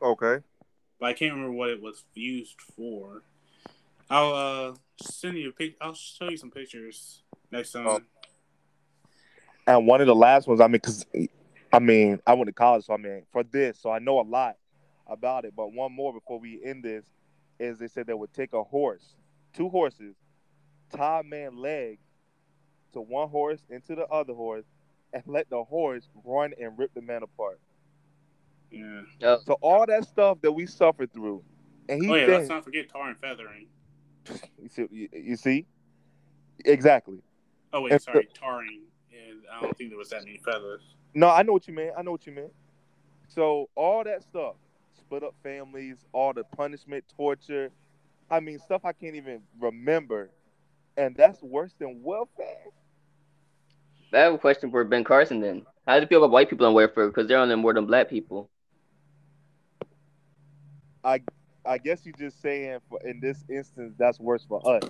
Okay. 0.00 0.38
But 1.00 1.06
I 1.06 1.12
can't 1.12 1.32
remember 1.32 1.52
what 1.52 1.70
it 1.70 1.80
was 1.80 2.04
used 2.14 2.60
for. 2.60 3.22
I'll 4.10 4.32
uh 4.32 4.74
send 5.00 5.36
you 5.36 5.50
a 5.50 5.52
pic. 5.52 5.76
I'll 5.80 5.94
show 5.94 6.30
you 6.30 6.36
some 6.36 6.50
pictures 6.50 7.22
next 7.50 7.72
time. 7.72 7.86
Oh. 7.86 8.00
And 9.66 9.86
one 9.86 10.00
of 10.00 10.06
the 10.06 10.14
last 10.14 10.48
ones, 10.48 10.60
I 10.60 10.64
mean, 10.66 10.72
because 10.72 11.04
I 11.72 11.78
mean, 11.78 12.20
I 12.26 12.32
went 12.34 12.46
to 12.46 12.52
college, 12.52 12.86
so 12.86 12.94
I 12.94 12.96
mean, 12.96 13.24
for 13.30 13.42
this, 13.42 13.78
so 13.80 13.90
I 13.90 13.98
know 13.98 14.20
a 14.20 14.22
lot 14.22 14.56
about 15.06 15.44
it. 15.44 15.54
But 15.54 15.72
one 15.72 15.92
more 15.92 16.12
before 16.12 16.40
we 16.40 16.60
end 16.64 16.84
this 16.84 17.04
is 17.58 17.78
they 17.78 17.88
said 17.88 18.06
they 18.06 18.14
would 18.14 18.32
take 18.32 18.54
a 18.54 18.62
horse, 18.62 19.14
two 19.52 19.68
horses, 19.68 20.16
tie 20.94 21.20
a 21.20 21.22
man 21.22 21.58
leg 21.58 21.98
to 22.92 23.00
one 23.00 23.28
horse 23.28 23.60
into 23.68 23.94
the 23.94 24.06
other 24.06 24.32
horse, 24.32 24.64
and 25.12 25.22
let 25.26 25.50
the 25.50 25.62
horse 25.64 26.08
run 26.24 26.54
and 26.60 26.78
rip 26.78 26.94
the 26.94 27.02
man 27.02 27.22
apart. 27.22 27.60
Yeah. 28.70 29.36
So 29.46 29.54
all 29.60 29.86
that 29.86 30.04
stuff 30.04 30.40
that 30.42 30.52
we 30.52 30.66
suffered 30.66 31.12
through, 31.12 31.42
and 31.88 32.02
he 32.02 32.10
Oh 32.10 32.14
yeah. 32.14 32.26
thinks, 32.26 32.30
Let's 32.30 32.48
not 32.48 32.64
forget 32.64 32.88
tar 32.88 33.08
and 33.08 33.18
feathering. 33.18 33.66
you, 34.62 34.68
see, 34.68 34.86
you, 34.90 35.08
you 35.12 35.36
see, 35.36 35.66
exactly. 36.64 37.18
Oh 37.72 37.82
wait, 37.82 37.92
And 37.92 38.00
sorry, 38.00 38.28
tarring. 38.34 38.82
And 39.12 39.42
I 39.52 39.60
don't 39.62 39.76
think 39.76 39.90
there 39.90 39.98
was 39.98 40.10
that 40.10 40.24
many 40.24 40.38
feathers. 40.38 40.82
No, 41.14 41.28
I 41.30 41.42
know 41.42 41.52
what 41.52 41.66
you 41.66 41.74
mean. 41.74 41.90
I 41.96 42.02
know 42.02 42.12
what 42.12 42.26
you 42.26 42.32
mean. 42.32 42.50
So 43.28 43.68
all 43.74 44.04
that 44.04 44.22
stuff, 44.22 44.54
split 44.98 45.22
up 45.22 45.34
families, 45.42 46.04
all 46.12 46.32
the 46.32 46.44
punishment, 46.44 47.04
torture. 47.16 47.70
I 48.30 48.40
mean, 48.40 48.58
stuff 48.58 48.84
I 48.84 48.92
can't 48.92 49.16
even 49.16 49.42
remember, 49.58 50.30
and 50.96 51.16
that's 51.16 51.42
worse 51.42 51.74
than 51.78 52.02
welfare. 52.02 52.66
I 54.12 54.18
have 54.18 54.34
a 54.34 54.38
question 54.38 54.70
for 54.70 54.84
Ben 54.84 55.04
Carson 55.04 55.40
then. 55.40 55.66
How 55.86 55.96
do 55.96 56.02
you 56.02 56.06
feel 56.06 56.22
about 56.24 56.32
white 56.32 56.48
people 56.50 56.66
on 56.66 56.74
welfare? 56.74 57.08
Because 57.08 57.26
they're 57.28 57.38
on 57.38 57.48
there 57.48 57.56
more 57.56 57.74
than 57.74 57.86
black 57.86 58.08
people. 58.08 58.50
I 61.08 61.20
I 61.64 61.78
guess 61.78 62.04
you're 62.04 62.14
just 62.18 62.40
saying 62.42 62.78
for 62.88 63.00
in 63.04 63.20
this 63.20 63.44
instance 63.48 63.94
that's 63.98 64.20
worse 64.20 64.44
for 64.44 64.60
us. 64.76 64.84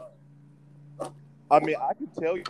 I 1.50 1.60
mean, 1.60 1.76
I 1.80 1.94
can 1.94 2.08
tell 2.20 2.36
you, 2.36 2.44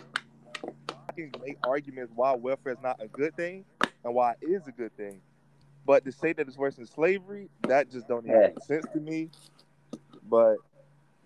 I 0.65 1.13
can 1.13 1.31
make 1.45 1.57
arguments 1.63 2.11
why 2.15 2.33
welfare 2.33 2.73
is 2.73 2.81
not 2.81 2.97
a 2.99 3.07
good 3.07 3.35
thing 3.35 3.65
and 4.03 4.13
why 4.13 4.33
it 4.41 4.45
is 4.47 4.67
a 4.67 4.71
good 4.71 4.95
thing, 4.97 5.21
but 5.85 6.03
to 6.05 6.11
say 6.11 6.33
that 6.33 6.47
it's 6.47 6.57
worse 6.57 6.75
than 6.75 6.87
slavery, 6.87 7.49
that 7.67 7.91
just 7.91 8.07
don't 8.07 8.25
even 8.25 8.41
make 8.41 8.61
sense 8.63 8.85
to 8.93 8.99
me. 8.99 9.29
But 10.23 10.57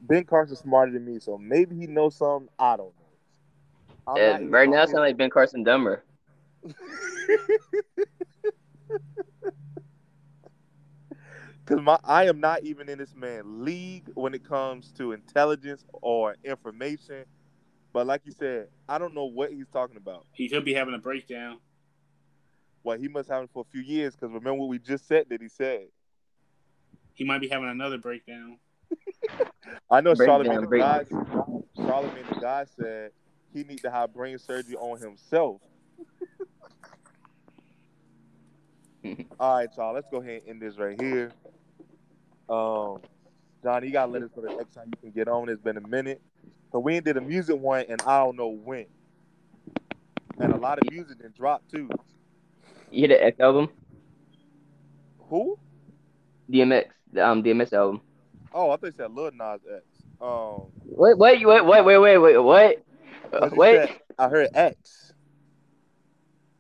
Ben 0.02 0.26
Carson's 0.26 0.60
smarter 0.60 0.92
than 0.92 1.06
me, 1.06 1.20
so 1.20 1.38
maybe 1.38 1.76
he 1.78 1.88
knows 1.88 2.16
something 2.16 2.50
I 2.60 2.76
don't 2.76 2.94
know. 3.00 4.14
I'm 4.16 4.22
And 4.22 4.52
right 4.52 4.70
now, 4.70 4.84
it 4.84 4.88
sounds 4.90 5.00
like 5.00 5.18
Ben 5.18 5.30
Carson 5.30 5.64
dumber. 5.64 6.04
Cause 11.66 11.80
my 11.82 11.98
I 12.04 12.26
am 12.28 12.42
not 12.42 12.64
even 12.64 12.90
in 12.90 12.98
this 12.98 13.16
man 13.16 13.64
league 13.64 14.10
when 14.16 14.34
it 14.34 14.44
comes 14.44 14.92
to 14.94 15.14
intelligence 15.14 15.86
or 15.94 16.36
information. 16.44 17.24
But 17.94 18.06
like 18.08 18.22
you 18.26 18.34
said, 18.34 18.68
I 18.90 18.98
don't 18.98 19.14
know 19.14 19.26
what 19.26 19.52
he's 19.52 19.70
talking 19.72 19.98
about. 19.98 20.26
He 20.34 20.50
could 20.50 20.66
be 20.66 20.74
having 20.74 20.94
a 20.94 20.98
breakdown. 20.98 21.60
Well, 22.84 22.98
he 22.98 23.08
must 23.08 23.30
have 23.30 23.44
it 23.44 23.50
for 23.54 23.62
a 23.62 23.72
few 23.72 23.82
years. 23.82 24.16
Cause 24.16 24.30
remember 24.30 24.56
what 24.56 24.70
we 24.70 24.80
just 24.80 25.08
said 25.08 25.28
that 25.30 25.42
he 25.42 25.48
said. 25.48 25.88
He 27.14 27.24
might 27.24 27.40
be 27.40 27.48
having 27.48 27.70
another 27.70 27.98
breakdown. 27.98 28.58
I 29.90 30.02
know 30.02 30.16
Breakdown, 30.16 30.44
Charlemagne 30.44 30.62
the 30.70 30.78
God. 30.78 31.08
breakdown. 31.08 31.64
Charlemagne 31.78 32.26
the 32.28 32.42
God 32.42 32.68
said 32.76 33.12
he 33.54 33.64
need 33.64 33.84
to 33.84 33.92
have 33.92 34.14
brain 34.14 34.38
surgery 34.38 34.76
on 34.76 35.00
himself. 35.00 35.62
All 39.40 39.58
right, 39.58 39.70
y'all. 39.78 39.94
Let's 39.94 40.08
go 40.10 40.22
ahead 40.22 40.42
and 40.42 40.50
end 40.52 40.62
this 40.62 40.78
right 40.78 41.00
here. 41.00 41.32
Um, 42.50 43.00
Johnny, 43.64 43.88
you 43.88 43.94
gotta 43.94 44.12
let 44.12 44.24
us 44.24 44.30
know 44.36 44.44
the 44.44 44.56
next 44.56 44.74
time 44.74 44.86
you 44.88 44.98
can 45.00 45.12
get 45.12 45.28
on. 45.28 45.50
It's 45.50 45.62
been 45.62 45.78
a 45.78 45.88
minute. 45.88 46.22
So 46.72 46.80
we 46.80 47.00
did 47.00 47.18
a 47.18 47.22
music 47.22 47.58
one, 47.58 47.86
and 47.90 48.02
I 48.06 48.20
don't 48.20 48.36
know 48.36 48.50
when. 48.50 48.86
And 50.40 50.54
a 50.54 50.58
lot 50.58 50.80
of 50.80 50.92
music 50.92 51.20
did 51.22 51.34
dropped 51.34 51.70
too. 51.72 51.90
You 52.92 53.08
hear 53.08 53.10
the 53.10 53.24
X 53.24 53.40
album? 53.40 53.70
Who? 55.30 55.58
DMX. 56.50 56.86
The 57.12 57.28
um 57.28 57.44
DMX 57.44 57.74
album. 57.74 58.02
Oh, 58.54 58.70
I 58.72 58.78
thought 58.78 58.88
you 58.88 58.94
said 58.98 59.12
Lil 59.12 59.32
Nas 59.32 59.62
X. 59.74 59.84
Um, 60.22 60.68
Wait, 60.86 61.18
wait, 61.18 61.46
wait, 61.46 61.66
wait, 61.66 61.86
wait, 61.86 61.98
wait, 61.98 62.18
wait, 62.18 62.38
what? 62.38 62.84
Wait. 63.56 63.90
I 64.18 64.30
heard 64.30 64.50
X. 64.54 65.14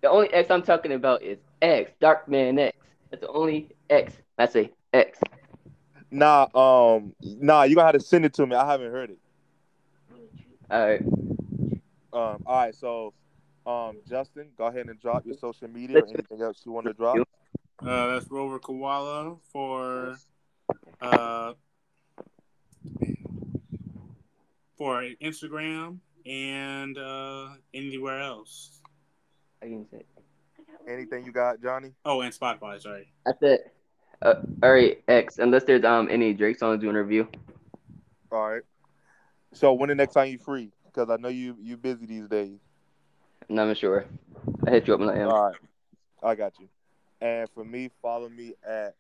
The 0.02 0.10
only 0.10 0.34
X 0.34 0.50
I'm 0.52 0.64
talking 0.64 0.92
about 0.92 1.22
is 1.24 1.38
X, 1.64 1.92
Darkman 2.02 2.60
X. 2.60 2.78
That's 3.10 3.22
the 3.22 3.30
only 3.30 3.70
X. 3.90 4.14
I 4.38 4.48
say 4.48 4.72
X. 4.92 5.20
Nah, 6.12 6.48
um, 6.54 7.16
nah. 7.22 7.64
You 7.64 7.76
gonna 7.76 7.88
have 7.88 7.96
to 7.96 8.02
send 8.02 8.26
it 8.26 8.34
to 8.36 8.46
me. 8.46 8.56
I 8.56 8.70
haven't 8.70 8.92
heard 8.92 9.12
it. 9.12 9.18
All 10.70 10.86
right. 10.88 11.02
Um, 11.02 12.44
all 12.46 12.58
right. 12.58 12.76
So, 12.76 13.14
um, 13.66 13.98
Justin, 14.08 14.50
go 14.58 14.66
ahead 14.66 14.88
and 14.88 15.00
drop 15.00 15.26
your 15.26 15.38
social 15.38 15.70
media 15.70 16.00
or 16.00 16.08
anything 16.08 16.42
else 16.42 16.62
you 16.66 16.72
want 16.72 16.88
to 16.88 16.94
drop. 16.94 17.18
Uh, 17.80 18.08
that's 18.08 18.30
Rover 18.30 18.60
Koala 18.60 19.38
for 19.52 20.18
uh, 21.02 21.54
for 24.78 25.04
Instagram 25.22 26.00
and 26.26 26.98
uh, 26.98 27.50
anywhere 27.74 28.22
else. 28.22 28.82
I 29.62 29.68
can 29.68 29.88
say. 29.90 30.04
Anything 30.88 31.26
you 31.26 31.32
got, 31.32 31.62
Johnny? 31.62 31.92
Oh, 32.06 32.22
and 32.22 32.34
Spotify. 32.34 32.82
Sorry. 32.82 33.08
That's 33.26 33.42
it. 33.42 33.74
Uh, 34.22 34.36
all 34.62 34.72
right, 34.72 35.04
X. 35.08 35.40
Unless 35.40 35.66
there's 35.66 35.84
um 35.84 36.08
any 36.10 36.34
Drake 36.34 36.58
songs 36.58 36.82
to 36.82 36.90
interview. 36.90 37.26
All 38.32 38.50
right. 38.50 38.64
So 39.54 39.74
when 39.74 39.90
the 39.90 39.96
next 39.96 40.14
time 40.14 40.30
you 40.30 40.38
free? 40.38 40.72
Because 40.86 41.10
I 41.10 41.18
know 41.18 41.30
you 41.30 41.56
you 41.60 41.78
busy 41.78 42.06
these 42.06 42.28
days. 42.28 42.60
I'm 43.50 43.56
not 43.56 43.64
even 43.64 43.76
sure. 43.76 44.06
I 44.66 44.72
hit 44.72 44.88
you 44.88 44.94
up 44.94 45.00
when 45.00 45.10
I 45.10 45.20
am. 45.20 45.30
All 45.30 45.50
right. 45.50 45.56
I 46.24 46.36
got 46.36 46.54
you. 46.60 46.70
And 47.22 47.50
for 47.50 47.64
me, 47.64 47.90
follow 48.02 48.30
me 48.30 48.54
at 48.68 48.96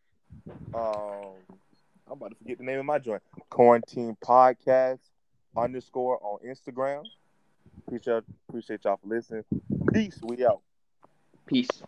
um 0.74 1.36
I'm 2.06 2.14
about 2.14 2.32
to 2.32 2.36
forget 2.36 2.58
the 2.58 2.64
name 2.66 2.80
of 2.80 2.86
my 2.86 3.00
joint. 3.00 3.22
Quarantine 3.50 4.18
Podcast 4.24 5.00
underscore 5.56 6.20
on 6.22 6.40
Instagram. 6.46 7.04
Appreciate 7.88 8.24
appreciate 8.50 8.84
y'all 8.84 8.98
for 8.98 9.08
listening. 9.08 9.46
Peace. 9.94 10.20
We 10.22 10.46
out. 10.46 10.62
Peace. 11.46 11.84